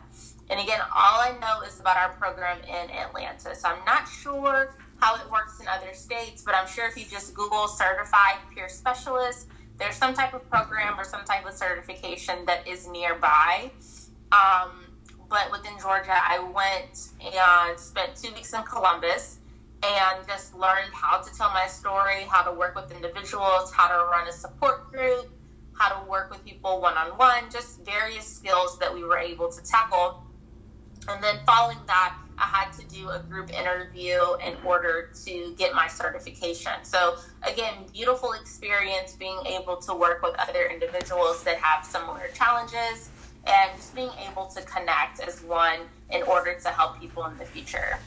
And 0.49 0.59
again, 0.59 0.79
all 0.81 1.21
I 1.21 1.37
know 1.39 1.61
is 1.67 1.79
about 1.79 1.97
our 1.97 2.09
program 2.13 2.57
in 2.63 2.89
Atlanta. 2.89 3.55
So 3.55 3.69
I'm 3.69 3.85
not 3.85 4.07
sure 4.07 4.75
how 4.99 5.15
it 5.15 5.29
works 5.31 5.59
in 5.59 5.67
other 5.67 5.93
states, 5.93 6.41
but 6.43 6.55
I'm 6.55 6.67
sure 6.67 6.87
if 6.87 6.97
you 6.97 7.05
just 7.05 7.33
Google 7.33 7.67
certified 7.67 8.37
peer 8.53 8.69
specialist, 8.69 9.47
there's 9.77 9.95
some 9.95 10.13
type 10.13 10.33
of 10.33 10.49
program 10.49 10.99
or 10.99 11.03
some 11.03 11.23
type 11.25 11.45
of 11.45 11.53
certification 11.53 12.45
that 12.45 12.67
is 12.67 12.87
nearby. 12.87 13.71
Um, 14.31 14.85
but 15.29 15.51
within 15.51 15.73
Georgia, 15.79 16.13
I 16.13 16.39
went 16.39 17.09
and 17.21 17.79
spent 17.79 18.15
two 18.15 18.33
weeks 18.33 18.53
in 18.53 18.63
Columbus 18.63 19.39
and 19.83 20.25
just 20.27 20.55
learned 20.55 20.93
how 20.93 21.21
to 21.21 21.35
tell 21.35 21.49
my 21.49 21.67
story, 21.67 22.23
how 22.29 22.41
to 22.43 22.51
work 22.51 22.75
with 22.75 22.91
individuals, 22.91 23.71
how 23.73 23.87
to 23.89 24.05
run 24.05 24.27
a 24.27 24.31
support 24.31 24.91
group, 24.91 25.29
how 25.77 25.99
to 25.99 26.09
work 26.09 26.29
with 26.29 26.43
people 26.45 26.79
one 26.79 26.97
on 26.97 27.09
one, 27.17 27.49
just 27.51 27.83
various 27.85 28.25
skills 28.25 28.79
that 28.79 28.93
we 28.93 29.03
were 29.03 29.17
able 29.17 29.51
to 29.51 29.61
tackle. 29.63 30.23
And 31.09 31.21
then 31.21 31.39
following 31.45 31.79
that, 31.87 32.15
I 32.37 32.45
had 32.45 32.71
to 32.79 32.85
do 32.87 33.09
a 33.09 33.19
group 33.19 33.51
interview 33.51 34.19
in 34.45 34.55
order 34.65 35.11
to 35.25 35.55
get 35.57 35.73
my 35.73 35.87
certification. 35.87 36.73
So, 36.83 37.17
again, 37.43 37.85
beautiful 37.91 38.33
experience 38.33 39.13
being 39.13 39.39
able 39.45 39.77
to 39.77 39.93
work 39.93 40.21
with 40.23 40.35
other 40.39 40.65
individuals 40.65 41.43
that 41.43 41.57
have 41.57 41.85
similar 41.85 42.29
challenges 42.33 43.09
and 43.45 43.75
just 43.75 43.93
being 43.93 44.11
able 44.29 44.47
to 44.47 44.61
connect 44.61 45.19
as 45.19 45.41
one 45.43 45.81
in 46.09 46.23
order 46.23 46.57
to 46.57 46.69
help 46.69 46.99
people 46.99 47.25
in 47.25 47.37
the 47.37 47.45
future. 47.45 47.99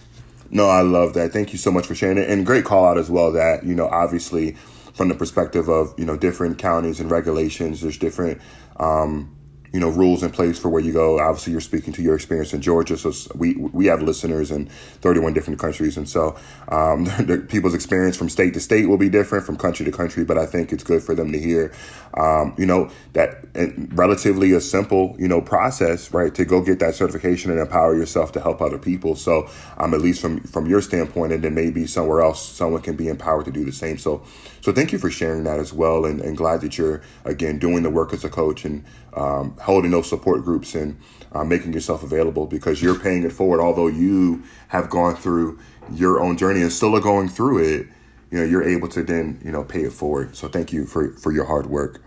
No, 0.50 0.68
I 0.68 0.80
love 0.82 1.14
that. 1.14 1.32
Thank 1.32 1.52
you 1.52 1.58
so 1.58 1.70
much 1.70 1.86
for 1.86 1.94
sharing 1.94 2.18
it. 2.18 2.30
And 2.30 2.46
great 2.46 2.64
call 2.64 2.86
out 2.86 2.98
as 2.98 3.10
well 3.10 3.32
that, 3.32 3.64
you 3.64 3.74
know, 3.74 3.88
obviously 3.88 4.52
from 4.94 5.08
the 5.08 5.14
perspective 5.14 5.68
of, 5.68 5.94
you 5.98 6.04
know, 6.06 6.16
different 6.16 6.58
counties 6.58 7.00
and 7.00 7.10
regulations, 7.10 7.82
there's 7.82 7.98
different, 7.98 8.40
um, 8.76 9.35
you 9.76 9.80
know 9.80 9.90
rules 9.90 10.22
in 10.22 10.30
place 10.30 10.58
for 10.58 10.70
where 10.70 10.80
you 10.80 10.90
go. 10.90 11.20
Obviously, 11.20 11.52
you're 11.52 11.60
speaking 11.60 11.92
to 11.92 12.00
your 12.00 12.14
experience 12.14 12.54
in 12.54 12.62
Georgia, 12.62 12.96
so 12.96 13.12
we 13.34 13.56
we 13.56 13.84
have 13.84 14.00
listeners 14.00 14.50
in 14.50 14.68
31 15.02 15.34
different 15.34 15.60
countries, 15.60 15.98
and 15.98 16.08
so 16.08 16.34
um, 16.68 17.04
the, 17.20 17.44
people's 17.46 17.74
experience 17.74 18.16
from 18.16 18.30
state 18.30 18.54
to 18.54 18.60
state 18.60 18.88
will 18.88 18.96
be 18.96 19.10
different, 19.10 19.44
from 19.44 19.58
country 19.58 19.84
to 19.84 19.92
country. 19.92 20.24
But 20.24 20.38
I 20.38 20.46
think 20.46 20.72
it's 20.72 20.82
good 20.82 21.02
for 21.02 21.14
them 21.14 21.30
to 21.30 21.38
hear, 21.38 21.74
um, 22.14 22.54
you 22.56 22.64
know, 22.64 22.90
that 23.12 23.44
relatively 23.92 24.52
a 24.52 24.62
simple 24.62 25.14
you 25.18 25.28
know 25.28 25.42
process, 25.42 26.10
right, 26.10 26.34
to 26.36 26.46
go 26.46 26.62
get 26.62 26.78
that 26.78 26.94
certification 26.94 27.50
and 27.50 27.60
empower 27.60 27.94
yourself 27.94 28.32
to 28.32 28.40
help 28.40 28.62
other 28.62 28.78
people. 28.78 29.14
So 29.14 29.46
um, 29.76 29.92
at 29.92 30.00
least 30.00 30.22
from 30.22 30.40
from 30.40 30.64
your 30.64 30.80
standpoint, 30.80 31.34
and 31.34 31.44
then 31.44 31.54
maybe 31.54 31.86
somewhere 31.86 32.22
else, 32.22 32.42
someone 32.42 32.80
can 32.80 32.96
be 32.96 33.08
empowered 33.08 33.44
to 33.44 33.50
do 33.50 33.62
the 33.62 33.72
same. 33.72 33.98
So 33.98 34.24
so 34.62 34.72
thank 34.72 34.90
you 34.90 34.98
for 34.98 35.10
sharing 35.10 35.44
that 35.44 35.60
as 35.60 35.74
well, 35.74 36.06
and, 36.06 36.22
and 36.22 36.34
glad 36.34 36.62
that 36.62 36.78
you're 36.78 37.02
again 37.26 37.58
doing 37.58 37.82
the 37.82 37.90
work 37.90 38.14
as 38.14 38.24
a 38.24 38.30
coach 38.30 38.64
and 38.64 38.82
um, 39.16 39.56
holding 39.60 39.90
those 39.90 40.08
support 40.08 40.44
groups 40.44 40.74
and 40.74 40.98
uh, 41.32 41.44
making 41.44 41.72
yourself 41.72 42.02
available 42.02 42.46
because 42.46 42.82
you're 42.82 42.98
paying 42.98 43.24
it 43.24 43.32
forward. 43.32 43.60
Although 43.60 43.88
you 43.88 44.42
have 44.68 44.90
gone 44.90 45.16
through 45.16 45.58
your 45.92 46.20
own 46.20 46.36
journey 46.36 46.62
and 46.62 46.72
still 46.72 46.94
are 46.96 47.00
going 47.00 47.28
through 47.28 47.58
it, 47.58 47.86
you 48.30 48.38
know 48.38 48.44
you're 48.44 48.62
able 48.62 48.88
to 48.88 49.02
then 49.02 49.40
you 49.44 49.50
know 49.50 49.64
pay 49.64 49.82
it 49.82 49.92
forward. 49.92 50.36
So 50.36 50.48
thank 50.48 50.72
you 50.72 50.86
for 50.86 51.12
for 51.12 51.32
your 51.32 51.46
hard 51.46 51.66
work. 51.66 52.02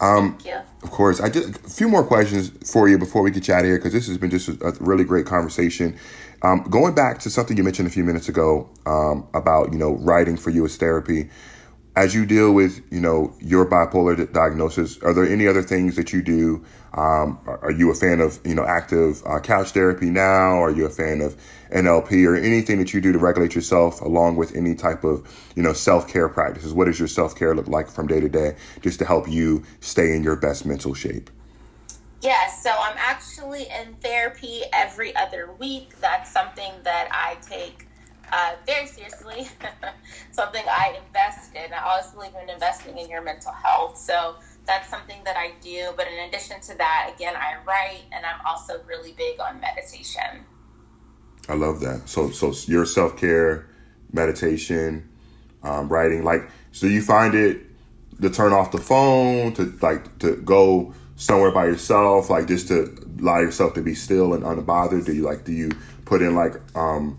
Um, 0.00 0.32
Thank 0.32 0.46
you. 0.46 0.60
Of 0.82 0.90
course, 0.90 1.20
I 1.20 1.28
did 1.28 1.56
a 1.56 1.58
few 1.68 1.88
more 1.88 2.04
questions 2.04 2.50
for 2.70 2.88
you 2.88 2.98
before 2.98 3.22
we 3.22 3.30
get 3.30 3.48
you 3.48 3.54
out 3.54 3.60
of 3.60 3.66
here 3.66 3.78
because 3.78 3.92
this 3.92 4.06
has 4.08 4.18
been 4.18 4.30
just 4.30 4.48
a, 4.48 4.66
a 4.66 4.72
really 4.80 5.04
great 5.04 5.24
conversation. 5.26 5.96
Um, 6.42 6.64
going 6.64 6.94
back 6.94 7.20
to 7.20 7.30
something 7.30 7.56
you 7.56 7.62
mentioned 7.64 7.88
a 7.88 7.90
few 7.90 8.04
minutes 8.04 8.28
ago 8.28 8.68
um, 8.86 9.26
about 9.32 9.72
you 9.72 9.78
know 9.78 9.94
writing 9.94 10.36
for 10.36 10.50
you 10.50 10.64
as 10.64 10.76
therapy 10.76 11.30
as 11.96 12.14
you 12.14 12.26
deal 12.26 12.52
with 12.52 12.82
you 12.90 13.00
know 13.00 13.34
your 13.40 13.64
bipolar 13.66 14.32
diagnosis 14.32 14.98
are 15.02 15.14
there 15.14 15.24
any 15.24 15.46
other 15.46 15.62
things 15.62 15.96
that 15.96 16.12
you 16.12 16.22
do? 16.22 16.64
Um, 16.94 17.40
are 17.46 17.72
you 17.72 17.90
a 17.90 17.94
fan 17.94 18.20
of 18.20 18.38
you 18.44 18.54
know 18.54 18.64
active 18.64 19.22
uh, 19.26 19.40
couch 19.40 19.70
therapy 19.70 20.10
now? 20.10 20.62
Are 20.62 20.70
you 20.70 20.86
a 20.86 20.90
fan 20.90 21.20
of 21.20 21.36
nlp 21.70 22.26
or 22.26 22.36
anything 22.36 22.78
that 22.78 22.94
you 22.94 23.00
do 23.00 23.12
to 23.12 23.18
regulate 23.18 23.54
yourself 23.54 24.00
along 24.00 24.36
with 24.36 24.54
any 24.54 24.74
type 24.74 25.02
of 25.02 25.26
you 25.56 25.62
know 25.62 25.72
self-care 25.72 26.28
practices? 26.28 26.72
What 26.72 26.86
does 26.86 26.98
your 26.98 27.08
self-care 27.08 27.54
look 27.54 27.68
like 27.68 27.88
from 27.88 28.06
day 28.06 28.20
to 28.20 28.28
day 28.28 28.56
just 28.80 28.98
to 29.00 29.04
help 29.04 29.28
you 29.28 29.62
stay 29.80 30.14
in 30.14 30.22
your 30.22 30.36
best 30.36 30.66
mental 30.66 30.94
shape? 30.94 31.30
Yes, 32.20 32.62
so 32.62 32.70
I'm 32.70 32.96
actually 32.96 33.66
in 33.68 33.94
therapy 33.96 34.62
every 34.72 35.14
other 35.14 35.50
week. 35.58 35.90
That's 36.00 36.32
something 36.32 36.72
that 36.82 37.08
I 37.12 37.36
take 37.46 37.86
uh, 38.34 38.56
very 38.66 38.86
seriously, 38.86 39.46
something 40.32 40.64
I 40.68 40.98
invest 41.06 41.54
in. 41.54 41.72
I 41.72 41.84
always 41.84 42.06
believe 42.06 42.32
in 42.42 42.50
investing 42.50 42.98
in 42.98 43.08
your 43.08 43.22
mental 43.22 43.52
health. 43.52 43.96
So 43.96 44.34
that's 44.66 44.88
something 44.90 45.22
that 45.24 45.36
I 45.36 45.52
do. 45.62 45.92
But 45.96 46.08
in 46.08 46.28
addition 46.28 46.60
to 46.62 46.76
that, 46.78 47.12
again, 47.14 47.36
I 47.36 47.62
write 47.64 48.02
and 48.10 48.26
I'm 48.26 48.44
also 48.44 48.80
really 48.88 49.12
big 49.12 49.38
on 49.38 49.60
meditation. 49.60 50.44
I 51.48 51.54
love 51.54 51.78
that. 51.80 52.08
So, 52.08 52.30
so 52.30 52.52
your 52.68 52.86
self 52.86 53.16
care, 53.16 53.68
meditation, 54.12 55.08
um, 55.62 55.88
writing, 55.88 56.24
like, 56.24 56.50
so 56.72 56.86
you 56.86 57.02
find 57.02 57.36
it 57.36 57.60
to 58.20 58.30
turn 58.30 58.52
off 58.52 58.72
the 58.72 58.78
phone, 58.78 59.52
to 59.54 59.72
like 59.80 60.18
to 60.18 60.36
go 60.36 60.92
somewhere 61.14 61.52
by 61.52 61.66
yourself, 61.66 62.30
like 62.30 62.48
just 62.48 62.66
to 62.68 62.98
allow 63.20 63.38
yourself 63.38 63.74
to 63.74 63.82
be 63.82 63.94
still 63.94 64.34
and 64.34 64.42
unbothered. 64.42 65.06
Do 65.06 65.14
you 65.14 65.22
like? 65.22 65.44
Do 65.44 65.52
you 65.52 65.70
put 66.04 66.20
in 66.20 66.34
like 66.34 66.54
um, 66.74 67.18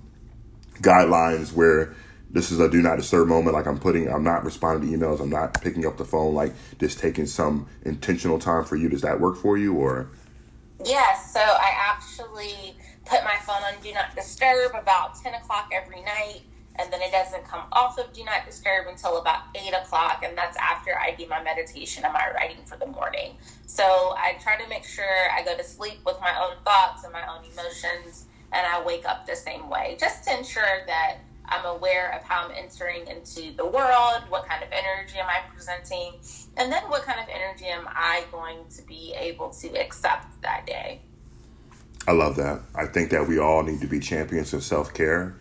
guidelines 0.81 1.53
where 1.53 1.95
this 2.35 2.51
is 2.51 2.59
a 2.59 2.69
do 2.69 2.81
not 2.81 2.97
disturb 2.97 3.27
moment. 3.29 3.55
Like 3.55 3.65
I'm 3.65 3.79
putting, 3.79 4.09
I'm 4.09 4.23
not 4.23 4.43
responding 4.43 4.91
to 4.91 4.97
emails. 4.97 5.21
I'm 5.21 5.29
not 5.29 5.61
picking 5.61 5.85
up 5.85 5.97
the 5.97 6.05
phone. 6.05 6.35
Like 6.35 6.53
just 6.79 6.99
taking 6.99 7.25
some 7.25 7.67
intentional 7.83 8.39
time 8.39 8.65
for 8.65 8.75
you. 8.75 8.89
Does 8.89 9.01
that 9.01 9.19
work 9.19 9.37
for 9.37 9.57
you 9.57 9.73
or? 9.73 10.09
Yes. 10.83 11.33
So 11.33 11.39
I 11.39 11.71
actually 11.77 12.75
put 13.05 13.23
my 13.23 13.37
phone 13.45 13.63
on 13.63 13.81
do 13.81 13.93
not 13.93 14.13
disturb 14.15 14.71
about 14.75 15.15
10 15.21 15.33
o'clock 15.35 15.71
every 15.73 16.01
night. 16.01 16.41
And 16.77 16.91
then 16.91 17.01
it 17.01 17.13
doesn't 17.13 17.45
come 17.45 17.63
off 17.71 17.97
of 17.97 18.11
do 18.11 18.25
not 18.25 18.45
disturb 18.45 18.87
until 18.87 19.21
about 19.21 19.43
eight 19.55 19.73
o'clock. 19.73 20.23
And 20.25 20.37
that's 20.37 20.57
after 20.57 20.99
I 20.99 21.15
do 21.17 21.25
my 21.27 21.41
meditation 21.41 22.03
and 22.03 22.11
my 22.11 22.29
writing 22.35 22.65
for 22.65 22.75
the 22.75 22.87
morning. 22.87 23.37
So 23.65 23.83
I 23.83 24.35
try 24.41 24.61
to 24.61 24.67
make 24.67 24.83
sure 24.83 25.31
I 25.33 25.41
go 25.45 25.55
to 25.55 25.63
sleep 25.63 25.99
with 26.05 26.19
my 26.19 26.35
own 26.37 26.57
thoughts 26.65 27.05
and 27.05 27.13
my 27.13 27.25
own 27.33 27.45
emotions 27.45 28.25
and 28.55 28.65
I 28.65 28.83
wake 28.83 29.05
up 29.05 29.25
the 29.25 29.35
same 29.35 29.69
way, 29.69 29.97
just 29.99 30.23
to 30.25 30.37
ensure 30.37 30.85
that 30.87 31.17
I'm 31.47 31.65
aware 31.65 32.11
of 32.13 32.23
how 32.23 32.45
I'm 32.45 32.51
entering 32.51 33.05
into 33.07 33.55
the 33.55 33.65
world, 33.65 34.23
what 34.29 34.47
kind 34.47 34.63
of 34.63 34.69
energy 34.71 35.19
am 35.19 35.27
I 35.27 35.41
presenting, 35.53 36.13
and 36.57 36.71
then 36.71 36.83
what 36.83 37.03
kind 37.03 37.19
of 37.19 37.27
energy 37.29 37.65
am 37.65 37.87
I 37.87 38.23
going 38.31 38.59
to 38.77 38.81
be 38.83 39.13
able 39.17 39.49
to 39.49 39.67
accept 39.79 40.41
that 40.41 40.65
day. 40.65 41.01
I 42.07 42.13
love 42.13 42.35
that. 42.37 42.61
I 42.73 42.85
think 42.85 43.11
that 43.11 43.27
we 43.27 43.39
all 43.39 43.63
need 43.63 43.81
to 43.81 43.87
be 43.87 43.99
champions 43.99 44.53
of 44.53 44.63
self 44.63 44.93
care. 44.93 45.35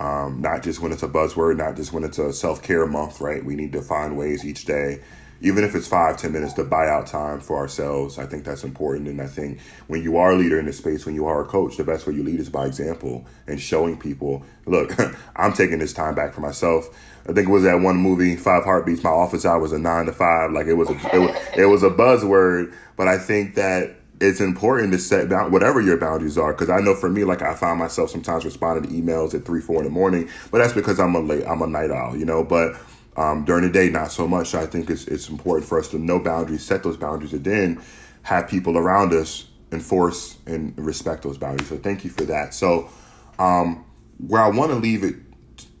Um, 0.00 0.40
not 0.40 0.62
just 0.62 0.80
when 0.80 0.92
it's 0.92 1.02
a 1.02 1.08
buzzword, 1.08 1.58
not 1.58 1.76
just 1.76 1.92
when 1.92 2.04
it's 2.04 2.18
a 2.18 2.32
self 2.32 2.62
care 2.62 2.86
month, 2.86 3.20
right? 3.20 3.44
We 3.44 3.54
need 3.54 3.72
to 3.72 3.82
find 3.82 4.16
ways 4.16 4.44
each 4.44 4.64
day 4.64 5.00
even 5.42 5.64
if 5.64 5.74
it's 5.74 5.88
five, 5.88 6.16
ten 6.16 6.32
minutes 6.32 6.52
to 6.54 6.64
buy 6.64 6.88
out 6.88 7.06
time 7.06 7.40
for 7.40 7.56
ourselves, 7.56 8.16
I 8.16 8.26
think 8.26 8.44
that's 8.44 8.62
important. 8.62 9.08
And 9.08 9.20
I 9.20 9.26
think 9.26 9.60
when 9.88 10.02
you 10.02 10.16
are 10.16 10.32
a 10.32 10.36
leader 10.36 10.58
in 10.58 10.66
this 10.66 10.78
space, 10.78 11.04
when 11.04 11.16
you 11.16 11.26
are 11.26 11.42
a 11.42 11.44
coach, 11.44 11.76
the 11.76 11.84
best 11.84 12.06
way 12.06 12.14
you 12.14 12.22
lead 12.22 12.38
is 12.38 12.48
by 12.48 12.66
example 12.66 13.26
and 13.48 13.60
showing 13.60 13.98
people, 13.98 14.44
look, 14.66 14.94
I'm 15.36 15.52
taking 15.52 15.80
this 15.80 15.92
time 15.92 16.14
back 16.14 16.32
for 16.32 16.40
myself. 16.40 16.88
I 17.28 17.32
think 17.32 17.48
it 17.48 17.50
was 17.50 17.64
that 17.64 17.80
one 17.80 17.96
movie, 17.96 18.36
Five 18.36 18.64
Heartbeats. 18.64 19.02
My 19.02 19.10
office 19.10 19.44
hours 19.44 19.72
are 19.72 19.78
nine 19.78 20.06
to 20.06 20.12
five. 20.12 20.52
Like 20.52 20.66
it 20.66 20.74
was 20.74 20.90
a 20.90 21.14
it 21.14 21.18
was, 21.18 21.36
it 21.56 21.66
was 21.66 21.82
a 21.82 21.90
buzzword, 21.90 22.72
but 22.96 23.08
I 23.08 23.18
think 23.18 23.56
that 23.56 23.96
it's 24.20 24.40
important 24.40 24.92
to 24.92 24.98
set 24.98 25.28
down 25.28 25.50
whatever 25.50 25.80
your 25.80 25.96
boundaries 25.96 26.38
are. 26.38 26.52
Because 26.52 26.70
I 26.70 26.78
know 26.78 26.94
for 26.94 27.08
me, 27.08 27.24
like 27.24 27.42
I 27.42 27.54
find 27.54 27.78
myself 27.78 28.10
sometimes 28.10 28.44
responding 28.44 28.88
to 28.88 28.96
emails 28.96 29.34
at 29.34 29.44
three, 29.44 29.60
four 29.60 29.78
in 29.78 29.84
the 29.84 29.90
morning, 29.90 30.28
but 30.52 30.58
that's 30.58 30.72
because 30.72 31.00
I'm 31.00 31.14
a 31.16 31.20
late, 31.20 31.44
I'm 31.46 31.62
a 31.62 31.66
night 31.66 31.90
owl, 31.90 32.16
you 32.16 32.24
know. 32.24 32.44
But 32.44 32.76
um, 33.16 33.44
during 33.44 33.64
the 33.64 33.70
day, 33.70 33.90
not 33.90 34.10
so 34.10 34.26
much. 34.26 34.48
So 34.48 34.60
I 34.60 34.66
think 34.66 34.90
it's 34.90 35.06
it's 35.06 35.28
important 35.28 35.68
for 35.68 35.78
us 35.78 35.88
to 35.88 35.98
know 35.98 36.18
boundaries, 36.18 36.64
set 36.64 36.82
those 36.82 36.96
boundaries, 36.96 37.32
and 37.32 37.44
then 37.44 37.82
have 38.22 38.48
people 38.48 38.78
around 38.78 39.12
us 39.12 39.48
enforce 39.72 40.38
and 40.46 40.76
respect 40.78 41.22
those 41.22 41.38
boundaries. 41.38 41.68
So 41.68 41.76
thank 41.76 42.04
you 42.04 42.10
for 42.10 42.24
that. 42.24 42.54
So 42.54 42.90
um, 43.38 43.84
where 44.18 44.42
I 44.42 44.48
want 44.48 44.70
to 44.70 44.76
leave 44.76 45.02
it 45.02 45.16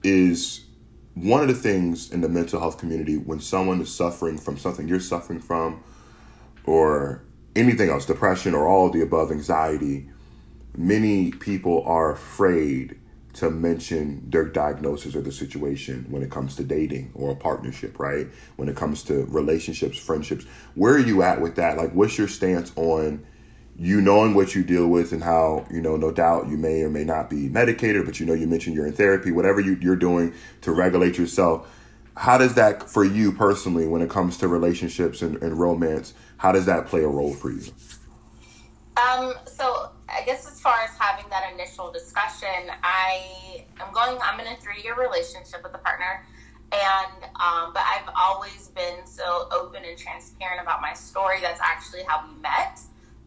is 0.02 0.64
one 1.14 1.42
of 1.42 1.48
the 1.48 1.54
things 1.54 2.10
in 2.10 2.22
the 2.22 2.28
mental 2.28 2.58
health 2.58 2.78
community 2.78 3.16
when 3.16 3.38
someone 3.38 3.80
is 3.80 3.94
suffering 3.94 4.38
from 4.38 4.56
something 4.56 4.88
you're 4.88 5.00
suffering 5.00 5.40
from, 5.40 5.82
or 6.64 7.22
anything 7.54 7.90
else, 7.90 8.06
depression 8.06 8.54
or 8.54 8.66
all 8.66 8.90
the 8.90 9.02
above, 9.02 9.30
anxiety. 9.30 10.08
Many 10.76 11.32
people 11.32 11.82
are 11.84 12.12
afraid 12.12 12.98
to 13.34 13.50
mention 13.50 14.22
their 14.28 14.44
diagnosis 14.44 15.16
or 15.16 15.22
the 15.22 15.32
situation 15.32 16.04
when 16.10 16.22
it 16.22 16.30
comes 16.30 16.54
to 16.56 16.64
dating 16.64 17.10
or 17.14 17.30
a 17.30 17.36
partnership, 17.36 17.98
right? 17.98 18.28
When 18.56 18.68
it 18.68 18.76
comes 18.76 19.02
to 19.04 19.24
relationships, 19.26 19.98
friendships. 19.98 20.44
Where 20.74 20.94
are 20.94 20.98
you 20.98 21.22
at 21.22 21.40
with 21.40 21.56
that? 21.56 21.78
Like, 21.78 21.92
what's 21.92 22.18
your 22.18 22.28
stance 22.28 22.72
on 22.76 23.24
you 23.78 24.02
knowing 24.02 24.34
what 24.34 24.54
you 24.54 24.62
deal 24.62 24.86
with 24.86 25.12
and 25.12 25.22
how, 25.22 25.66
you 25.70 25.80
know, 25.80 25.96
no 25.96 26.12
doubt 26.12 26.48
you 26.48 26.58
may 26.58 26.82
or 26.82 26.90
may 26.90 27.04
not 27.04 27.30
be 27.30 27.48
medicated, 27.48 28.04
but 28.04 28.20
you 28.20 28.26
know, 28.26 28.34
you 28.34 28.46
mentioned 28.46 28.76
you're 28.76 28.86
in 28.86 28.92
therapy, 28.92 29.32
whatever 29.32 29.60
you, 29.60 29.78
you're 29.80 29.96
doing 29.96 30.34
to 30.60 30.72
regulate 30.72 31.16
yourself. 31.16 31.68
How 32.14 32.36
does 32.36 32.54
that, 32.54 32.82
for 32.90 33.02
you 33.02 33.32
personally, 33.32 33.86
when 33.86 34.02
it 34.02 34.10
comes 34.10 34.36
to 34.38 34.48
relationships 34.48 35.22
and, 35.22 35.42
and 35.42 35.58
romance, 35.58 36.12
how 36.36 36.52
does 36.52 36.66
that 36.66 36.86
play 36.86 37.02
a 37.02 37.08
role 37.08 37.32
for 37.32 37.50
you? 37.50 37.72
Um, 39.02 39.32
so 39.46 39.90
I 40.12 40.22
guess 40.24 40.46
as 40.46 40.60
far 40.60 40.78
as 40.82 40.90
having 40.98 41.28
that 41.30 41.52
initial 41.54 41.90
discussion, 41.90 42.70
I 42.82 43.64
am 43.80 43.92
going. 43.94 44.18
I'm 44.22 44.38
in 44.40 44.46
a 44.46 44.56
three 44.56 44.82
year 44.82 44.94
relationship 44.94 45.62
with 45.62 45.74
a 45.74 45.78
partner, 45.78 46.24
And 46.72 47.24
um, 47.40 47.72
but 47.72 47.82
I've 47.84 48.08
always 48.16 48.68
been 48.74 49.06
so 49.06 49.48
open 49.50 49.82
and 49.84 49.96
transparent 49.96 50.60
about 50.62 50.80
my 50.82 50.92
story. 50.94 51.40
That's 51.40 51.60
actually 51.60 52.02
how 52.06 52.26
we 52.26 52.40
met. 52.40 52.80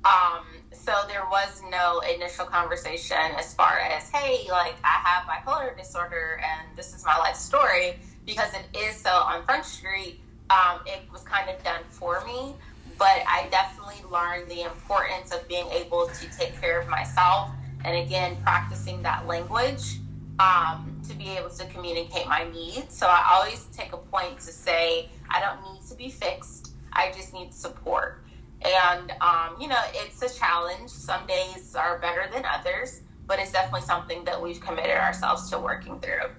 Um, 0.06 0.46
so 0.72 0.94
there 1.08 1.26
was 1.32 1.64
no 1.72 2.00
initial 2.02 2.46
conversation 2.46 3.18
as 3.38 3.56
far 3.56 3.80
as, 3.80 4.10
hey, 4.12 4.48
like 4.52 4.76
I 4.84 5.02
have 5.04 5.26
bipolar 5.28 5.76
disorder 5.76 6.40
and 6.44 6.78
this 6.78 6.94
is 6.94 7.04
my 7.04 7.18
life 7.18 7.36
story 7.36 7.98
because 8.26 8.52
it 8.54 8.78
is 8.78 8.96
so 8.96 9.10
on 9.10 9.44
Front 9.46 9.66
Street. 9.66 10.20
Um, 10.52 10.82
it 10.86 11.02
was 11.12 11.24
kind 11.24 11.50
of 11.50 11.64
done 11.64 11.82
for 11.90 12.24
me, 12.24 12.54
but 12.98 13.24
I 13.28 13.48
definitely 13.52 14.04
learned 14.12 14.50
the 14.50 14.62
importance 14.62 15.34
of 15.34 15.48
being 15.48 15.68
able 15.72 16.08
to 16.08 16.38
take 16.38 16.60
care 16.60 16.80
of 16.80 16.88
myself 16.88 17.52
and 17.84 17.98
again 17.98 18.38
practicing 18.44 19.02
that 19.04 19.28
language 19.28 20.00
um, 20.40 21.02
to 21.08 21.16
be 21.16 21.30
able 21.30 21.50
to 21.50 21.66
communicate 21.68 22.28
my 22.28 22.50
needs. 22.52 22.96
So 22.96 23.08
I 23.08 23.36
always 23.36 23.66
take 23.74 23.94
a 23.94 23.98
point 23.98 24.40
to 24.40 24.52
say 24.52 25.10
I 25.30 25.40
don't 25.40 25.74
need 25.74 25.88
to 25.90 25.96
be 25.96 26.10
fixed. 26.10 26.72
I 26.94 27.12
just 27.12 27.34
need 27.34 27.54
support. 27.54 28.24
And, 28.62 29.12
um, 29.22 29.58
you 29.60 29.68
know, 29.68 29.80
it's 29.94 30.22
a 30.22 30.40
challenge. 30.40 30.90
Some 30.90 31.28
days 31.28 31.76
are 31.76 32.00
better 32.00 32.26
than 32.34 32.44
others, 32.46 33.02
but 33.28 33.38
it's 33.38 33.52
definitely 33.52 33.82
something 33.82 34.24
that 34.26 34.42
we've 34.42 34.60
committed 34.60 34.98
ourselves 34.98 35.50
to 35.52 35.60
working 35.60 36.00
through. 36.00 36.30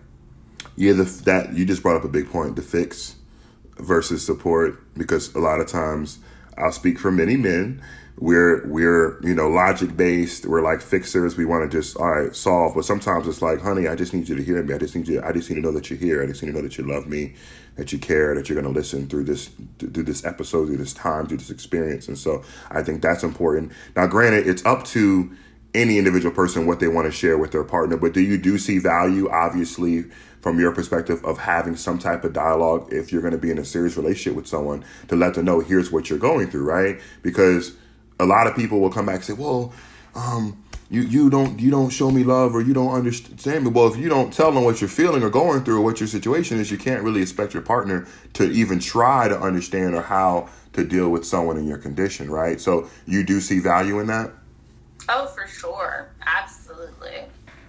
Yeah, 0.76 0.94
the, 0.94 1.04
that 1.24 1.54
you 1.54 1.64
just 1.64 1.82
brought 1.82 1.96
up 1.96 2.04
a 2.04 2.09
big 2.09 2.30
point 2.30 2.57
the 2.57 2.62
fix 2.62 3.16
versus 3.78 4.24
support, 4.24 4.92
because 4.94 5.34
a 5.34 5.38
lot 5.38 5.61
of 5.61 5.68
times 5.68 6.18
I'll 6.57 6.72
speak 6.72 6.98
for 6.98 7.11
many 7.11 7.36
men. 7.36 7.82
We're 8.18 8.66
we're 8.66 9.20
you 9.22 9.34
know 9.34 9.48
logic 9.48 9.94
based. 9.96 10.46
We're 10.46 10.62
like 10.62 10.80
fixers. 10.80 11.36
We 11.36 11.44
want 11.44 11.70
to 11.70 11.78
just 11.78 11.96
all 11.98 12.11
right 12.11 12.34
solve. 12.34 12.74
But 12.74 12.86
sometimes 12.86 13.28
it's 13.28 13.42
like, 13.42 13.61
honey, 13.61 13.88
I 13.88 13.94
just 13.94 14.14
need 14.14 14.28
you 14.28 14.36
to 14.36 14.42
hear 14.42 14.62
me. 14.62 14.74
I 14.74 14.78
just 14.78 14.96
need 14.96 15.07
you. 15.07 15.20
I 15.22 15.32
just 15.32 15.50
need 15.50 15.57
to 15.57 15.62
know 15.62 15.72
that 15.72 15.90
you're 15.90 15.98
here. 15.98 16.22
I 16.22 16.26
just 16.26 16.42
need 16.42 16.50
to 16.50 16.57
know 16.57 16.62
that 16.62 16.78
you 16.78 16.84
love 16.84 17.07
me, 17.07 17.34
that 17.76 17.92
you 17.92 17.98
care, 17.98 18.34
that 18.34 18.48
you're 18.48 18.61
going 18.61 18.72
to 18.72 18.78
listen 18.78 19.07
through 19.07 19.24
this 19.24 19.50
through 19.78 20.04
this 20.04 20.24
episode, 20.24 20.66
through 20.66 20.78
this 20.78 20.94
time, 20.94 21.26
through 21.26 21.38
this 21.38 21.50
experience. 21.50 22.09
And 22.09 22.16
so 22.16 22.42
I 22.70 22.82
think 22.82 23.02
that's 23.02 23.22
important. 23.22 23.72
Now, 23.94 24.07
granted, 24.07 24.46
it's 24.46 24.64
up 24.64 24.84
to 24.86 25.30
any 25.74 25.98
individual 25.98 26.34
person 26.34 26.66
what 26.66 26.80
they 26.80 26.88
want 26.88 27.07
to 27.07 27.12
share 27.12 27.36
with 27.36 27.52
their 27.52 27.64
partner. 27.64 27.96
But 27.96 28.14
do 28.14 28.20
you 28.20 28.38
do 28.38 28.57
see 28.57 28.78
value, 28.78 29.28
obviously, 29.30 30.07
from 30.47 30.61
your 30.61 30.70
perspective 30.70 31.24
of 31.24 31.38
having 31.38 31.74
some 31.74 31.99
type 31.99 32.22
of 32.22 32.32
dialogue 32.32 32.86
if 32.92 33.11
you're 33.11 33.20
going 33.20 33.32
to 33.32 33.38
be 33.38 33.51
in 33.51 33.59
a 33.59 33.64
serious 33.64 33.97
relationship 33.97 34.36
with 34.36 34.47
someone 34.47 34.84
to 35.09 35.16
let 35.16 35.34
them 35.34 35.44
know 35.44 35.59
here's 35.59 35.90
what 35.90 36.09
you're 36.09 36.20
going 36.20 36.49
through, 36.49 36.62
right? 36.62 37.01
Because 37.20 37.72
a 38.20 38.24
lot 38.24 38.47
of 38.47 38.55
people 38.55 38.78
will 38.78 38.92
come 38.92 39.07
back 39.07 39.16
and 39.16 39.24
say, 39.24 39.32
well, 39.32 39.72
um, 40.14 40.62
you 40.88 41.01
you 41.03 41.30
don't 41.30 41.59
you 41.59 41.72
don't 41.72 41.90
show 41.90 42.12
me 42.12 42.22
love 42.22 42.55
or 42.55 42.61
you 42.61 42.72
don't 42.74 42.94
understand 42.94 43.64
me. 43.64 43.72
Well, 43.72 43.88
if 43.88 43.97
you 43.97 44.09
don't 44.09 44.32
tell 44.32 44.53
them 44.53 44.62
what 44.62 44.80
you're 44.80 44.86
feeling 44.86 45.24
or 45.24 45.30
going 45.30 45.64
through 45.64 45.78
or 45.78 45.80
what 45.80 45.99
your 45.99 46.07
situation 46.07 46.61
is, 46.61 46.70
you 46.70 46.78
can't 46.78 47.03
really 47.03 47.22
expect 47.22 47.53
your 47.53 47.64
partner 47.64 48.07
to 48.34 48.49
even 48.49 48.78
try 48.78 49.26
to 49.26 49.36
understand 49.36 49.97
or 49.97 50.03
how 50.03 50.49
to 50.74 50.84
deal 50.84 51.09
with 51.09 51.26
someone 51.26 51.57
in 51.57 51.66
your 51.66 51.78
condition, 51.78 52.30
right? 52.30 52.61
So 52.61 52.88
you 53.05 53.24
do 53.24 53.40
see 53.40 53.59
value 53.59 53.99
in 53.99 54.07
that. 54.07 54.30
Oh, 55.09 55.26
for 55.26 55.49
sure. 55.49 56.09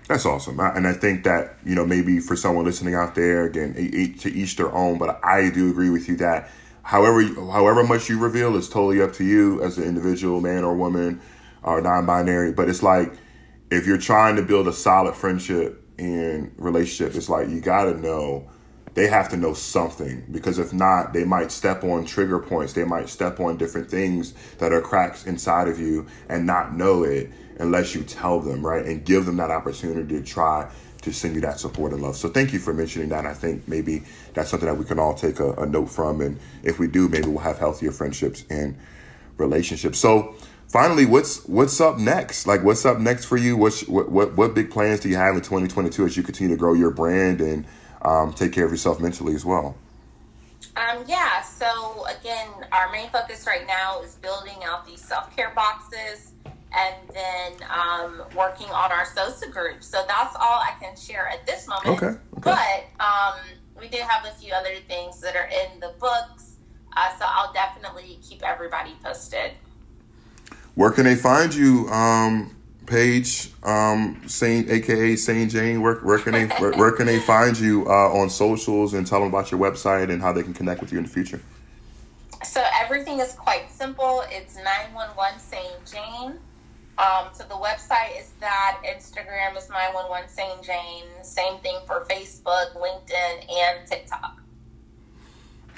That's 0.08 0.26
awesome, 0.26 0.58
and 0.60 0.88
I 0.88 0.94
think 0.94 1.26
that 1.26 1.58
you 1.66 1.76
know 1.76 1.86
maybe 1.86 2.20
for 2.20 2.38
someone 2.38 2.64
listening 2.64 2.96
out 2.96 3.14
there, 3.14 3.46
again, 3.46 3.74
to 3.74 4.30
each 4.30 4.56
their 4.56 4.74
own. 4.74 4.98
But 4.98 5.20
I 5.24 5.50
do 5.50 5.70
agree 5.70 5.90
with 5.90 6.08
you 6.08 6.16
that 6.18 6.50
however 6.84 7.24
however 7.52 7.84
much 7.84 8.08
you 8.08 8.18
reveal 8.18 8.56
is 8.56 8.70
totally 8.70 9.02
up 9.02 9.12
to 9.14 9.26
you 9.26 9.62
as 9.62 9.78
an 9.78 9.84
individual, 9.84 10.40
man 10.40 10.64
or 10.64 10.76
woman, 10.76 11.20
or 11.62 11.82
non-binary. 11.82 12.54
But 12.54 12.70
it's 12.70 12.82
like 12.82 13.14
if 13.70 13.86
you're 13.86 13.98
trying 13.98 14.38
to 14.38 14.44
build 14.44 14.70
a 14.70 14.74
solid 14.74 15.14
friendship 15.14 15.84
and 15.98 16.54
relationship, 16.58 17.14
it's 17.16 17.28
like 17.28 17.50
you 17.50 17.60
got 17.60 17.86
to 17.86 18.00
know 18.00 18.50
they 18.98 19.06
have 19.06 19.30
to 19.30 19.38
know 19.38 19.54
something 19.54 20.26
because 20.32 20.58
if 20.58 20.74
not, 20.74 21.14
they 21.14 21.24
might 21.24 21.52
step 21.52 21.84
on 21.84 22.04
trigger 22.04 22.40
points. 22.40 22.74
They 22.74 22.84
might 22.84 23.10
step 23.10 23.40
on 23.40 23.56
different 23.56 23.92
things 23.92 24.34
that 24.58 24.74
are 24.74 24.82
cracks 24.82 25.28
inside 25.28 25.68
of 25.68 25.80
you 25.80 26.08
and 26.30 26.48
not 26.48 26.74
know 26.74 27.04
it 27.04 27.30
unless 27.60 27.94
you 27.94 28.02
tell 28.02 28.40
them, 28.40 28.66
right? 28.66 28.84
And 28.84 29.06
give 29.06 29.28
them 29.28 29.38
that 29.38 29.52
opportunity 29.52 30.18
to 30.18 30.24
try 30.24 30.72
to 31.04 31.14
send 31.14 31.36
you 31.36 31.42
that 31.42 31.60
support 31.60 31.94
and 31.94 32.02
love. 32.02 32.16
So 32.16 32.28
thank 32.28 32.54
you 32.54 32.58
for 32.58 32.74
mentioning 32.74 33.10
that. 33.10 33.28
I 33.28 33.36
think 33.36 33.68
maybe 33.68 34.02
that's 34.34 34.50
something 34.50 34.68
that 34.68 34.80
we 34.80 34.84
can 34.84 34.98
all 34.98 35.14
take 35.14 35.40
a, 35.40 35.54
a 35.54 35.68
note 35.68 35.92
from. 35.92 36.20
And 36.20 36.40
if 36.64 36.80
we 36.80 36.88
do, 36.88 37.08
maybe 37.08 37.28
we'll 37.28 37.38
have 37.38 37.60
healthier 37.60 37.92
friendships 37.92 38.46
and 38.50 38.76
relationships. 39.38 40.00
So 40.00 40.34
finally, 40.70 41.06
what's 41.06 41.46
what's 41.46 41.80
up 41.80 42.00
next? 42.00 42.48
Like, 42.48 42.64
what's 42.64 42.84
up 42.84 42.98
next 42.98 43.26
for 43.26 43.38
you? 43.38 43.58
What's, 43.58 43.88
what 43.88 44.10
what 44.10 44.36
what 44.36 44.56
big 44.56 44.72
plans 44.72 45.02
do 45.02 45.10
you 45.10 45.18
have 45.18 45.36
in 45.36 45.42
2022 45.42 46.04
as 46.04 46.18
you 46.18 46.24
continue 46.24 46.56
to 46.56 46.60
grow 46.60 46.74
your 46.74 46.90
brand 46.90 47.42
and 47.42 47.68
um, 48.08 48.34
take 48.34 48.54
care 48.54 48.66
of 48.66 48.72
yourself 48.72 49.00
mentally 49.00 49.36
as 49.36 49.44
well? 49.44 49.76
Um, 50.76 51.04
yeah. 51.08 51.42
So 51.42 52.06
again, 52.20 52.50
our 52.72 52.92
main 52.92 53.10
focus 53.10 53.46
right 53.46 53.66
now 53.68 54.02
is 54.02 54.16
building 54.16 54.64
out 54.64 54.86
these 54.86 55.02
self 55.02 55.36
care 55.36 55.52
boxes 55.56 56.32
and 56.76 56.96
then 57.14 57.54
um, 57.70 58.24
working 58.36 58.68
on 58.68 58.92
our 58.92 59.06
SOSA 59.06 59.52
group. 59.52 59.84
So 59.84 60.04
that's 60.08 60.36
all 60.36 60.62
I 60.62 60.74
can 60.80 60.96
share 60.96 61.28
at 61.28 61.46
this 61.46 61.68
moment. 61.68 62.02
Okay. 62.02 62.06
okay. 62.08 62.20
But 62.42 63.04
um, 63.04 63.40
we 63.80 63.88
do 63.88 63.98
have 64.08 64.26
a 64.26 64.36
few 64.36 64.54
other 64.54 64.76
things 64.88 65.20
that 65.22 65.36
are 65.36 65.48
in 65.48 65.80
the 65.80 65.94
books. 66.00 66.56
Uh, 66.96 67.10
so 67.18 67.26
I'll 67.28 67.54
definitely 67.54 68.20
keep 68.22 68.44
everybody 68.44 68.96
posted. 69.04 69.52
Where 70.76 70.92
can 70.92 71.06
they 71.06 71.16
find 71.16 71.54
you, 71.54 71.88
um, 71.90 72.56
Paige, 72.88 73.52
um, 73.64 74.22
Sane, 74.28 74.66
aka 74.70 75.16
Sane 75.16 75.50
Jane? 75.50 75.82
Where, 75.82 75.96
where 75.96 76.20
can 76.20 76.32
they 76.34 76.46
where, 76.46 76.72
where 76.74 76.92
can 76.92 77.06
they 77.06 77.20
find 77.20 77.58
you 77.60 77.86
uh, 77.86 78.12
on 78.14 78.30
socials 78.30 78.94
and 78.94 79.06
tell 79.06 79.20
them 79.20 79.30
about 79.30 79.52
your 79.52 79.60
website 79.60 80.10
and 80.10 80.22
how 80.22 80.34
they 80.34 80.42
can 80.42 80.54
connect 80.54 80.82
with 80.82 80.92
you 80.92 80.98
in 80.98 81.04
the 81.04 81.10
future? 81.10 81.42
So 82.44 82.64
everything 82.80 83.20
is 83.20 83.34
quite 83.34 83.70
simple. 83.70 84.24
It's 84.30 84.56
911 84.56 85.40
Sane 85.40 85.62
Jane. 85.86 86.40
Um, 86.98 87.28
so 87.34 87.44
the 87.44 87.56
website 87.56 88.20
is 88.20 88.32
that. 88.40 88.82
Instagram 88.86 89.56
is 89.58 89.70
911 89.70 90.30
Sane 90.30 90.64
Jane. 90.64 91.24
Same 91.24 91.60
thing 91.60 91.78
for 91.86 92.06
Facebook, 92.10 92.74
LinkedIn, 92.74 93.52
and 93.52 93.88
TikTok. 93.88 94.42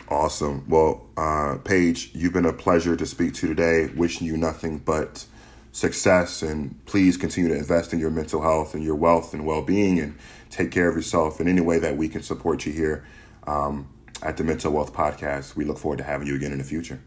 Awesome. 0.08 0.64
Well, 0.68 1.08
uh, 1.18 1.58
Paige, 1.64 2.12
you've 2.14 2.34
been 2.34 2.46
a 2.46 2.54
pleasure 2.54 2.96
to 2.96 3.06
speak 3.06 3.34
to 3.36 3.48
today. 3.48 3.88
Wishing 3.96 4.28
you 4.28 4.38
nothing 4.38 4.78
but 4.80 5.26
success 5.72 6.42
and 6.42 6.84
please 6.86 7.18
continue 7.18 7.50
to 7.50 7.56
invest 7.56 7.94
in 7.94 8.00
your 8.00 8.10
mental 8.10 8.42
health 8.42 8.74
and 8.74 8.84
your 8.84 8.96
wealth 8.96 9.34
and 9.34 9.46
well-being 9.46 10.00
and 10.00 10.18
take 10.50 10.72
care 10.72 10.90
of 10.90 10.96
yourself 10.96 11.40
in 11.40 11.48
any 11.48 11.62
way 11.62 11.80
that 11.80 11.96
we 11.96 12.08
can 12.10 12.24
support 12.24 12.66
you 12.66 12.74
here 12.74 13.06
um, 13.46 13.88
at 14.24 14.36
the 14.38 14.44
Mental 14.44 14.72
Wealth 14.72 14.94
Podcast. 14.94 15.56
We 15.56 15.66
look 15.66 15.78
forward 15.78 15.98
to 15.98 16.04
having 16.04 16.28
you 16.28 16.36
again 16.36 16.52
in 16.52 16.58
the 16.58 16.64
future. 16.64 17.00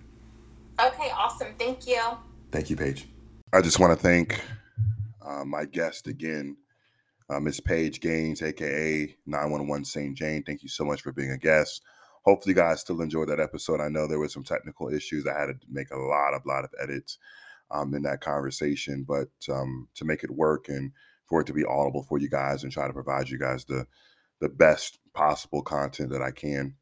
Okay, 0.80 1.10
awesome. 1.10 1.54
Thank 1.58 1.86
you. 1.86 2.00
Thank 2.50 2.70
you, 2.70 2.76
Paige. 2.76 3.08
I 3.52 3.60
just 3.60 3.78
want 3.78 3.96
to 3.96 4.02
thank 4.02 4.40
uh, 5.24 5.44
my 5.44 5.64
guest 5.64 6.06
again, 6.06 6.56
uh, 7.28 7.40
Miss 7.40 7.60
Paige 7.60 8.00
Gaines, 8.00 8.42
aka 8.42 9.14
911 9.26 9.84
Sane 9.84 10.14
Jane. 10.14 10.42
Thank 10.42 10.62
you 10.62 10.68
so 10.68 10.84
much 10.84 11.02
for 11.02 11.12
being 11.12 11.32
a 11.32 11.38
guest. 11.38 11.82
Hopefully, 12.24 12.54
you 12.54 12.60
guys 12.60 12.80
still 12.80 13.00
enjoyed 13.00 13.28
that 13.28 13.40
episode. 13.40 13.80
I 13.80 13.88
know 13.88 14.06
there 14.06 14.18
were 14.18 14.28
some 14.28 14.44
technical 14.44 14.88
issues. 14.88 15.26
I 15.26 15.38
had 15.38 15.46
to 15.46 15.56
make 15.68 15.90
a 15.90 15.98
lot 15.98 16.34
of 16.34 16.46
lot 16.46 16.64
of 16.64 16.70
edits 16.80 17.18
um, 17.72 17.94
in 17.94 18.02
that 18.02 18.20
conversation, 18.20 19.04
but 19.06 19.28
um, 19.50 19.88
to 19.94 20.04
make 20.04 20.22
it 20.22 20.30
work 20.30 20.68
and 20.68 20.92
for 21.28 21.40
it 21.40 21.46
to 21.46 21.54
be 21.54 21.64
audible 21.64 22.02
for 22.02 22.18
you 22.18 22.28
guys 22.28 22.62
and 22.62 22.72
try 22.72 22.86
to 22.86 22.92
provide 22.92 23.28
you 23.28 23.38
guys 23.38 23.64
the 23.64 23.86
the 24.40 24.48
best 24.48 24.98
possible 25.14 25.62
content 25.62 26.10
that 26.10 26.22
I 26.22 26.32
can. 26.32 26.74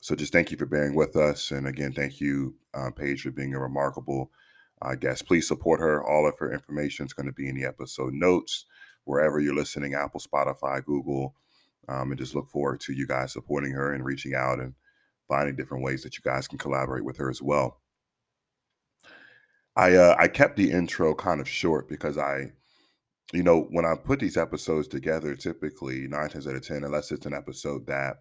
So 0.00 0.14
just 0.14 0.32
thank 0.32 0.50
you 0.50 0.56
for 0.56 0.66
bearing 0.66 0.94
with 0.94 1.14
us, 1.16 1.50
and 1.50 1.66
again, 1.66 1.92
thank 1.92 2.20
you, 2.20 2.56
uh, 2.74 2.90
Paige, 2.90 3.22
for 3.22 3.30
being 3.30 3.54
a 3.54 3.60
remarkable 3.60 4.30
uh, 4.82 4.94
guest. 4.94 5.26
Please 5.26 5.46
support 5.46 5.80
her. 5.80 6.02
All 6.02 6.26
of 6.28 6.38
her 6.38 6.52
information 6.52 7.06
is 7.06 7.12
going 7.12 7.26
to 7.26 7.32
be 7.32 7.48
in 7.48 7.56
the 7.56 7.66
episode 7.66 8.14
notes, 8.14 8.66
wherever 9.04 9.40
you're 9.40 9.54
listening 9.54 9.94
Apple, 9.94 10.20
Spotify, 10.20 10.84
Google. 10.84 11.34
Um, 11.88 12.10
and 12.10 12.18
just 12.18 12.34
look 12.34 12.48
forward 12.50 12.80
to 12.80 12.92
you 12.92 13.06
guys 13.06 13.32
supporting 13.32 13.72
her 13.72 13.92
and 13.92 14.04
reaching 14.04 14.34
out 14.34 14.58
and 14.58 14.74
finding 15.28 15.54
different 15.56 15.84
ways 15.84 16.02
that 16.02 16.16
you 16.16 16.22
guys 16.24 16.48
can 16.48 16.58
collaborate 16.58 17.04
with 17.04 17.16
her 17.18 17.30
as 17.30 17.40
well. 17.40 17.80
I 19.76 19.94
uh, 19.94 20.16
I 20.18 20.28
kept 20.28 20.56
the 20.56 20.70
intro 20.70 21.14
kind 21.14 21.40
of 21.40 21.48
short 21.48 21.88
because 21.88 22.16
I, 22.16 22.52
you 23.32 23.42
know, 23.42 23.68
when 23.70 23.84
I 23.84 23.94
put 23.94 24.20
these 24.20 24.36
episodes 24.36 24.88
together, 24.88 25.34
typically 25.34 26.08
nine 26.08 26.30
times 26.30 26.46
out 26.46 26.56
of 26.56 26.66
ten, 26.66 26.84
unless 26.84 27.12
it's 27.12 27.26
an 27.26 27.34
episode 27.34 27.86
that 27.86 28.16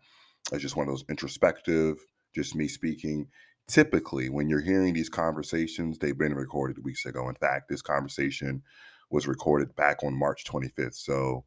is 0.51 0.61
just 0.61 0.75
one 0.75 0.87
of 0.87 0.93
those 0.93 1.05
introspective, 1.09 1.97
just 2.33 2.55
me 2.55 2.67
speaking, 2.67 3.27
typically 3.67 4.29
when 4.29 4.49
you're 4.49 4.61
hearing 4.61 4.93
these 4.93 5.09
conversations, 5.09 5.97
they've 5.97 6.17
been 6.17 6.35
recorded 6.35 6.83
weeks 6.83 7.05
ago. 7.05 7.29
In 7.29 7.35
fact, 7.35 7.69
this 7.69 7.81
conversation 7.81 8.61
was 9.09 9.27
recorded 9.27 9.75
back 9.75 10.03
on 10.03 10.17
March 10.17 10.43
25th. 10.45 10.95
So 10.95 11.45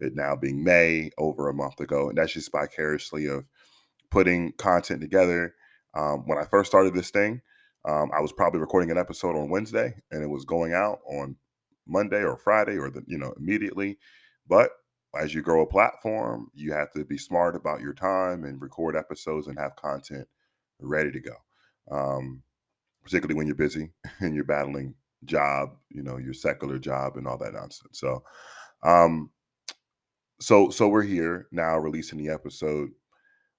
it 0.00 0.14
now 0.14 0.34
being 0.34 0.64
May 0.64 1.10
over 1.18 1.48
a 1.48 1.54
month 1.54 1.80
ago. 1.80 2.08
And 2.08 2.18
that's 2.18 2.32
just 2.32 2.52
vicariously 2.52 3.26
of 3.26 3.44
putting 4.10 4.52
content 4.52 5.00
together. 5.00 5.54
Um, 5.94 6.26
when 6.26 6.38
I 6.38 6.44
first 6.44 6.70
started 6.70 6.94
this 6.94 7.10
thing, 7.10 7.42
um, 7.84 8.10
I 8.16 8.20
was 8.20 8.32
probably 8.32 8.60
recording 8.60 8.90
an 8.90 8.98
episode 8.98 9.36
on 9.36 9.50
Wednesday 9.50 9.94
and 10.10 10.22
it 10.22 10.28
was 10.28 10.44
going 10.44 10.72
out 10.72 11.00
on 11.06 11.36
Monday 11.86 12.22
or 12.22 12.36
Friday 12.36 12.76
or 12.76 12.90
the, 12.90 13.02
you 13.06 13.18
know, 13.18 13.34
immediately. 13.38 13.98
But 14.46 14.70
as 15.20 15.34
you 15.34 15.42
grow 15.42 15.62
a 15.62 15.66
platform, 15.66 16.48
you 16.54 16.72
have 16.72 16.92
to 16.92 17.04
be 17.04 17.18
smart 17.18 17.56
about 17.56 17.80
your 17.80 17.92
time 17.92 18.44
and 18.44 18.60
record 18.60 18.96
episodes 18.96 19.46
and 19.46 19.58
have 19.58 19.76
content 19.76 20.28
ready 20.80 21.10
to 21.10 21.20
go. 21.20 21.34
Um, 21.90 22.42
particularly 23.02 23.34
when 23.34 23.46
you're 23.46 23.56
busy 23.56 23.90
and 24.20 24.34
you're 24.34 24.44
battling 24.44 24.94
job, 25.24 25.76
you 25.90 26.02
know, 26.02 26.18
your 26.18 26.34
secular 26.34 26.78
job 26.78 27.16
and 27.16 27.26
all 27.26 27.38
that 27.38 27.54
nonsense. 27.54 27.98
So, 27.98 28.22
um, 28.82 29.30
so 30.40 30.70
so 30.70 30.88
we're 30.88 31.02
here 31.02 31.46
now 31.52 31.78
releasing 31.78 32.18
the 32.18 32.32
episode, 32.32 32.90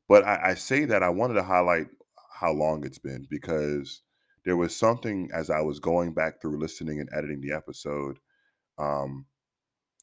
but 0.10 0.26
I, 0.26 0.50
I 0.50 0.54
say 0.56 0.84
that 0.86 1.02
I 1.02 1.10
wanted 1.10 1.36
to 1.36 1.44
highlight 1.44 1.88
how 2.34 2.52
long 2.52 2.86
it's 2.86 2.98
been 2.98 3.26
because 3.30 4.02
there 4.46 4.58
was 4.58 4.76
something 4.76 5.30
as 5.34 5.50
I 5.50 5.62
was 5.62 5.80
going 5.80 6.14
back 6.14 6.42
through 6.42 6.60
listening 6.60 7.00
and 7.00 7.10
editing 7.14 7.42
the 7.42 7.54
episode 7.54 8.20
um, 8.78 9.26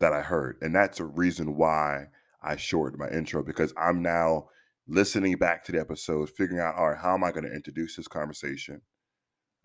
that 0.01 0.13
I 0.13 0.23
heard, 0.23 0.57
and 0.61 0.75
that's 0.75 1.01
a 1.01 1.05
reason 1.05 1.57
why 1.57 2.07
I 2.43 2.57
shortened 2.57 3.01
my 3.01 3.09
intro 3.09 3.43
because 3.43 3.75
I'm 3.77 4.03
now 4.03 4.49
listening 4.89 5.37
back 5.37 5.65
to 5.65 5.73
the 5.73 5.81
episode, 5.81 6.31
figuring 6.31 6.61
out, 6.61 6.75
all 6.77 6.91
right, 6.91 6.99
how 6.99 7.15
am 7.15 7.25
I 7.25 7.31
going 7.31 7.45
to 7.45 7.55
introduce 7.55 7.97
this 7.97 8.09
conversation? 8.09 8.81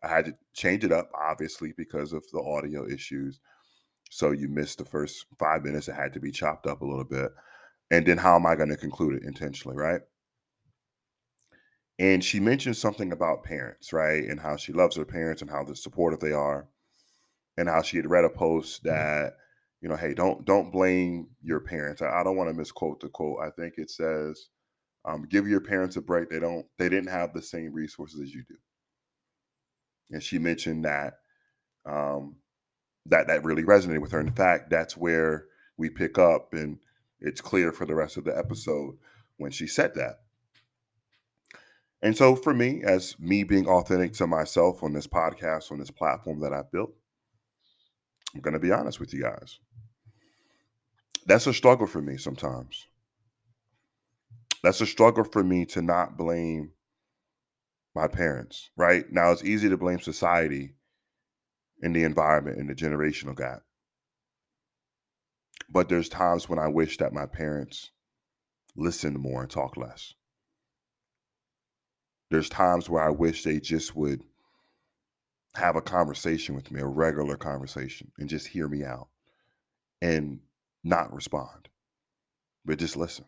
I 0.03 0.09
had 0.09 0.25
to 0.25 0.35
change 0.53 0.83
it 0.83 0.91
up, 0.91 1.09
obviously, 1.15 1.73
because 1.75 2.13
of 2.13 2.23
the 2.31 2.39
audio 2.39 2.87
issues. 2.87 3.39
So 4.11 4.31
you 4.31 4.47
missed 4.47 4.77
the 4.77 4.85
first 4.85 5.25
five 5.39 5.63
minutes. 5.63 5.87
It 5.87 5.95
had 5.95 6.13
to 6.13 6.19
be 6.19 6.31
chopped 6.31 6.67
up 6.67 6.81
a 6.81 6.85
little 6.85 7.05
bit. 7.05 7.31
And 7.89 8.05
then 8.05 8.17
how 8.17 8.35
am 8.35 8.45
I 8.45 8.55
going 8.55 8.69
to 8.69 8.77
conclude 8.77 9.15
it 9.15 9.23
intentionally, 9.23 9.77
right? 9.77 10.01
And 11.97 12.23
she 12.23 12.39
mentioned 12.39 12.75
something 12.75 13.13
about 13.13 13.43
parents, 13.43 13.93
right? 13.93 14.23
And 14.25 14.39
how 14.39 14.57
she 14.57 14.73
loves 14.73 14.97
her 14.97 15.05
parents 15.05 15.41
and 15.41 15.49
how 15.49 15.63
the 15.63 15.75
supportive 15.75 16.19
they 16.19 16.33
are. 16.33 16.67
And 17.57 17.69
how 17.69 17.81
she 17.81 17.97
had 17.97 18.09
read 18.09 18.25
a 18.25 18.29
post 18.29 18.83
mm-hmm. 18.83 18.95
that, 18.95 19.33
you 19.81 19.87
know, 19.87 19.95
hey, 19.95 20.13
don't 20.13 20.45
don't 20.45 20.71
blame 20.71 21.27
your 21.41 21.61
parents. 21.61 22.01
I, 22.01 22.07
I 22.07 22.23
don't 22.23 22.35
want 22.35 22.49
to 22.49 22.53
misquote 22.53 22.99
the 22.99 23.07
quote. 23.07 23.39
I 23.41 23.49
think 23.49 23.75
it 23.77 23.89
says, 23.89 24.49
um, 25.05 25.25
give 25.29 25.47
your 25.47 25.61
parents 25.61 25.95
a 25.95 26.01
break. 26.01 26.29
They 26.29 26.39
don't 26.39 26.65
they 26.77 26.89
didn't 26.89 27.11
have 27.11 27.33
the 27.33 27.41
same 27.41 27.71
resources 27.73 28.19
as 28.19 28.33
you 28.33 28.43
do. 28.47 28.55
And 30.11 30.21
she 30.21 30.37
mentioned 30.37 30.83
that 30.85 31.19
um, 31.85 32.35
that 33.05 33.27
that 33.27 33.43
really 33.43 33.63
resonated 33.63 34.01
with 34.01 34.11
her. 34.11 34.19
In 34.19 34.31
fact, 34.31 34.69
that's 34.69 34.97
where 34.97 35.45
we 35.77 35.89
pick 35.89 36.17
up, 36.17 36.53
and 36.53 36.79
it's 37.19 37.41
clear 37.41 37.71
for 37.71 37.85
the 37.85 37.95
rest 37.95 38.17
of 38.17 38.23
the 38.25 38.37
episode 38.37 38.97
when 39.37 39.51
she 39.51 39.67
said 39.67 39.93
that. 39.95 40.21
And 42.05 42.15
so, 42.15 42.35
for 42.35 42.53
me, 42.53 42.83
as 42.83 43.15
me 43.17 43.43
being 43.43 43.67
authentic 43.67 44.13
to 44.13 44.27
myself 44.27 44.83
on 44.83 44.93
this 44.93 45.07
podcast, 45.07 45.71
on 45.71 45.79
this 45.79 45.89
platform 45.89 46.39
that 46.41 46.53
I've 46.53 46.71
built, 46.71 46.93
I'm 48.35 48.41
going 48.41 48.53
to 48.53 48.59
be 48.59 48.71
honest 48.71 48.99
with 48.99 49.11
you 49.11 49.23
guys. 49.23 49.57
That's 51.25 51.47
a 51.47 51.53
struggle 51.53 51.87
for 51.87 52.03
me 52.03 52.17
sometimes. 52.17 52.85
That's 54.61 54.81
a 54.81 54.85
struggle 54.85 55.23
for 55.23 55.43
me 55.43 55.65
to 55.65 55.81
not 55.81 56.15
blame 56.15 56.73
my 57.95 58.07
parents, 58.07 58.69
right? 58.77 59.11
Now, 59.11 59.31
it's 59.31 59.43
easy 59.43 59.67
to 59.67 59.75
blame 59.75 59.99
society 59.99 60.75
and 61.81 61.95
the 61.95 62.03
environment 62.03 62.59
and 62.59 62.69
the 62.69 62.75
generational 62.75 63.35
gap. 63.35 63.63
But 65.71 65.89
there's 65.89 66.07
times 66.07 66.47
when 66.47 66.59
I 66.59 66.67
wish 66.67 66.99
that 66.99 67.13
my 67.13 67.25
parents 67.25 67.89
listened 68.75 69.17
more 69.17 69.41
and 69.41 69.49
talk 69.49 69.75
less. 69.75 70.13
There's 72.29 72.49
times 72.49 72.89
where 72.89 73.03
I 73.03 73.09
wish 73.09 73.43
they 73.43 73.59
just 73.59 73.95
would 73.95 74.23
have 75.55 75.75
a 75.75 75.81
conversation 75.81 76.55
with 76.55 76.71
me, 76.71 76.81
a 76.81 76.85
regular 76.85 77.37
conversation, 77.37 78.11
and 78.17 78.27
just 78.27 78.47
hear 78.47 78.67
me 78.67 78.83
out 78.83 79.07
and 80.01 80.39
not 80.83 81.13
respond, 81.13 81.69
but 82.65 82.79
just 82.79 82.97
listen. 82.97 83.25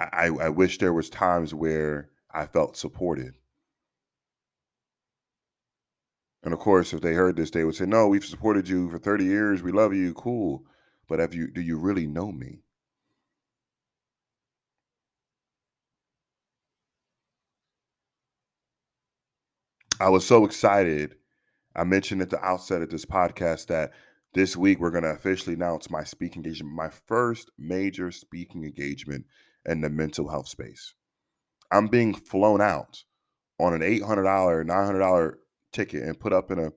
I, 0.00 0.28
I 0.28 0.48
wish 0.48 0.78
there 0.78 0.94
was 0.94 1.10
times 1.10 1.52
where 1.52 2.10
I 2.32 2.46
felt 2.46 2.76
supported 2.76 3.34
and 6.42 6.54
of 6.54 6.60
course, 6.60 6.92
if 6.92 7.00
they 7.02 7.12
heard 7.14 7.36
this, 7.36 7.50
they 7.50 7.64
would 7.64 7.74
say, 7.74 7.84
"No, 7.86 8.08
we've 8.08 8.24
supported 8.24 8.68
you 8.68 8.88
for 8.88 8.98
30 8.98 9.24
years. 9.24 9.62
We 9.62 9.72
love 9.72 9.92
you. 9.94 10.14
Cool." 10.14 10.64
But 11.08 11.18
have 11.18 11.34
you 11.34 11.48
do 11.50 11.60
you 11.60 11.78
really 11.78 12.06
know 12.06 12.32
me? 12.32 12.62
I 20.00 20.08
was 20.08 20.26
so 20.26 20.46
excited. 20.46 21.16
I 21.76 21.84
mentioned 21.84 22.22
at 22.22 22.30
the 22.30 22.42
outset 22.42 22.80
of 22.80 22.88
this 22.88 23.04
podcast 23.04 23.66
that 23.66 23.92
this 24.32 24.56
week 24.56 24.80
we're 24.80 24.90
going 24.90 25.04
to 25.04 25.10
officially 25.10 25.54
announce 25.54 25.90
my 25.90 26.04
speaking 26.04 26.42
engagement, 26.42 26.74
my 26.74 26.88
first 26.88 27.50
major 27.58 28.10
speaking 28.10 28.64
engagement 28.64 29.26
in 29.66 29.82
the 29.82 29.90
mental 29.90 30.28
health 30.28 30.48
space. 30.48 30.94
I'm 31.70 31.86
being 31.88 32.14
flown 32.14 32.62
out 32.62 33.04
on 33.58 33.74
an 33.74 33.82
$800, 33.82 34.66
$900 34.66 35.34
ticket 35.72 36.02
and 36.02 36.18
put 36.18 36.32
up 36.32 36.50
in 36.50 36.58
a 36.58 36.72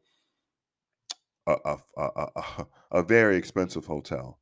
a, 1.46 1.56
a, 1.66 1.78
a, 1.98 2.28
a, 2.36 2.68
a 2.92 3.04
very 3.04 3.36
expensive 3.36 3.86
hotel 3.86 4.40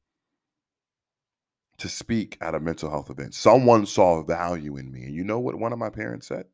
to 1.78 1.90
speak 1.90 2.38
at 2.42 2.54
a 2.54 2.60
mental 2.60 2.90
health 2.92 3.10
event. 3.10 3.34
Someone 3.34 3.88
saw 3.88 4.24
value 4.24 4.78
in 4.78 4.92
me. 4.92 5.04
And 5.04 5.16
you 5.16 5.24
know 5.24 5.40
what 5.40 5.56
one 5.56 5.74
of 5.74 5.80
my 5.80 5.90
parents 5.90 6.28
said? 6.28 6.46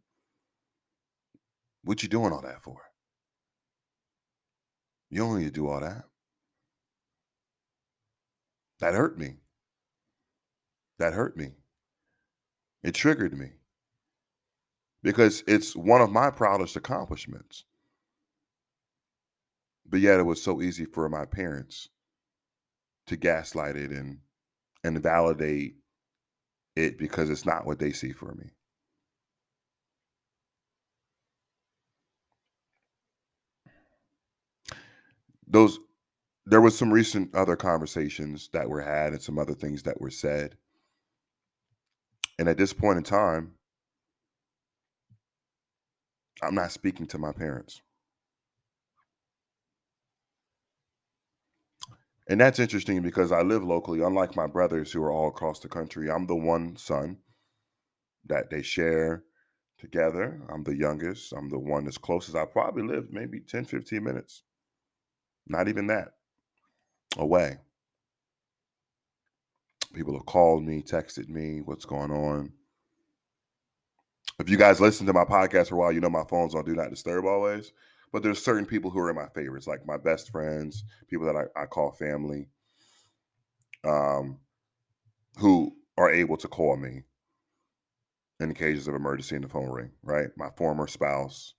What 1.84 2.04
you 2.04 2.10
doing 2.10 2.34
all 2.34 2.42
that 2.42 2.62
for? 2.62 2.82
You 5.10 5.20
don't 5.20 5.40
need 5.40 5.46
to 5.46 5.52
do 5.52 5.68
all 5.68 5.80
that. 5.80 6.04
That 8.80 8.94
hurt 8.94 9.18
me. 9.18 9.38
That 11.00 11.14
hurt 11.14 11.38
me. 11.38 11.52
It 12.84 12.94
triggered 12.94 13.38
me 13.38 13.52
because 15.04 15.44
it's 15.48 15.76
one 15.76 16.02
of 16.02 16.12
my 16.12 16.30
proudest 16.30 16.76
accomplishments. 16.76 17.64
But 19.86 20.02
yet 20.02 20.20
it 20.20 20.24
was 20.24 20.42
so 20.42 20.62
easy 20.62 20.86
for 20.86 21.08
my 21.08 21.26
parents 21.26 21.90
to 23.08 23.16
gaslight 23.16 23.78
it 23.78 23.92
and 23.92 24.20
and 24.84 25.02
validate 25.02 25.76
it 26.76 26.98
because 26.98 27.30
it's 27.30 27.46
not 27.46 27.66
what 27.66 27.80
they 27.80 27.92
see 27.92 28.12
for 28.12 28.34
me. 28.36 28.52
Those 35.48 35.80
there 36.46 36.62
was 36.62 36.78
some 36.78 36.92
recent 36.92 37.36
other 37.36 37.58
conversations 37.58 38.50
that 38.54 38.70
were 38.70 38.82
had 38.82 39.12
and 39.12 39.22
some 39.22 39.38
other 39.38 39.54
things 39.54 39.84
that 39.84 40.00
were 40.00 40.10
said. 40.10 40.56
And 42.40 42.48
at 42.48 42.58
this 42.58 42.72
point 42.72 42.98
in 42.98 43.04
time, 43.04 43.52
I'm 46.42 46.56
not 46.56 46.72
speaking 46.72 47.06
to 47.08 47.18
my 47.18 47.34
parents. 47.34 47.82
And 52.30 52.40
that's 52.40 52.60
interesting 52.60 53.02
because 53.02 53.32
I 53.32 53.42
live 53.42 53.64
locally, 53.64 54.02
unlike 54.02 54.36
my 54.36 54.48
brothers 54.48 54.92
who 54.92 55.02
are 55.04 55.12
all 55.12 55.30
across 55.30 55.60
the 55.60 55.70
country. 55.70 56.12
I'm 56.12 56.28
the 56.28 56.36
one 56.36 56.76
son 56.78 57.18
that 58.26 58.50
they 58.50 58.62
share 58.62 59.24
together. 59.80 60.42
I'm 60.54 60.64
the 60.64 60.76
youngest. 60.76 61.34
I'm 61.34 61.50
the 61.50 61.60
one 61.60 61.86
that's 61.86 61.98
closest. 61.98 62.36
I 62.36 62.46
probably 62.46 62.84
live 62.84 63.08
maybe 63.12 63.40
10, 63.40 63.66
15 63.66 64.04
minutes. 64.04 64.44
Not 65.48 65.68
even 65.68 65.88
that 65.88 66.14
away. 67.18 67.58
People 69.94 70.14
have 70.14 70.26
called 70.26 70.64
me, 70.64 70.82
texted 70.82 71.30
me, 71.30 71.62
what's 71.62 71.86
going 71.86 72.12
on. 72.12 72.52
If 74.40 74.50
you 74.50 74.58
guys 74.58 74.80
listen 74.80 75.08
to 75.08 75.14
my 75.14 75.24
podcast 75.26 75.70
for 75.70 75.76
a 75.76 75.78
while, 75.80 75.92
you 75.92 76.00
know 76.00 76.10
my 76.10 76.26
phone's 76.30 76.54
on 76.54 76.66
Do 76.66 76.76
Not 76.76 76.92
Disturb 76.92 77.26
always 77.26 77.72
but 78.12 78.24
there's 78.24 78.44
certain 78.44 78.66
people 78.66 78.90
who 78.90 79.00
are 79.00 79.10
in 79.10 79.16
my 79.16 79.28
favorites, 79.28 79.68
like 79.68 79.86
my 79.86 79.98
best 79.98 80.32
friends, 80.32 80.84
people 81.08 81.26
that 81.26 81.36
I, 81.36 81.62
I 81.62 81.66
call 81.66 81.92
family, 81.92 82.48
um, 83.84 84.40
who 85.38 85.76
are 85.98 86.12
able 86.12 86.38
to 86.38 86.48
call 86.48 86.78
me 86.78 87.04
in 88.40 88.54
cases 88.54 88.88
of 88.88 88.96
emergency 88.96 89.36
and 89.36 89.44
the 89.44 89.50
phone 89.50 89.70
ring, 89.70 89.92
right? 90.04 90.30
My 90.38 90.50
former 90.56 90.88
spouse. 90.88 91.54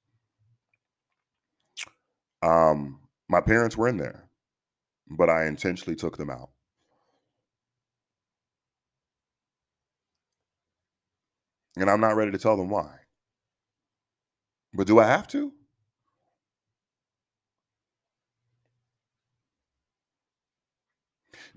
Um, 2.42 3.00
my 3.28 3.40
parents 3.40 3.76
were 3.76 3.88
in 3.88 3.96
there, 3.96 4.28
but 5.08 5.30
I 5.30 5.46
intentionally 5.46 5.96
took 5.96 6.16
them 6.16 6.30
out. 6.30 6.50
And 11.76 11.88
I'm 11.88 12.00
not 12.00 12.16
ready 12.16 12.32
to 12.32 12.38
tell 12.38 12.56
them 12.56 12.70
why. 12.70 12.90
But 14.74 14.86
do 14.86 14.98
I 14.98 15.06
have 15.06 15.28
to? 15.28 15.52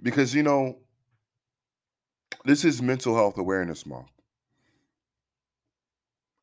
because 0.02 0.34
you 0.34 0.44
know 0.44 0.78
this 2.46 2.66
is 2.66 2.82
mental 2.82 3.16
health 3.16 3.38
awareness 3.38 3.86
month 3.86 4.10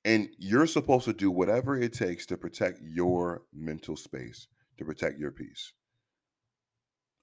and 0.04 0.28
you're 0.38 0.66
supposed 0.66 1.04
to 1.04 1.12
do 1.12 1.30
whatever 1.30 1.76
it 1.76 1.92
takes 1.92 2.26
to 2.26 2.36
protect 2.36 2.80
your 2.82 3.42
mental 3.52 3.96
space 3.96 4.46
to 4.78 4.84
protect 4.84 5.18
your 5.18 5.32
peace 5.32 5.72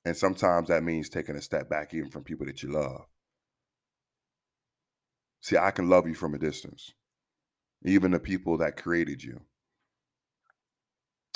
And 0.05 0.17
sometimes 0.17 0.69
that 0.69 0.83
means 0.83 1.09
taking 1.09 1.35
a 1.35 1.41
step 1.41 1.69
back 1.69 1.93
even 1.93 2.09
from 2.09 2.23
people 2.23 2.45
that 2.47 2.63
you 2.63 2.71
love. 2.71 3.05
See, 5.41 5.57
I 5.57 5.71
can 5.71 5.89
love 5.89 6.07
you 6.07 6.15
from 6.15 6.33
a 6.33 6.39
distance, 6.39 6.93
even 7.83 8.11
the 8.11 8.19
people 8.19 8.57
that 8.59 8.77
created 8.77 9.23
you. 9.23 9.41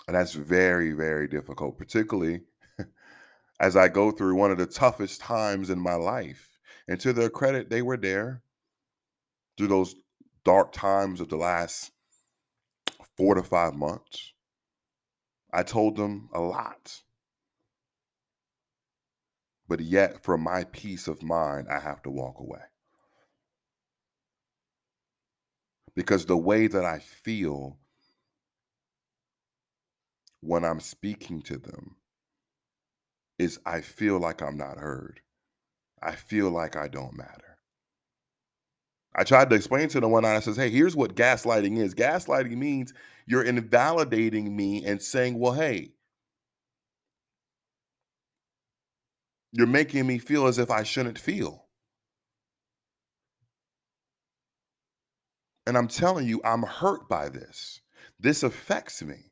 And 0.08 0.16
that's 0.16 0.34
very, 0.34 0.94
very 0.94 1.28
difficult, 1.28 1.78
particularly 1.78 2.42
as 3.60 3.76
I 3.78 3.88
go 3.90 4.12
through 4.12 4.36
one 4.36 4.52
of 4.52 4.58
the 4.60 4.66
toughest 4.68 5.22
times 5.22 5.70
in 5.70 5.80
my 5.80 5.96
life. 5.96 6.50
And 6.88 7.00
to 7.02 7.14
their 7.14 7.30
credit, 7.30 7.70
they 7.70 7.82
were 7.82 7.98
there 7.98 8.44
through 9.58 9.68
those 9.68 9.96
dark 10.46 10.74
times 10.74 11.22
of 11.22 11.30
the 11.30 11.38
last 11.38 11.92
four 13.18 13.36
to 13.36 13.44
five 13.44 13.76
months. 13.76 14.34
I 15.52 15.64
told 15.64 15.96
them 15.96 16.30
a 16.34 16.40
lot. 16.40 17.02
But 19.68 19.80
yet, 19.82 20.24
for 20.24 20.38
my 20.38 20.64
peace 20.66 21.08
of 21.08 21.22
mind, 21.22 21.68
I 21.70 21.80
have 21.80 22.02
to 22.04 22.10
walk 22.10 22.40
away. 22.40 22.62
Because 25.96 26.26
the 26.26 26.38
way 26.38 26.68
that 26.68 26.86
I 26.86 27.00
feel 27.00 27.78
when 30.42 30.64
I'm 30.64 30.80
speaking 30.80 31.42
to 31.44 31.58
them 31.58 31.96
is 33.38 33.60
I 33.66 33.82
feel 33.82 34.20
like 34.20 34.42
I'm 34.42 34.58
not 34.58 34.78
heard. 34.78 35.22
I 36.02 36.16
feel 36.16 36.50
like 36.50 36.76
I 36.76 36.88
don't 36.88 37.18
matter. 37.18 37.49
I 39.16 39.24
tried 39.24 39.50
to 39.50 39.56
explain 39.56 39.90
to 39.90 40.00
them 40.00 40.12
one. 40.12 40.26
I 40.26 40.40
says, 40.40 40.58
"Hey, 40.58 40.70
here's 40.70 40.96
what 40.96 41.16
gaslighting 41.16 41.78
is. 41.78 41.96
Gaslighting 41.96 42.58
means 42.58 42.94
you're 43.28 43.44
invalidating 43.44 44.56
me 44.56 44.86
and 44.86 45.02
saying, 45.02 45.38
well, 45.40 45.54
hey, 45.54 45.92
you're 49.52 49.68
making 49.68 50.08
me 50.08 50.18
feel 50.18 50.48
as 50.48 50.58
if 50.58 50.72
I 50.72 50.84
shouldn't 50.84 51.20
feel. 51.20 51.66
And 55.66 55.78
I'm 55.78 55.88
telling 55.88 56.28
you, 56.28 56.42
I'm 56.44 56.64
hurt 56.64 57.08
by 57.08 57.30
this. 57.30 57.82
This 58.20 58.44
affects 58.44 59.02
me. 59.02 59.32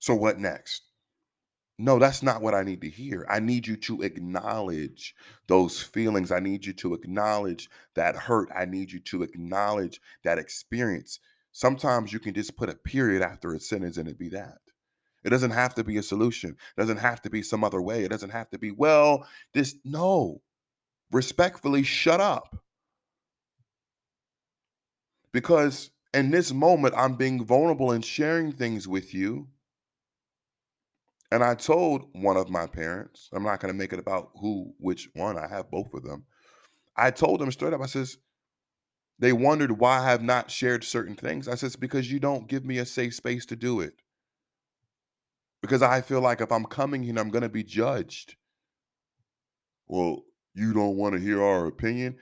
So 0.00 0.14
what 0.14 0.38
next? 0.38 0.82
No, 1.78 1.98
that's 1.98 2.22
not 2.22 2.40
what 2.40 2.54
I 2.54 2.62
need 2.62 2.80
to 2.82 2.88
hear. 2.88 3.26
I 3.28 3.40
need 3.40 3.66
you 3.66 3.76
to 3.78 4.02
acknowledge 4.02 5.14
those 5.48 5.82
feelings. 5.82 6.30
I 6.30 6.38
need 6.38 6.64
you 6.64 6.72
to 6.74 6.94
acknowledge 6.94 7.68
that 7.94 8.14
hurt. 8.14 8.48
I 8.54 8.64
need 8.64 8.92
you 8.92 9.00
to 9.00 9.24
acknowledge 9.24 10.00
that 10.22 10.38
experience. 10.38 11.18
Sometimes 11.50 12.12
you 12.12 12.20
can 12.20 12.32
just 12.32 12.56
put 12.56 12.68
a 12.68 12.74
period 12.74 13.22
after 13.22 13.54
a 13.54 13.60
sentence 13.60 13.96
and 13.96 14.08
it 14.08 14.18
be 14.18 14.28
that. 14.30 14.58
It 15.24 15.30
doesn't 15.30 15.50
have 15.50 15.74
to 15.74 15.84
be 15.84 15.96
a 15.96 16.02
solution. 16.02 16.50
It 16.50 16.80
doesn't 16.80 16.98
have 16.98 17.22
to 17.22 17.30
be 17.30 17.42
some 17.42 17.64
other 17.64 17.82
way. 17.82 18.04
It 18.04 18.10
doesn't 18.10 18.30
have 18.30 18.50
to 18.50 18.58
be, 18.58 18.70
well, 18.70 19.26
this, 19.52 19.74
no. 19.84 20.42
Respectfully, 21.10 21.82
shut 21.82 22.20
up. 22.20 22.56
Because 25.32 25.90
in 26.12 26.30
this 26.30 26.52
moment, 26.52 26.94
I'm 26.96 27.16
being 27.16 27.44
vulnerable 27.44 27.90
and 27.90 28.04
sharing 28.04 28.52
things 28.52 28.86
with 28.86 29.12
you 29.14 29.48
and 31.34 31.42
I 31.42 31.56
told 31.56 32.04
one 32.12 32.36
of 32.36 32.48
my 32.48 32.68
parents, 32.68 33.28
I'm 33.32 33.42
not 33.42 33.58
going 33.58 33.74
to 33.74 33.76
make 33.76 33.92
it 33.92 33.98
about 33.98 34.30
who, 34.40 34.72
which 34.78 35.08
one, 35.14 35.36
I 35.36 35.48
have 35.48 35.68
both 35.68 35.92
of 35.92 36.04
them. 36.04 36.26
I 36.96 37.10
told 37.10 37.40
them 37.40 37.50
straight 37.50 37.72
up, 37.72 37.80
I 37.80 37.86
says, 37.86 38.18
they 39.18 39.32
wondered 39.32 39.80
why 39.80 39.98
I 39.98 40.10
have 40.10 40.22
not 40.22 40.52
shared 40.52 40.84
certain 40.84 41.16
things. 41.16 41.48
I 41.48 41.56
says, 41.56 41.74
because 41.74 42.08
you 42.08 42.20
don't 42.20 42.46
give 42.46 42.64
me 42.64 42.78
a 42.78 42.86
safe 42.86 43.16
space 43.16 43.46
to 43.46 43.56
do 43.56 43.80
it. 43.80 43.94
Because 45.60 45.82
I 45.82 46.02
feel 46.02 46.20
like 46.20 46.40
if 46.40 46.52
I'm 46.52 46.66
coming 46.66 47.02
here, 47.02 47.18
I'm 47.18 47.30
going 47.30 47.42
to 47.42 47.48
be 47.48 47.64
judged. 47.64 48.36
Well, 49.88 50.22
you 50.54 50.72
don't 50.72 50.96
want 50.96 51.16
to 51.16 51.20
hear 51.20 51.42
our 51.42 51.66
opinion. 51.66 52.14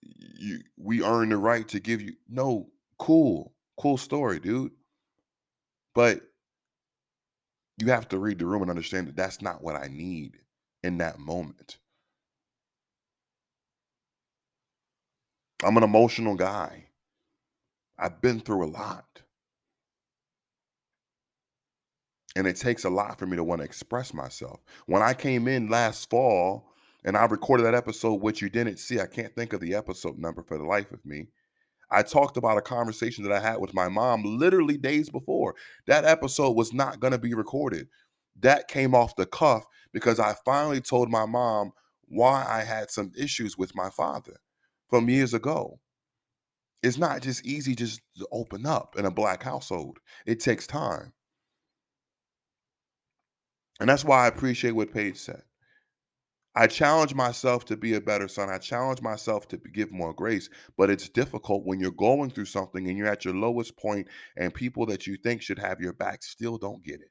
You, 0.00 0.60
we 0.78 1.04
earn 1.04 1.28
the 1.28 1.36
right 1.36 1.68
to 1.68 1.80
give 1.80 2.00
you. 2.00 2.14
No, 2.30 2.70
cool, 2.98 3.52
cool 3.78 3.98
story, 3.98 4.40
dude. 4.40 4.72
But 5.94 6.22
you 7.78 7.88
have 7.88 8.08
to 8.08 8.18
read 8.18 8.38
the 8.38 8.46
room 8.46 8.62
and 8.62 8.70
understand 8.70 9.08
that 9.08 9.16
that's 9.16 9.42
not 9.42 9.62
what 9.62 9.76
I 9.76 9.88
need 9.88 10.38
in 10.82 10.98
that 10.98 11.18
moment. 11.18 11.78
I'm 15.64 15.76
an 15.76 15.82
emotional 15.82 16.34
guy. 16.34 16.86
I've 17.98 18.20
been 18.20 18.40
through 18.40 18.64
a 18.64 18.68
lot. 18.68 19.22
And 22.36 22.46
it 22.46 22.56
takes 22.56 22.84
a 22.84 22.90
lot 22.90 23.18
for 23.18 23.26
me 23.26 23.36
to 23.36 23.44
want 23.44 23.60
to 23.60 23.64
express 23.64 24.12
myself. 24.12 24.60
When 24.86 25.02
I 25.02 25.14
came 25.14 25.46
in 25.46 25.70
last 25.70 26.10
fall 26.10 26.72
and 27.04 27.16
I 27.16 27.24
recorded 27.26 27.64
that 27.64 27.74
episode, 27.74 28.20
which 28.20 28.42
you 28.42 28.48
didn't 28.48 28.78
see, 28.78 29.00
I 29.00 29.06
can't 29.06 29.34
think 29.34 29.52
of 29.52 29.60
the 29.60 29.74
episode 29.74 30.18
number 30.18 30.42
for 30.42 30.58
the 30.58 30.64
life 30.64 30.90
of 30.92 31.04
me. 31.06 31.28
I 31.90 32.02
talked 32.02 32.36
about 32.36 32.58
a 32.58 32.62
conversation 32.62 33.24
that 33.24 33.32
I 33.32 33.40
had 33.40 33.58
with 33.58 33.74
my 33.74 33.88
mom 33.88 34.22
literally 34.24 34.76
days 34.76 35.10
before. 35.10 35.54
That 35.86 36.04
episode 36.04 36.56
was 36.56 36.72
not 36.72 37.00
going 37.00 37.12
to 37.12 37.18
be 37.18 37.34
recorded. 37.34 37.88
That 38.40 38.68
came 38.68 38.94
off 38.94 39.16
the 39.16 39.26
cuff 39.26 39.64
because 39.92 40.18
I 40.18 40.34
finally 40.44 40.80
told 40.80 41.10
my 41.10 41.26
mom 41.26 41.72
why 42.06 42.44
I 42.48 42.62
had 42.62 42.90
some 42.90 43.12
issues 43.16 43.56
with 43.56 43.74
my 43.74 43.90
father 43.90 44.36
from 44.88 45.08
years 45.08 45.34
ago. 45.34 45.80
It's 46.82 46.98
not 46.98 47.22
just 47.22 47.46
easy 47.46 47.74
just 47.74 48.00
to 48.18 48.28
open 48.30 48.66
up 48.66 48.96
in 48.98 49.06
a 49.06 49.10
black 49.10 49.42
household. 49.42 49.98
It 50.26 50.40
takes 50.40 50.66
time. 50.66 51.12
And 53.80 53.88
that's 53.88 54.04
why 54.04 54.24
I 54.24 54.28
appreciate 54.28 54.72
what 54.72 54.92
Paige 54.92 55.16
said. 55.16 55.42
I 56.56 56.68
challenge 56.68 57.14
myself 57.14 57.64
to 57.66 57.76
be 57.76 57.94
a 57.94 58.00
better 58.00 58.28
son. 58.28 58.48
I 58.48 58.58
challenge 58.58 59.02
myself 59.02 59.48
to 59.48 59.56
give 59.56 59.90
more 59.90 60.12
grace, 60.12 60.48
but 60.76 60.88
it's 60.88 61.08
difficult 61.08 61.64
when 61.64 61.80
you're 61.80 61.90
going 61.90 62.30
through 62.30 62.44
something 62.44 62.88
and 62.88 62.96
you're 62.96 63.08
at 63.08 63.24
your 63.24 63.34
lowest 63.34 63.76
point 63.76 64.06
and 64.36 64.54
people 64.54 64.86
that 64.86 65.06
you 65.06 65.16
think 65.16 65.42
should 65.42 65.58
have 65.58 65.80
your 65.80 65.92
back 65.92 66.22
still 66.22 66.56
don't 66.56 66.84
get 66.84 67.00
it. 67.00 67.10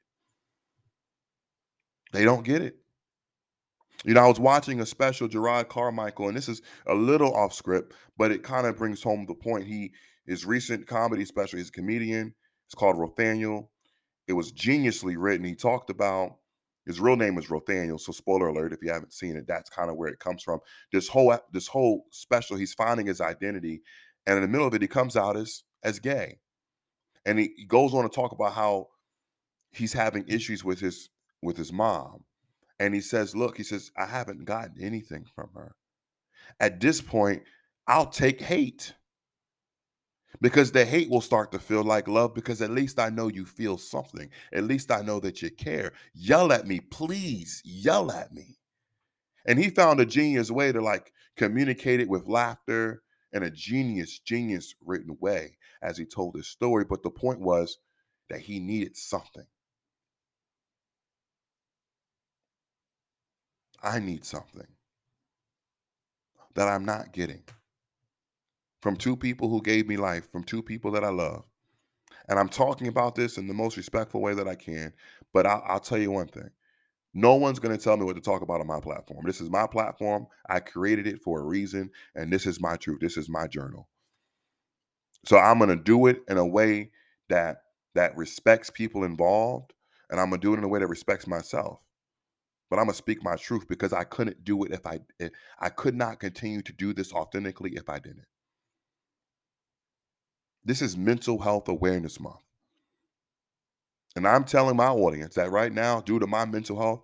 They 2.12 2.24
don't 2.24 2.44
get 2.44 2.62
it. 2.62 2.76
You 4.04 4.14
know, 4.14 4.24
I 4.24 4.28
was 4.28 4.40
watching 4.40 4.80
a 4.80 4.86
special 4.86 5.28
Jerrod 5.28 5.68
Carmichael, 5.68 6.28
and 6.28 6.36
this 6.36 6.48
is 6.48 6.62
a 6.86 6.94
little 6.94 7.34
off 7.34 7.52
script, 7.52 7.94
but 8.16 8.30
it 8.30 8.42
kind 8.42 8.66
of 8.66 8.76
brings 8.76 9.02
home 9.02 9.26
the 9.26 9.34
point. 9.34 9.66
He 9.66 9.92
his 10.26 10.46
recent 10.46 10.86
comedy 10.86 11.24
special, 11.24 11.58
he's 11.58 11.68
a 11.68 11.72
comedian. 11.72 12.34
It's 12.66 12.74
called 12.74 12.96
Rothaniel. 12.96 13.68
It 14.26 14.32
was 14.32 14.52
geniusly 14.52 15.16
written. 15.18 15.44
He 15.44 15.54
talked 15.54 15.90
about 15.90 16.36
his 16.86 17.00
real 17.00 17.16
name 17.16 17.38
is 17.38 17.46
Rothaniel. 17.46 18.00
So 18.00 18.12
spoiler 18.12 18.48
alert, 18.48 18.72
if 18.72 18.82
you 18.82 18.92
haven't 18.92 19.12
seen 19.12 19.36
it, 19.36 19.46
that's 19.46 19.70
kind 19.70 19.90
of 19.90 19.96
where 19.96 20.08
it 20.08 20.18
comes 20.18 20.42
from. 20.42 20.60
This 20.92 21.08
whole 21.08 21.36
this 21.52 21.66
whole 21.66 22.06
special, 22.10 22.56
he's 22.56 22.74
finding 22.74 23.06
his 23.06 23.20
identity, 23.20 23.82
and 24.26 24.36
in 24.36 24.42
the 24.42 24.48
middle 24.48 24.66
of 24.66 24.74
it, 24.74 24.82
he 24.82 24.88
comes 24.88 25.16
out 25.16 25.36
as 25.36 25.62
as 25.82 25.98
gay, 25.98 26.38
and 27.24 27.38
he, 27.38 27.52
he 27.56 27.64
goes 27.64 27.94
on 27.94 28.02
to 28.02 28.08
talk 28.08 28.32
about 28.32 28.52
how 28.52 28.88
he's 29.72 29.92
having 29.92 30.24
issues 30.28 30.64
with 30.64 30.80
his 30.80 31.08
with 31.42 31.56
his 31.56 31.72
mom, 31.72 32.24
and 32.78 32.94
he 32.94 33.00
says, 33.00 33.34
"Look, 33.34 33.56
he 33.56 33.62
says 33.62 33.90
I 33.96 34.06
haven't 34.06 34.44
gotten 34.44 34.76
anything 34.80 35.24
from 35.34 35.50
her. 35.54 35.74
At 36.60 36.80
this 36.80 37.00
point, 37.00 37.42
I'll 37.86 38.10
take 38.10 38.40
hate." 38.40 38.94
Because 40.40 40.72
the 40.72 40.84
hate 40.84 41.10
will 41.10 41.20
start 41.20 41.52
to 41.52 41.58
feel 41.58 41.82
like 41.82 42.08
love 42.08 42.34
because 42.34 42.60
at 42.62 42.70
least 42.70 42.98
I 42.98 43.08
know 43.10 43.28
you 43.28 43.44
feel 43.44 43.78
something. 43.78 44.30
At 44.52 44.64
least 44.64 44.90
I 44.90 45.02
know 45.02 45.20
that 45.20 45.42
you 45.42 45.50
care. 45.50 45.92
Yell 46.14 46.52
at 46.52 46.66
me, 46.66 46.80
please. 46.80 47.62
Yell 47.64 48.10
at 48.10 48.32
me. 48.32 48.58
And 49.46 49.58
he 49.58 49.70
found 49.70 50.00
a 50.00 50.06
genius 50.06 50.50
way 50.50 50.72
to 50.72 50.80
like 50.80 51.12
communicate 51.36 52.00
it 52.00 52.08
with 52.08 52.26
laughter 52.26 53.02
in 53.32 53.42
a 53.42 53.50
genius, 53.50 54.18
genius 54.18 54.74
written 54.84 55.16
way 55.20 55.56
as 55.82 55.98
he 55.98 56.04
told 56.04 56.36
his 56.36 56.48
story. 56.48 56.84
But 56.84 57.02
the 57.02 57.10
point 57.10 57.40
was 57.40 57.78
that 58.30 58.40
he 58.40 58.60
needed 58.60 58.96
something. 58.96 59.46
I 63.82 63.98
need 63.98 64.24
something 64.24 64.66
that 66.54 66.68
I'm 66.68 66.86
not 66.86 67.12
getting 67.12 67.42
from 68.84 68.96
two 68.96 69.16
people 69.16 69.48
who 69.48 69.62
gave 69.62 69.88
me 69.88 69.96
life, 69.96 70.30
from 70.30 70.44
two 70.44 70.62
people 70.62 70.90
that 70.90 71.02
I 71.02 71.08
love. 71.08 71.42
And 72.28 72.38
I'm 72.38 72.50
talking 72.50 72.86
about 72.86 73.14
this 73.14 73.38
in 73.38 73.48
the 73.48 73.54
most 73.54 73.78
respectful 73.78 74.20
way 74.20 74.34
that 74.34 74.46
I 74.46 74.56
can. 74.56 74.92
But 75.32 75.46
I'll, 75.46 75.64
I'll 75.66 75.80
tell 75.80 75.96
you 75.96 76.10
one 76.10 76.26
thing 76.28 76.50
no 77.14 77.36
one's 77.36 77.58
going 77.58 77.74
to 77.74 77.82
tell 77.82 77.96
me 77.96 78.04
what 78.04 78.16
to 78.16 78.20
talk 78.20 78.42
about 78.42 78.60
on 78.60 78.66
my 78.66 78.80
platform. 78.80 79.24
This 79.24 79.40
is 79.40 79.48
my 79.48 79.66
platform. 79.66 80.26
I 80.50 80.60
created 80.60 81.06
it 81.06 81.22
for 81.22 81.40
a 81.40 81.44
reason. 81.44 81.90
And 82.14 82.30
this 82.30 82.44
is 82.44 82.60
my 82.60 82.76
truth. 82.76 82.98
This 83.00 83.16
is 83.16 83.30
my 83.30 83.46
journal. 83.46 83.88
So 85.24 85.38
I'm 85.38 85.56
going 85.56 85.70
to 85.70 85.82
do 85.82 86.06
it 86.08 86.20
in 86.28 86.36
a 86.36 86.46
way 86.46 86.90
that 87.30 87.62
that 87.94 88.14
respects 88.18 88.68
people 88.68 89.04
involved 89.04 89.72
and 90.10 90.20
I'm 90.20 90.28
going 90.28 90.42
to 90.42 90.46
do 90.46 90.52
it 90.52 90.58
in 90.58 90.64
a 90.64 90.68
way 90.68 90.80
that 90.80 90.88
respects 90.88 91.26
myself. 91.26 91.78
But 92.68 92.80
I'm 92.80 92.84
going 92.84 92.92
to 92.92 92.98
speak 92.98 93.24
my 93.24 93.36
truth 93.36 93.66
because 93.66 93.94
I 93.94 94.04
couldn't 94.04 94.44
do 94.44 94.64
it 94.64 94.72
if 94.72 94.86
I 94.86 95.00
if, 95.18 95.30
I 95.58 95.70
could 95.70 95.94
not 95.94 96.20
continue 96.20 96.60
to 96.60 96.72
do 96.74 96.92
this 96.92 97.14
authentically 97.14 97.76
if 97.76 97.88
I 97.88 97.98
didn't. 97.98 98.26
This 100.64 100.80
is 100.80 100.96
Mental 100.96 101.38
Health 101.38 101.68
Awareness 101.68 102.18
Month. 102.18 102.40
And 104.16 104.26
I'm 104.26 104.44
telling 104.44 104.76
my 104.76 104.88
audience 104.88 105.34
that 105.34 105.50
right 105.50 105.72
now, 105.72 106.00
due 106.00 106.18
to 106.18 106.26
my 106.26 106.44
mental 106.44 106.78
health, 106.78 107.02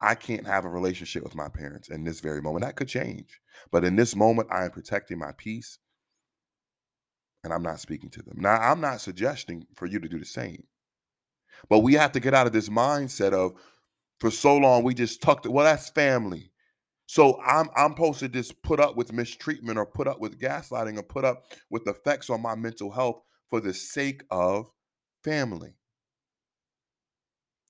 I 0.00 0.14
can't 0.14 0.46
have 0.46 0.64
a 0.64 0.68
relationship 0.68 1.24
with 1.24 1.34
my 1.34 1.48
parents 1.48 1.88
in 1.88 2.04
this 2.04 2.20
very 2.20 2.40
moment. 2.40 2.64
That 2.64 2.76
could 2.76 2.88
change. 2.88 3.40
But 3.72 3.84
in 3.84 3.96
this 3.96 4.14
moment, 4.14 4.48
I 4.52 4.64
am 4.64 4.70
protecting 4.70 5.18
my 5.18 5.32
peace 5.36 5.78
and 7.42 7.52
I'm 7.52 7.62
not 7.62 7.80
speaking 7.80 8.10
to 8.10 8.22
them. 8.22 8.36
Now, 8.40 8.56
I'm 8.56 8.80
not 8.80 9.00
suggesting 9.00 9.66
for 9.74 9.86
you 9.86 9.98
to 9.98 10.08
do 10.08 10.18
the 10.18 10.24
same. 10.24 10.64
But 11.68 11.80
we 11.80 11.94
have 11.94 12.12
to 12.12 12.20
get 12.20 12.34
out 12.34 12.46
of 12.46 12.52
this 12.52 12.68
mindset 12.68 13.32
of 13.32 13.54
for 14.20 14.30
so 14.30 14.56
long 14.56 14.84
we 14.84 14.94
just 14.94 15.22
tucked 15.22 15.46
it. 15.46 15.52
Well, 15.52 15.64
that's 15.64 15.90
family. 15.90 16.52
So 17.08 17.40
I'm 17.42 17.68
I'm 17.74 17.90
supposed 17.92 18.20
to 18.20 18.28
just 18.28 18.62
put 18.62 18.78
up 18.80 18.96
with 18.96 19.12
mistreatment 19.12 19.78
or 19.78 19.86
put 19.86 20.06
up 20.06 20.20
with 20.20 20.38
gaslighting 20.38 20.96
or 20.98 21.02
put 21.02 21.24
up 21.24 21.44
with 21.70 21.88
effects 21.88 22.30
on 22.30 22.40
my 22.42 22.54
mental 22.54 22.90
health 22.92 23.22
for 23.50 23.60
the 23.60 23.74
sake 23.74 24.22
of 24.30 24.70
family. 25.24 25.74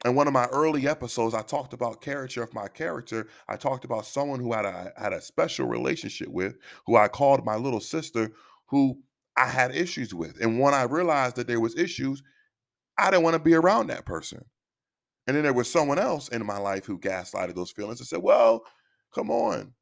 In 0.05 0.15
one 0.15 0.29
of 0.29 0.33
my 0.33 0.47
early 0.47 0.87
episodes, 0.87 1.35
I 1.35 1.43
talked 1.43 1.73
about 1.73 2.01
character 2.01 2.43
of 2.43 2.55
my 2.55 2.69
character. 2.69 3.27
I 3.49 3.57
talked 3.57 3.85
about 3.85 4.07
someone 4.07 4.39
who 4.39 4.53
had 4.53 4.65
a 4.65 4.93
had 4.97 5.13
a 5.13 5.21
special 5.21 5.67
relationship 5.67 6.29
with, 6.29 6.57
who 6.87 6.97
I 6.97 7.09
called 7.09 7.45
my 7.45 7.57
little 7.57 7.81
sister, 7.81 8.31
who 8.67 9.03
I 9.37 9.47
had 9.49 9.75
issues 9.75 10.15
with. 10.15 10.41
And 10.41 10.61
when 10.61 10.73
I 10.75 10.83
realized 10.85 11.37
that 11.37 11.49
there 11.49 11.61
was 11.61 11.77
issues, 11.77 12.23
I 12.99 13.11
didn't 13.11 13.25
want 13.25 13.35
to 13.35 13.41
be 13.41 13.55
around 13.55 13.89
that 13.89 14.07
person. 14.07 14.45
And 15.27 15.37
then 15.37 15.45
there 15.45 15.53
was 15.55 15.71
someone 15.71 15.99
else 15.99 16.29
in 16.29 16.45
my 16.47 16.59
life 16.59 16.87
who 16.87 16.99
gaslighted 16.99 17.55
those 17.55 17.71
feelings 17.73 18.01
and 18.01 18.09
said, 18.09 18.23
"Well, 18.23 18.65
come 19.15 19.31
on. 19.31 19.75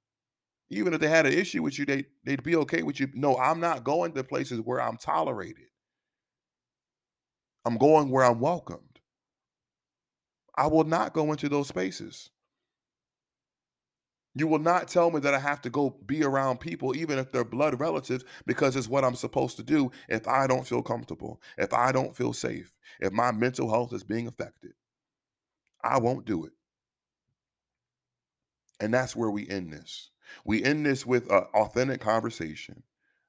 Even 0.71 0.95
if 0.95 1.01
they 1.01 1.09
had 1.09 1.27
an 1.27 1.33
issue 1.33 1.63
with 1.63 1.79
you, 1.79 1.87
they 1.87 2.07
they'd 2.25 2.43
be 2.43 2.57
okay 2.57 2.83
with 2.83 3.01
you. 3.01 3.09
No, 3.15 3.37
I'm 3.39 3.61
not 3.61 3.85
going 3.85 4.13
to 4.15 4.25
places 4.25 4.61
where 4.61 4.81
I'm 4.81 4.97
tolerated. 4.97 5.67
I'm 7.65 7.79
going 7.79 8.11
where 8.11 8.25
I'm 8.25 8.41
welcomed. 8.41 9.01
I 10.57 10.67
will 10.69 10.85
not 10.85 11.15
go 11.15 11.33
into 11.33 11.49
those 11.49 11.69
spaces. 11.69 12.31
You 14.35 14.47
will 14.49 14.59
not 14.61 14.89
tell 14.89 15.11
me 15.11 15.21
that 15.21 15.35
I 15.35 15.39
have 15.41 15.63
to 15.63 15.71
go 15.71 15.91
be 16.07 16.25
around 16.25 16.61
people, 16.61 16.97
even 16.97 17.19
if 17.19 17.33
they're 17.33 17.45
blood 17.45 17.81
relatives, 17.81 18.25
because 18.47 18.77
it's 18.77 18.89
what 18.89 19.05
I'm 19.05 19.15
supposed 19.17 19.57
to 19.59 19.63
do 19.63 19.91
if 20.09 20.29
I 20.29 20.47
don't 20.47 20.67
feel 20.67 20.83
comfortable, 20.83 21.41
if 21.59 21.75
I 21.75 21.93
don't 21.93 22.17
feel 22.17 22.33
safe, 22.35 22.75
if 23.01 23.13
my 23.13 23.33
mental 23.33 23.71
health 23.71 23.93
is 23.95 24.05
being 24.05 24.27
affected. 24.29 24.73
I 25.85 25.99
won't 26.01 26.27
do 26.27 26.47
it. 26.47 26.53
And 28.81 28.93
that's 28.93 29.17
where 29.17 29.31
we 29.31 29.49
end 29.49 29.73
this. 29.73 30.11
We 30.45 30.63
end 30.63 30.85
this 30.87 31.07
with 31.07 31.31
an 31.31 31.45
authentic 31.55 32.01
conversation, 32.01 32.83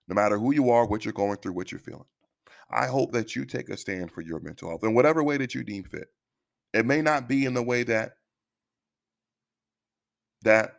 no 0.08 0.16
matter 0.16 0.38
who 0.38 0.54
you 0.54 0.70
are, 0.70 0.86
what 0.86 1.06
you're 1.06 1.14
going 1.14 1.38
through, 1.38 1.54
what 1.54 1.72
you're 1.72 1.80
feeling. 1.80 2.06
I 2.70 2.88
hope 2.88 3.14
that 3.14 3.36
you 3.36 3.46
take 3.46 3.70
a 3.70 3.78
stand 3.78 4.12
for 4.12 4.22
your 4.22 4.40
mental 4.40 4.70
health 4.70 4.84
in 4.84 4.94
whatever 4.94 5.24
way 5.24 5.38
that 5.38 5.56
you 5.56 5.64
deem 5.64 5.84
fit. 5.84 6.10
It 6.74 6.86
may 6.86 7.02
not 7.02 7.30
be 7.30 7.46
in 7.46 7.54
the 7.54 7.64
way 7.64 7.84
that 7.84 8.14
that 10.44 10.74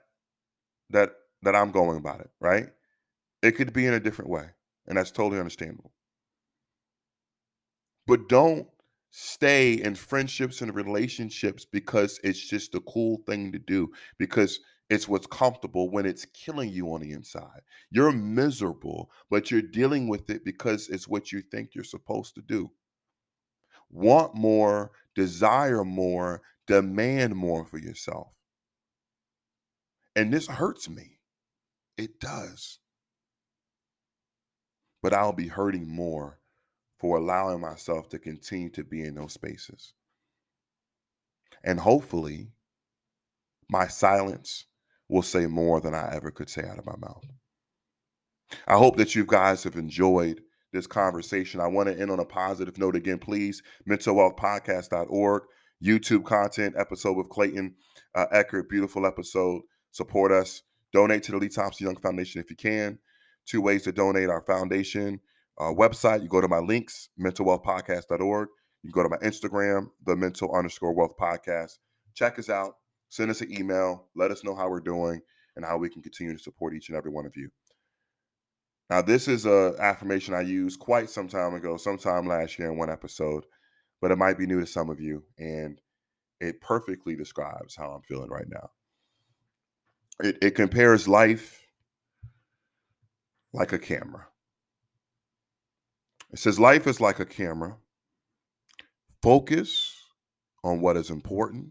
that 0.90 1.12
that 1.42 1.56
I'm 1.56 1.70
going 1.70 1.96
about 1.96 2.20
it, 2.20 2.30
right? 2.40 2.68
It 3.42 3.52
could 3.52 3.72
be 3.72 3.86
in 3.86 3.94
a 3.94 4.00
different 4.00 4.30
way, 4.30 4.46
and 4.86 4.98
that's 4.98 5.10
totally 5.10 5.38
understandable. 5.38 5.92
But 8.06 8.28
don't 8.28 8.68
stay 9.10 9.74
in 9.74 9.94
friendships 9.94 10.60
and 10.60 10.74
relationships 10.74 11.64
because 11.64 12.20
it's 12.22 12.46
just 12.46 12.74
a 12.74 12.80
cool 12.80 13.22
thing 13.26 13.52
to 13.52 13.58
do 13.58 13.90
because 14.18 14.60
it's 14.90 15.08
what's 15.08 15.26
comfortable 15.26 15.90
when 15.90 16.06
it's 16.06 16.24
killing 16.26 16.70
you 16.70 16.92
on 16.92 17.00
the 17.00 17.12
inside. 17.12 17.60
You're 17.90 18.12
miserable, 18.12 19.10
but 19.30 19.50
you're 19.50 19.62
dealing 19.62 20.08
with 20.08 20.30
it 20.30 20.44
because 20.44 20.88
it's 20.88 21.08
what 21.08 21.30
you 21.30 21.42
think 21.42 21.74
you're 21.74 21.84
supposed 21.84 22.34
to 22.36 22.42
do. 22.42 22.70
Want 23.90 24.34
more, 24.34 24.92
desire 25.14 25.84
more, 25.84 26.42
demand 26.66 27.34
more 27.36 27.64
for 27.64 27.78
yourself. 27.78 28.28
And 30.16 30.32
this 30.32 30.46
hurts 30.46 30.88
me. 30.88 31.20
It 31.96 32.20
does. 32.20 32.78
But 35.02 35.14
I'll 35.14 35.32
be 35.32 35.48
hurting 35.48 35.88
more 35.88 36.37
for 36.98 37.16
allowing 37.16 37.60
myself 37.60 38.08
to 38.08 38.18
continue 38.18 38.70
to 38.70 38.84
be 38.84 39.02
in 39.02 39.14
those 39.14 39.32
spaces. 39.32 39.92
And 41.64 41.80
hopefully, 41.80 42.48
my 43.68 43.86
silence 43.86 44.66
will 45.08 45.22
say 45.22 45.46
more 45.46 45.80
than 45.80 45.94
I 45.94 46.12
ever 46.14 46.30
could 46.30 46.50
say 46.50 46.62
out 46.62 46.78
of 46.78 46.86
my 46.86 46.96
mouth. 46.96 47.24
I 48.66 48.76
hope 48.76 48.96
that 48.96 49.14
you 49.14 49.24
guys 49.24 49.64
have 49.64 49.76
enjoyed 49.76 50.42
this 50.72 50.86
conversation. 50.86 51.60
I 51.60 51.66
want 51.66 51.88
to 51.88 51.98
end 51.98 52.10
on 52.10 52.20
a 52.20 52.24
positive 52.24 52.78
note 52.78 52.96
again. 52.96 53.18
Please, 53.18 53.62
mentalwealthpodcast.org, 53.88 55.42
YouTube 55.82 56.24
content, 56.24 56.74
episode 56.76 57.16
with 57.16 57.28
Clayton 57.28 57.74
uh, 58.14 58.26
Eckert, 58.32 58.68
beautiful 58.68 59.06
episode. 59.06 59.62
Support 59.92 60.32
us. 60.32 60.62
Donate 60.92 61.22
to 61.24 61.32
the 61.32 61.38
Lee 61.38 61.48
Thompson 61.48 61.86
Young 61.86 61.96
Foundation 61.96 62.40
if 62.40 62.50
you 62.50 62.56
can. 62.56 62.98
Two 63.46 63.60
ways 63.60 63.82
to 63.84 63.92
donate 63.92 64.28
our 64.28 64.42
foundation 64.42 65.20
uh, 65.58 65.72
website. 65.72 66.22
You 66.22 66.28
go 66.28 66.40
to 66.40 66.48
my 66.48 66.58
links, 66.58 67.08
mentalwealthpodcast.org. 67.20 68.48
You 68.82 68.92
go 68.92 69.02
to 69.02 69.08
my 69.08 69.16
Instagram, 69.18 69.88
the 70.04 70.16
mental 70.16 70.54
underscore 70.54 70.94
wealth 70.94 71.16
podcast. 71.20 71.78
Check 72.14 72.38
us 72.38 72.48
out. 72.48 72.74
Send 73.08 73.30
us 73.30 73.40
an 73.40 73.52
email. 73.52 74.08
Let 74.14 74.30
us 74.30 74.44
know 74.44 74.54
how 74.54 74.68
we're 74.68 74.80
doing 74.80 75.20
and 75.56 75.64
how 75.64 75.76
we 75.76 75.88
can 75.88 76.02
continue 76.02 76.36
to 76.36 76.42
support 76.42 76.74
each 76.74 76.88
and 76.88 76.96
every 76.96 77.10
one 77.10 77.26
of 77.26 77.32
you. 77.36 77.50
Now, 78.90 79.02
this 79.02 79.28
is 79.28 79.44
a 79.44 79.74
affirmation 79.78 80.32
I 80.32 80.40
used 80.40 80.78
quite 80.78 81.10
some 81.10 81.28
time 81.28 81.54
ago, 81.54 81.76
sometime 81.76 82.26
last 82.26 82.58
year 82.58 82.70
in 82.70 82.78
one 82.78 82.90
episode, 82.90 83.44
but 84.00 84.10
it 84.10 84.16
might 84.16 84.38
be 84.38 84.46
new 84.46 84.60
to 84.60 84.66
some 84.66 84.88
of 84.88 85.00
you, 85.00 85.24
and 85.38 85.78
it 86.40 86.60
perfectly 86.60 87.14
describes 87.14 87.76
how 87.76 87.90
I'm 87.90 88.02
feeling 88.02 88.30
right 88.30 88.48
now. 88.48 88.70
It, 90.20 90.38
it 90.40 90.50
compares 90.54 91.06
life 91.06 91.66
like 93.52 93.72
a 93.72 93.78
camera. 93.78 94.26
It 96.32 96.38
says 96.38 96.60
life 96.60 96.86
is 96.86 97.00
like 97.00 97.20
a 97.20 97.24
camera. 97.24 97.76
Focus 99.22 99.96
on 100.62 100.80
what 100.80 100.96
is 100.96 101.10
important, 101.10 101.70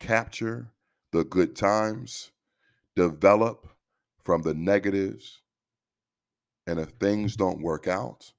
capture 0.00 0.72
the 1.12 1.24
good 1.24 1.54
times, 1.54 2.32
develop 2.94 3.68
from 4.24 4.42
the 4.42 4.54
negatives, 4.54 5.40
and 6.66 6.78
if 6.80 6.90
things 6.90 7.36
don't 7.36 7.62
work 7.62 7.86
out, 7.86 8.32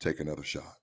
take 0.00 0.20
another 0.20 0.44
shot. 0.44 0.79